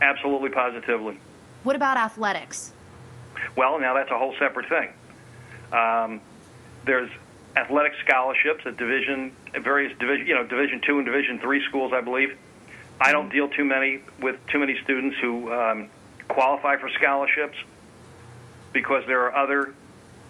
Absolutely, 0.00 0.50
positively. 0.50 1.18
What 1.64 1.76
about 1.76 1.96
athletics? 1.96 2.72
Well, 3.56 3.78
now 3.80 3.94
that's 3.94 4.10
a 4.10 4.18
whole 4.18 4.34
separate 4.38 4.68
thing. 4.68 4.90
Um, 5.72 6.20
there's 6.84 7.10
athletic 7.56 7.92
scholarships 8.06 8.64
at 8.66 8.76
division, 8.76 9.34
at 9.54 9.62
various 9.62 9.96
division, 9.98 10.26
you 10.26 10.34
know, 10.34 10.44
Division 10.44 10.80
two 10.80 10.98
and 10.98 11.06
Division 11.06 11.38
three 11.38 11.64
schools, 11.68 11.92
I 11.94 12.00
believe. 12.00 12.36
I 13.00 13.12
don't 13.12 13.30
deal 13.30 13.48
too 13.48 13.64
many 13.64 14.00
with 14.20 14.36
too 14.48 14.58
many 14.58 14.78
students 14.82 15.16
who 15.20 15.52
um, 15.52 15.88
qualify 16.28 16.76
for 16.76 16.88
scholarships 16.90 17.56
because 18.72 19.04
there 19.06 19.22
are 19.30 19.34
other 19.34 19.74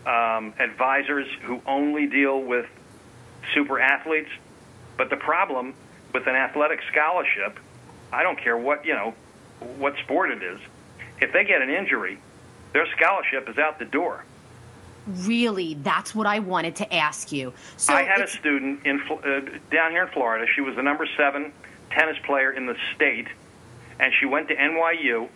um, 0.07 0.55
advisors 0.59 1.27
who 1.43 1.61
only 1.67 2.07
deal 2.07 2.41
with 2.41 2.67
super 3.55 3.81
athletes. 3.81 4.31
But 4.97 5.11
the 5.11 5.17
problem 5.17 5.75
with 6.13 6.27
an 6.27 6.35
athletic 6.35 6.81
scholarship, 6.91 7.59
I 8.13 8.23
don't 8.23 8.39
care 8.39 8.57
what 8.57 8.85
you 8.85 8.95
know, 8.95 9.15
what 9.79 9.97
sport 10.05 10.31
it 10.31 10.43
is, 10.43 10.61
if 11.21 11.33
they 11.33 11.45
get 11.45 11.63
an 11.63 11.71
injury, 11.71 12.19
their 12.73 12.87
scholarship 12.97 13.49
is 13.49 13.59
out 13.59 13.79
the 13.79 13.85
door. 13.85 14.25
Really, 15.07 15.75
that's 15.75 16.15
what 16.15 16.27
I 16.27 16.39
wanted 16.39 16.77
to 16.77 16.95
ask 16.95 17.33
you. 17.33 17.53
So 17.77 17.93
I 17.93 18.03
had 18.03 18.21
a 18.21 18.29
student 18.29 18.87
in 18.87 19.01
uh, 19.01 19.41
down 19.71 19.91
here 19.91 20.05
in 20.05 20.09
Florida. 20.13 20.47
She 20.55 20.61
was 20.61 20.77
the 20.77 20.83
number 20.83 21.09
seven 21.17 21.53
tennis 21.91 22.17
player 22.25 22.53
in 22.53 22.67
the 22.67 22.77
state, 22.95 23.27
and 23.99 24.13
she 24.21 24.27
went 24.27 24.49
to 24.49 24.57
NYU, 24.57 25.29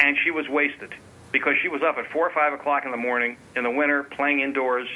and 0.00 0.16
she 0.22 0.30
was 0.30 0.48
wasted 0.48 0.94
because 1.32 1.54
she 1.62 1.68
was 1.68 1.82
up 1.82 1.96
at 1.98 2.10
four 2.10 2.26
or 2.26 2.32
five 2.32 2.52
o'clock 2.52 2.84
in 2.84 2.90
the 2.90 2.96
morning 2.96 3.36
in 3.56 3.64
the 3.64 3.70
winter 3.70 4.04
playing 4.04 4.40
indoors, 4.40 4.88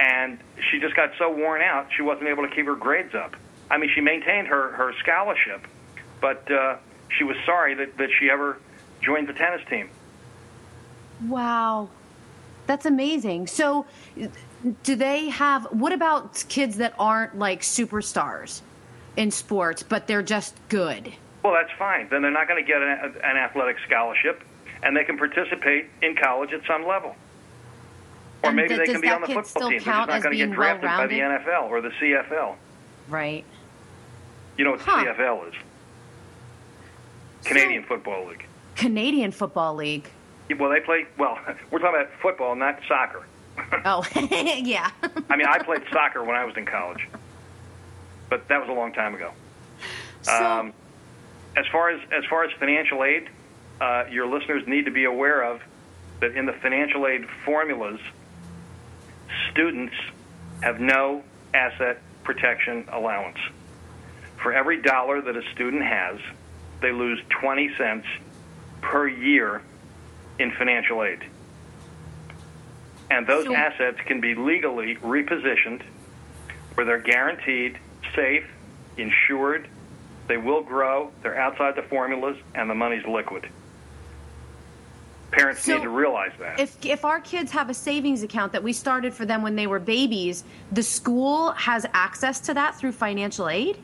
and 0.00 0.38
she 0.70 0.80
just 0.80 0.96
got 0.96 1.10
so 1.18 1.30
worn 1.30 1.62
out 1.62 1.88
she 1.96 2.02
wasn't 2.02 2.28
able 2.28 2.46
to 2.46 2.54
keep 2.54 2.66
her 2.66 2.74
grades 2.74 3.14
up. 3.14 3.36
I 3.70 3.78
mean, 3.78 3.90
she 3.94 4.00
maintained 4.00 4.48
her 4.48 4.72
her 4.72 4.92
scholarship, 5.00 5.66
but 6.20 6.50
uh, 6.50 6.76
she 7.16 7.24
was 7.24 7.36
sorry 7.44 7.74
that 7.74 7.96
that 7.98 8.08
she 8.18 8.30
ever 8.30 8.58
joined 9.02 9.28
the 9.28 9.34
tennis 9.34 9.60
team. 9.68 9.90
Wow. 11.28 11.88
That's 12.66 12.86
amazing. 12.86 13.48
So, 13.48 13.86
do 14.84 14.96
they 14.96 15.28
have, 15.30 15.64
what 15.72 15.92
about 15.92 16.44
kids 16.48 16.76
that 16.76 16.94
aren't 16.98 17.36
like 17.38 17.62
superstars 17.62 18.60
in 19.16 19.30
sports, 19.30 19.82
but 19.82 20.06
they're 20.06 20.22
just 20.22 20.56
good? 20.68 21.12
Well, 21.42 21.52
that's 21.52 21.76
fine. 21.76 22.08
Then 22.08 22.22
they're 22.22 22.30
not 22.30 22.46
going 22.46 22.64
to 22.64 22.66
get 22.66 22.80
an, 22.82 23.16
an 23.24 23.36
athletic 23.36 23.76
scholarship, 23.86 24.42
and 24.82 24.96
they 24.96 25.04
can 25.04 25.16
participate 25.18 25.86
in 26.02 26.16
college 26.16 26.52
at 26.52 26.60
some 26.66 26.86
level. 26.86 27.14
Or 28.42 28.48
And 28.48 28.56
maybe 28.56 28.74
th- 28.74 28.80
they 28.86 28.92
can 28.92 29.00
be 29.00 29.08
on 29.08 29.20
the 29.20 29.28
football 29.28 29.68
team. 29.70 29.80
They're 29.84 29.94
not 29.94 30.08
going 30.08 30.22
to 30.22 30.36
get 30.36 30.50
drafted 30.52 30.88
by 30.88 31.06
the? 31.06 31.18
NFL 31.20 31.70
or 31.70 31.80
the 31.80 31.90
CFL. 31.90 32.56
Right. 33.08 33.44
You 34.58 34.64
know 34.64 34.72
what 34.72 34.80
Huh. 34.80 35.04
the 35.04 35.10
CFL 35.12 35.48
is? 35.48 35.54
Canadian 37.44 37.84
Football 37.84 38.26
League. 38.28 38.46
Canadian 38.76 39.32
Football 39.32 39.74
League. 39.74 40.08
Well, 40.58 40.70
they 40.70 40.80
play. 40.80 41.06
Well, 41.18 41.38
we're 41.70 41.78
talking 41.78 42.00
about 42.00 42.10
football, 42.20 42.54
not 42.56 42.78
soccer. 42.88 43.24
Oh, 43.84 44.04
yeah. 44.30 44.90
I 45.28 45.36
mean, 45.36 45.46
I 45.46 45.58
played 45.58 45.82
soccer 45.92 46.22
when 46.24 46.36
I 46.36 46.44
was 46.44 46.56
in 46.56 46.64
college, 46.64 47.06
but 48.30 48.48
that 48.48 48.60
was 48.60 48.68
a 48.68 48.72
long 48.72 48.92
time 48.92 49.14
ago. 49.14 49.30
so, 50.22 50.32
Um, 50.32 50.72
as 51.56 51.66
far 51.70 51.90
as 51.90 52.00
as 52.12 52.24
far 52.30 52.44
as 52.44 52.50
financial 52.58 53.04
aid, 53.04 53.28
uh, 53.82 54.04
your 54.12 54.28
listeners 54.28 54.62
need 54.68 54.84
to 54.84 54.92
be 54.92 55.04
aware 55.04 55.42
of 55.42 55.60
that 56.20 56.36
in 56.36 56.46
the 56.46 56.52
financial 56.52 57.04
aid 57.04 57.26
formulas, 57.44 57.98
students 59.50 59.94
have 60.62 60.78
no 60.78 61.24
asset 61.52 62.00
protection 62.22 62.84
allowance. 62.92 63.38
For 64.40 64.52
every 64.52 64.80
dollar 64.80 65.20
that 65.20 65.36
a 65.36 65.42
student 65.52 65.82
has, 65.82 66.20
they 66.80 66.92
lose 66.92 67.20
20 67.40 67.74
cents 67.76 68.06
per 68.82 69.08
year 69.08 69.62
in 70.38 70.52
financial 70.52 71.02
aid. 71.02 71.18
And 73.10 73.26
those 73.26 73.46
So- 73.46 73.54
assets 73.54 73.98
can 74.06 74.20
be 74.20 74.36
legally 74.36 74.94
repositioned 74.96 75.82
where 76.74 76.86
they're 76.86 76.98
guaranteed, 76.98 77.78
safe, 78.14 78.46
insured, 78.96 79.66
they 80.28 80.36
will 80.36 80.62
grow, 80.62 81.10
they're 81.22 81.36
outside 81.38 81.74
the 81.74 81.82
formulas, 81.82 82.36
and 82.54 82.70
the 82.70 82.74
money's 82.76 83.04
liquid. 83.04 83.48
Parents 85.32 85.62
So 85.64 85.76
need 85.76 85.82
to 85.82 85.88
realize 85.88 86.32
that. 86.38 86.60
if 86.60 86.76
if 86.84 87.04
our 87.04 87.18
kids 87.20 87.50
have 87.52 87.70
a 87.70 87.74
savings 87.74 88.22
account 88.22 88.52
that 88.52 88.62
we 88.62 88.72
started 88.72 89.14
for 89.14 89.24
them 89.24 89.42
when 89.42 89.56
they 89.56 89.66
were 89.66 89.78
babies, 89.78 90.44
the 90.70 90.82
school 90.82 91.52
has 91.52 91.86
access 91.94 92.38
to 92.40 92.54
that 92.54 92.76
through 92.76 92.92
financial 92.92 93.48
aid? 93.48 93.78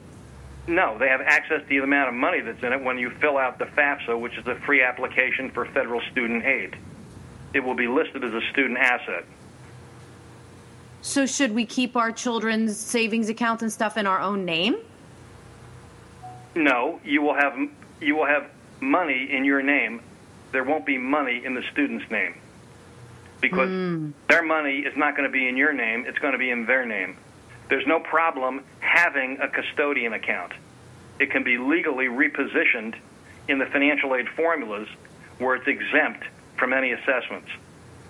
no, 0.67 0.99
they 0.99 1.09
have 1.09 1.23
access 1.23 1.63
to 1.63 1.69
the 1.69 1.79
amount 1.79 2.11
of 2.11 2.15
money 2.15 2.43
that's 2.43 2.63
in 2.63 2.75
it 2.75 2.85
when 2.85 2.99
you 2.99 3.09
fill 3.23 3.39
out 3.39 3.59
the 3.59 3.65
FAFSA, 3.65 4.21
which 4.21 4.37
is 4.37 4.47
a 4.47 4.55
free 4.67 4.83
application 4.83 5.51
for 5.51 5.65
federal 5.65 6.03
student 6.13 6.45
aid. 6.45 6.77
It 7.55 7.61
will 7.61 7.75
be 7.75 7.89
listed 7.89 8.23
as 8.23 8.35
a 8.35 8.43
student 8.53 8.79
asset. 8.79 9.25
So 11.01 11.25
should 11.25 11.55
we 11.55 11.65
keep 11.65 11.97
our 11.97 12.13
children's 12.13 12.77
savings 12.77 13.31
accounts 13.31 13.63
and 13.63 13.73
stuff 13.73 13.97
in 13.97 14.07
our 14.07 14.21
own 14.21 14.45
name? 14.45 14.77
No, 16.55 17.01
you 17.03 17.23
will 17.23 17.35
have 17.35 17.57
you 18.03 18.15
will 18.17 18.27
have 18.27 18.51
money 18.81 19.29
in 19.33 19.47
your 19.47 19.63
name. 19.63 20.03
There 20.53 20.65
won't 20.65 20.87
be 20.87 20.99
money 20.99 21.43
in 21.45 21.55
the 21.55 21.63
student's 21.73 22.11
name 22.11 22.35
because 23.41 23.69
hmm. 23.69 24.11
their 24.29 24.43
money 24.43 24.79
is 24.79 24.97
not 24.97 25.17
going 25.17 25.29
to 25.29 25.33
be 25.33 25.49
in 25.49 25.57
your 25.57 25.73
name. 25.73 26.05
It's 26.07 26.19
going 26.19 26.33
to 26.33 26.39
be 26.39 26.51
in 26.51 26.67
their 26.67 26.85
name. 26.85 27.17
There's 27.69 27.87
no 27.87 28.01
problem 28.01 28.65
having 28.81 29.39
a 29.41 29.49
custodian 29.49 30.13
account. 30.13 30.53
It 31.19 31.31
can 31.31 31.45
be 31.45 31.59
legally 31.59 32.07
repositioned 32.07 32.95
in 33.47 33.59
the 33.59 33.67
financial 33.67 34.15
aid 34.15 34.29
formulas 34.31 34.89
where 35.39 35.57
it's 35.57 35.69
exempt 35.69 36.25
from 36.57 36.73
any 36.73 36.93
assessments. 36.93 37.49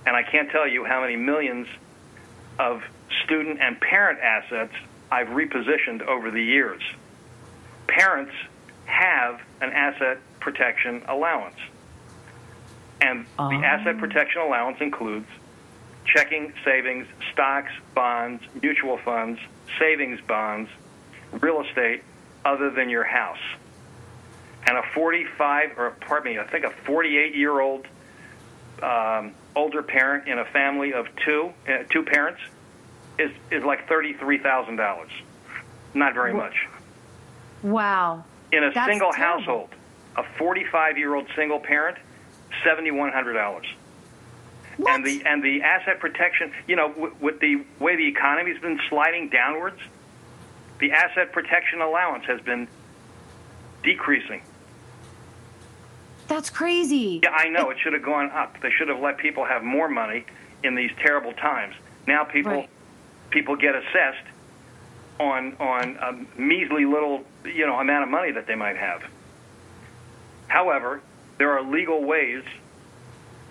And 0.06 0.16
I 0.16 0.22
can't 0.22 0.50
tell 0.50 0.66
you 0.66 0.84
how 0.84 1.00
many 1.00 1.16
millions 1.16 1.66
of 2.58 2.82
student 3.24 3.60
and 3.60 3.80
parent 3.80 4.20
assets 4.20 4.72
I've 5.10 5.28
repositioned 5.28 6.02
over 6.02 6.30
the 6.30 6.42
years 6.42 6.82
parents 7.88 8.32
have 8.84 9.40
an 9.60 9.72
asset 9.72 10.18
protection 10.38 11.02
allowance. 11.08 11.56
And 13.00 13.26
the 13.38 13.64
asset 13.64 13.98
protection 13.98 14.40
allowance 14.42 14.78
includes 14.80 15.26
checking, 16.04 16.52
savings, 16.64 17.06
stocks, 17.32 17.70
bonds, 17.94 18.42
mutual 18.60 18.98
funds, 18.98 19.38
savings 19.78 20.20
bonds, 20.26 20.70
real 21.40 21.62
estate 21.62 22.02
other 22.44 22.70
than 22.70 22.88
your 22.88 23.04
house. 23.04 23.38
And 24.66 24.76
a 24.76 24.82
45, 24.94 25.78
or 25.78 25.90
pardon 26.00 26.32
me, 26.34 26.38
I 26.38 26.44
think 26.44 26.64
a 26.64 26.70
48 26.70 27.34
year 27.34 27.60
old 27.60 27.86
um, 28.82 29.32
older 29.54 29.82
parent 29.82 30.28
in 30.28 30.38
a 30.38 30.44
family 30.46 30.92
of 30.92 31.06
two, 31.24 31.52
uh, 31.68 31.84
two 31.90 32.02
parents, 32.02 32.40
is, 33.18 33.30
is 33.50 33.62
like 33.64 33.88
$33,000. 33.88 35.08
Not 35.94 36.14
very 36.14 36.34
much 36.34 36.54
Wow. 37.62 38.24
in 38.52 38.62
a 38.62 38.70
That's 38.72 38.90
single 38.90 39.10
terrible. 39.12 39.40
household, 39.40 39.68
a 40.16 40.22
45 40.38 40.98
year 40.98 41.14
old 41.14 41.26
single 41.34 41.58
parent, 41.60 41.98
$7,100. 42.64 43.64
What? 44.76 44.94
And 44.94 45.04
the 45.04 45.24
and 45.26 45.42
the 45.42 45.62
asset 45.62 45.98
protection, 45.98 46.52
you 46.68 46.76
know, 46.76 46.88
w- 46.90 47.14
with 47.20 47.40
the 47.40 47.64
way 47.80 47.96
the 47.96 48.06
economy's 48.06 48.60
been 48.60 48.78
sliding 48.88 49.28
downwards, 49.28 49.80
the 50.78 50.92
asset 50.92 51.32
protection 51.32 51.80
allowance 51.80 52.24
has 52.26 52.40
been 52.42 52.68
decreasing. 53.82 54.40
That's 56.28 56.48
crazy. 56.50 57.20
Yeah, 57.24 57.30
I 57.30 57.48
know 57.48 57.70
it 57.70 57.78
should 57.82 57.92
have 57.94 58.02
gone 58.02 58.30
up. 58.30 58.60
They 58.60 58.70
should 58.70 58.88
have 58.88 59.00
let 59.00 59.18
people 59.18 59.44
have 59.44 59.64
more 59.64 59.88
money 59.88 60.24
in 60.62 60.74
these 60.76 60.92
terrible 61.00 61.32
times. 61.32 61.74
Now 62.06 62.22
people 62.24 62.52
Right. 62.52 62.68
people 63.30 63.56
get 63.56 63.74
assessed 63.74 64.26
on 65.18 65.56
on 65.58 65.96
a 66.00 66.40
measly 66.40 66.84
little 66.84 67.24
you 67.44 67.66
know 67.66 67.80
amount 67.80 68.04
of 68.04 68.10
money 68.10 68.30
that 68.30 68.46
they 68.46 68.54
might 68.54 68.76
have. 68.76 69.02
However, 70.46 71.00
there 71.38 71.56
are 71.56 71.62
legal 71.62 72.04
ways 72.04 72.42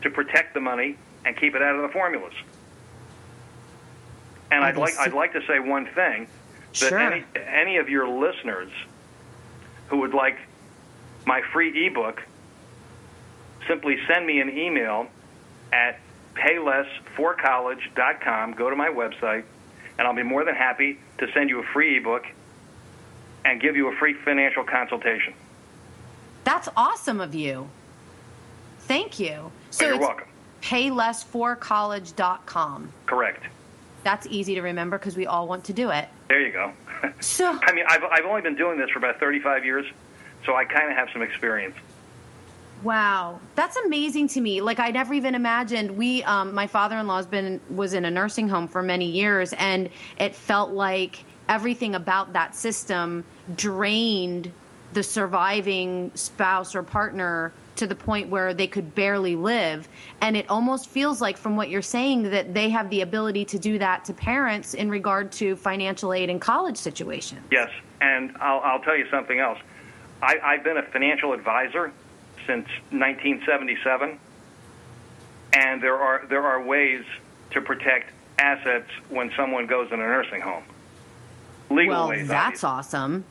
to 0.04 0.10
protect 0.10 0.54
the 0.54 0.60
money 0.60 0.98
and 1.26 1.36
keep 1.36 1.56
it 1.56 1.62
out 1.62 1.76
of 1.76 1.82
the 1.82 1.90
formulas. 1.90 2.34
And 4.52 4.64
I'd 4.64 4.78
like 4.78 4.98
I'd 4.98 5.14
like 5.14 5.34
to 5.34 5.42
say 5.46 5.60
one 5.60 5.88
thing 5.88 6.28
that 6.80 6.90
Sure. 6.90 7.00
any 7.00 7.24
any 7.36 7.78
of 7.78 7.90
your 7.90 8.08
listeners 8.08 8.72
who 9.90 9.98
would 10.00 10.14
like 10.14 10.38
my 11.26 11.42
free 11.54 11.88
ebook 11.88 12.22
simply 13.68 13.98
send 14.08 14.26
me 14.26 14.40
an 14.40 14.50
email 14.58 15.08
at 15.74 16.00
paylessforcollege.com. 16.36 18.54
Go 18.54 18.70
to 18.70 18.76
my 18.76 18.90
website, 18.90 19.44
and 19.98 20.08
I'll 20.08 20.16
be 20.16 20.24
more 20.24 20.46
than 20.46 20.56
happy 20.56 21.00
to 21.18 21.28
send 21.34 21.50
you 21.50 21.60
a 21.60 21.64
free 21.74 21.98
ebook 21.98 22.26
and 23.44 23.60
give 23.60 23.76
you 23.76 23.90
a 23.90 23.96
free 23.98 24.14
financial 24.14 24.64
consultation. 24.64 25.34
That's 26.48 26.70
awesome 26.78 27.20
of 27.20 27.36
you. 27.36 27.68
Thank 28.80 29.20
you. 29.20 29.52
So 29.70 29.84
you're 29.84 29.96
it's 29.96 30.02
welcome. 30.02 30.30
paylessforcollege.com. 30.62 32.94
Correct. 33.06 33.44
That's 34.06 34.26
easy 34.28 34.56
to 34.56 34.62
remember 34.62 34.98
because 34.98 35.18
we 35.18 35.26
all 35.26 35.46
want 35.46 35.66
to 35.66 35.74
do 35.74 35.90
it. 35.90 36.08
There 36.30 36.40
you 36.40 36.54
go. 36.54 36.72
So 37.20 37.60
I 37.62 37.74
mean, 37.74 37.86
I've, 37.88 38.04
I've 38.06 38.26
only 38.26 38.42
been 38.42 38.56
doing 38.56 38.80
this 38.80 38.90
for 38.90 38.98
about 38.98 39.20
35 39.20 39.64
years, 39.64 39.86
so 40.46 40.56
I 40.56 40.66
kind 40.66 40.90
of 40.90 40.98
have 40.98 41.10
some 41.14 41.22
experience. 41.22 41.76
Wow, 42.82 43.40
that's 43.54 43.78
amazing 43.78 44.30
to 44.30 44.42
me. 44.42 44.62
Like 44.62 44.80
I 44.80 44.90
never 44.90 45.14
even 45.14 45.36
imagined. 45.36 45.92
We, 45.92 46.24
um, 46.24 46.56
my 46.56 46.66
father-in-law's 46.66 47.28
been 47.28 47.62
was 47.70 47.94
in 47.94 48.04
a 48.06 48.10
nursing 48.10 48.48
home 48.48 48.68
for 48.68 48.82
many 48.82 49.06
years, 49.06 49.54
and 49.54 49.92
it 50.18 50.34
felt 50.34 50.72
like 50.72 51.24
everything 51.50 51.94
about 51.94 52.34
that 52.34 52.56
system 52.56 53.24
drained 53.56 54.52
the 54.94 55.04
surviving 55.04 56.12
spouse 56.16 56.76
or 56.76 56.84
partner 56.84 57.52
to 57.78 57.88
the 57.88 57.96
point 57.96 58.30
where 58.30 58.54
they 58.54 58.68
could 58.68 58.94
barely 58.96 59.36
live. 59.36 59.88
And 60.22 60.36
it 60.36 60.50
almost 60.50 60.90
feels 60.90 61.22
like, 61.22 61.38
from 61.38 61.56
what 61.56 61.70
you're 61.70 61.82
saying, 61.82 62.24
that 62.24 62.54
they 62.54 62.70
have 62.70 62.90
the 62.90 63.02
ability 63.02 63.46
to 63.46 63.60
do 63.60 63.78
that 63.80 64.06
to 64.06 64.14
parents 64.14 64.74
in 64.74 64.90
regard 64.90 65.32
to 65.34 65.56
financial 65.56 66.14
aid 66.14 66.30
in 66.30 66.40
college 66.40 66.78
situations. 66.78 67.42
Yes, 67.52 67.70
and 68.02 68.36
I'll, 68.40 68.60
I'll 68.62 68.82
tell 68.82 68.98
you 68.98 69.08
something 69.10 69.40
else. 69.40 69.60
I, 70.22 70.38
I've 70.44 70.64
been 70.64 70.78
a 70.78 70.84
financial 70.84 71.34
advisor 71.34 71.92
since 72.48 72.68
1977, 72.90 74.20
and 75.54 75.82
there 75.82 75.96
are 75.96 76.26
there 76.28 76.44
are 76.44 76.62
ways 76.62 77.04
to 77.52 77.62
protect 77.62 78.12
assets 78.40 78.90
when 79.10 79.32
someone 79.36 79.68
goes 79.68 79.92
in 79.92 80.00
a 80.00 80.04
nursing 80.04 80.42
home. 80.42 80.64
Legal 81.70 81.94
well, 81.94 82.10
ways. 82.10 82.28
that's 82.28 82.64
obviously. 82.64 83.00
awesome. 83.00 83.26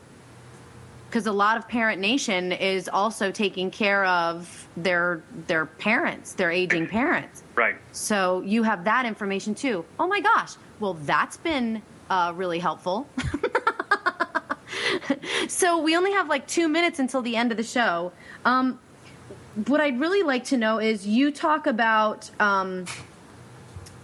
Because 1.09 1.25
a 1.25 1.31
lot 1.31 1.57
of 1.57 1.67
Parent 1.69 2.01
Nation 2.01 2.51
is 2.51 2.89
also 2.89 3.31
taking 3.31 3.71
care 3.71 4.03
of 4.05 4.67
their 4.75 5.21
their 5.47 5.65
parents, 5.65 6.33
their 6.33 6.51
aging 6.51 6.87
parents. 6.87 7.43
Right. 7.55 7.77
So 7.93 8.41
you 8.41 8.63
have 8.63 8.83
that 8.83 9.05
information 9.05 9.55
too. 9.55 9.85
Oh 9.99 10.07
my 10.07 10.19
gosh! 10.19 10.55
Well, 10.81 10.95
that's 10.95 11.37
been 11.37 11.81
uh, 12.09 12.33
really 12.35 12.59
helpful. 12.59 13.07
so 15.47 15.81
we 15.81 15.95
only 15.95 16.11
have 16.11 16.29
like 16.29 16.47
two 16.47 16.67
minutes 16.67 16.99
until 16.99 17.21
the 17.21 17.35
end 17.35 17.51
of 17.51 17.57
the 17.57 17.63
show. 17.63 18.11
Um, 18.45 18.79
what 19.67 19.81
I'd 19.81 19.99
really 19.99 20.23
like 20.23 20.43
to 20.45 20.57
know 20.57 20.79
is 20.79 21.07
you 21.07 21.31
talk 21.31 21.67
about 21.67 22.29
um, 22.39 22.85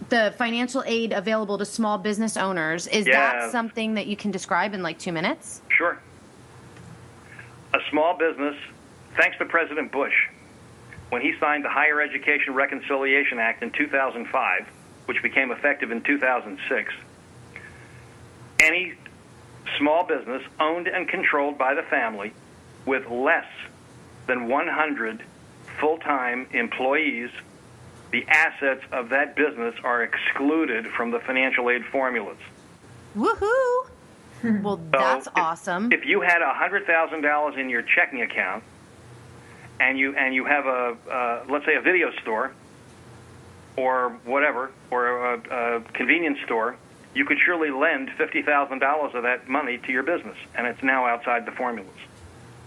the 0.08 0.34
financial 0.36 0.82
aid 0.86 1.12
available 1.12 1.58
to 1.58 1.64
small 1.64 1.98
business 1.98 2.36
owners. 2.36 2.86
Is 2.88 3.06
Yeah. 3.06 3.12
that 3.40 3.52
something 3.52 3.94
that 3.94 4.06
you 4.06 4.16
can 4.16 4.30
describe 4.30 4.74
in 4.74 4.82
like 4.82 4.98
two 4.98 5.12
minutes? 5.12 5.62
Sure. 5.68 5.98
Small 7.94 8.18
business, 8.18 8.56
thanks 9.16 9.38
to 9.38 9.44
President 9.44 9.92
Bush, 9.92 10.26
when 11.10 11.22
he 11.22 11.32
signed 11.38 11.64
the 11.64 11.68
Higher 11.68 12.00
Education 12.00 12.52
Reconciliation 12.52 13.38
Act 13.38 13.62
in 13.62 13.70
2005, 13.70 14.66
which 15.06 15.22
became 15.22 15.52
effective 15.52 15.92
in 15.92 16.02
2006, 16.02 16.92
any 18.58 18.94
small 19.78 20.02
business 20.02 20.42
owned 20.58 20.88
and 20.88 21.06
controlled 21.08 21.56
by 21.56 21.74
the 21.74 21.84
family 21.84 22.32
with 22.84 23.08
less 23.08 23.46
than 24.26 24.48
100 24.48 25.22
full 25.78 25.98
time 25.98 26.48
employees, 26.50 27.30
the 28.10 28.26
assets 28.26 28.82
of 28.90 29.10
that 29.10 29.36
business 29.36 29.76
are 29.84 30.02
excluded 30.02 30.88
from 30.88 31.12
the 31.12 31.20
financial 31.20 31.70
aid 31.70 31.84
formulas. 31.92 32.38
Woohoo! 33.16 33.86
Well, 34.62 34.80
that's 34.90 35.26
if- 35.26 35.32
awesome. 35.36 35.92
If 35.92 36.04
you 36.04 36.20
had 36.20 36.42
hundred 36.42 36.86
thousand 36.86 37.22
dollars 37.22 37.56
in 37.58 37.68
your 37.70 37.82
checking 37.82 38.22
account, 38.22 38.62
and 39.80 39.98
you 39.98 40.14
and 40.16 40.34
you 40.34 40.44
have 40.44 40.66
a 40.66 40.96
uh, 41.10 41.44
let's 41.48 41.64
say 41.66 41.74
a 41.76 41.80
video 41.80 42.10
store, 42.22 42.52
or 43.76 44.10
whatever, 44.24 44.70
or 44.90 45.34
a, 45.34 45.76
a 45.78 45.80
convenience 45.92 46.38
store, 46.44 46.76
you 47.14 47.24
could 47.24 47.38
surely 47.44 47.70
lend 47.70 48.10
fifty 48.16 48.42
thousand 48.42 48.78
dollars 48.80 49.14
of 49.14 49.22
that 49.24 49.48
money 49.48 49.78
to 49.78 49.92
your 49.92 50.02
business, 50.02 50.36
and 50.54 50.66
it's 50.66 50.82
now 50.82 51.06
outside 51.06 51.46
the 51.46 51.52
formulas. 51.52 51.90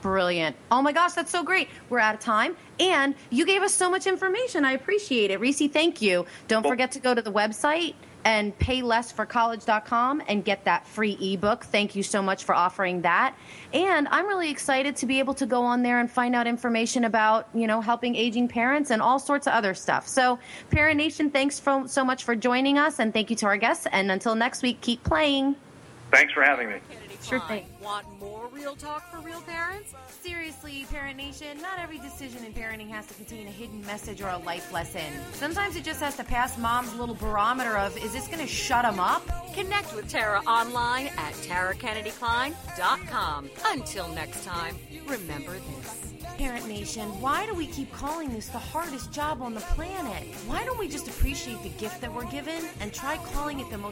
Brilliant. 0.02 0.56
Oh 0.72 0.82
my 0.84 0.92
gosh, 0.92 1.14
that's 1.14 1.32
so 1.32 1.44
great. 1.44 1.70
We're 1.90 2.00
out 2.00 2.14
of 2.14 2.20
time. 2.22 2.56
And 2.80 3.16
you 3.32 3.46
gave 3.48 3.64
us 3.64 3.74
so 3.74 3.90
much 3.90 4.06
information. 4.06 4.64
I 4.64 4.74
appreciate 4.74 5.32
it. 5.32 5.40
Reecy, 5.42 5.68
thank 5.72 6.04
you. 6.04 6.28
Don't 6.48 6.62
Well- 6.64 6.72
forget 6.72 6.92
to 6.94 7.00
go 7.00 7.16
to 7.16 7.22
the 7.22 7.32
website 7.32 7.96
and 8.26 8.58
paylessforcollege.com 8.60 10.24
and 10.28 10.44
get 10.44 10.66
that 10.66 10.86
free 10.86 11.18
ebook. 11.22 11.64
Thank 11.66 11.96
you 11.96 12.04
so 12.04 12.22
much 12.22 12.44
for 12.44 12.54
offering 12.54 13.02
that. 13.02 13.36
And 13.74 14.08
I'm 14.10 14.28
really 14.28 14.50
excited 14.50 14.96
to 14.98 15.06
be 15.06 15.20
able 15.20 15.34
to 15.36 15.46
go 15.46 15.62
on 15.62 15.82
there 15.82 16.00
and 16.00 16.10
find 16.10 16.36
out 16.36 16.48
information 16.48 17.06
about, 17.06 17.48
you 17.54 17.68
know, 17.68 17.82
helping 17.82 18.16
aging 18.16 18.48
parents 18.48 18.92
and 18.92 19.02
all 19.02 19.20
sorts 19.20 19.48
of 19.48 19.54
other 19.54 19.74
stuff. 19.74 20.08
So, 20.08 20.40
Parent 20.72 20.98
Nation, 20.98 21.32
thanks 21.32 21.60
for, 21.60 21.88
so 21.88 22.04
much 22.04 22.24
for 22.24 22.36
joining 22.36 22.78
us 22.78 23.00
and 23.00 23.14
thank 23.14 23.30
you 23.30 23.36
to 23.38 23.46
our 23.46 23.58
guests. 23.58 23.88
And 23.92 24.12
until 24.12 24.36
next 24.36 24.62
week, 24.62 24.82
keep 24.82 25.04
playing. 25.04 25.56
Thanks 26.12 26.34
for 26.34 26.44
having 26.44 26.70
me. 26.70 26.80
Kennedy 27.28 27.28
Sure 27.28 27.40
thing. 27.48 27.66
Want 27.82 28.06
more 28.20 28.48
real 28.52 28.76
talk 28.76 29.10
for 29.12 29.20
real 29.20 29.42
parents? 29.42 29.94
Seriously, 30.22 30.86
Parent 30.92 31.18
Nation, 31.18 31.60
not 31.62 31.80
every 31.80 32.00
decision 32.00 32.44
in 32.46 32.54
parenting 32.54 32.90
has 32.90 33.06
to 33.08 33.14
contain 33.14 33.48
a 33.48 33.52
hidden 33.52 33.86
message 33.86 34.22
or 34.22 34.30
a 34.30 34.38
life 34.38 34.72
lesson. 34.74 35.02
Sometimes 35.34 35.76
it 35.76 35.84
just 35.84 36.00
has 36.02 36.16
to 36.18 36.24
pass 36.24 36.58
mom's 36.58 36.94
little 36.96 37.16
barometer 37.16 37.78
of, 37.78 37.96
is 37.98 38.14
this 38.14 38.28
going 38.28 38.40
to 38.40 38.48
shut 38.48 38.84
them 38.84 39.00
up? 39.00 39.24
Connect 39.54 39.96
with 39.96 40.10
Tara 40.10 40.40
online 40.42 41.08
at 41.18 41.34
tarakennedykline.com. 41.34 43.50
Until 43.66 44.08
next 44.10 44.46
time, 44.46 44.76
remember 45.08 45.54
this. 45.54 46.04
Parent 46.38 46.68
Nation, 46.68 47.08
why 47.20 47.48
do 47.48 47.56
we 47.56 47.66
keep 47.66 47.92
calling 47.92 48.32
this 48.32 48.50
the 48.50 48.60
hardest 48.60 49.12
job 49.12 49.42
on 49.42 49.56
the 49.56 49.60
planet? 49.62 50.24
Why 50.46 50.64
don't 50.66 50.78
we 50.78 50.88
just 50.88 51.08
appreciate 51.08 51.64
the 51.64 51.70
gift 51.70 52.00
that 52.02 52.14
we're 52.14 52.30
given 52.30 52.64
and 52.80 52.94
try 52.94 53.18
calling 53.34 53.60
it 53.60 53.68
the 53.72 53.78
most 53.80 53.86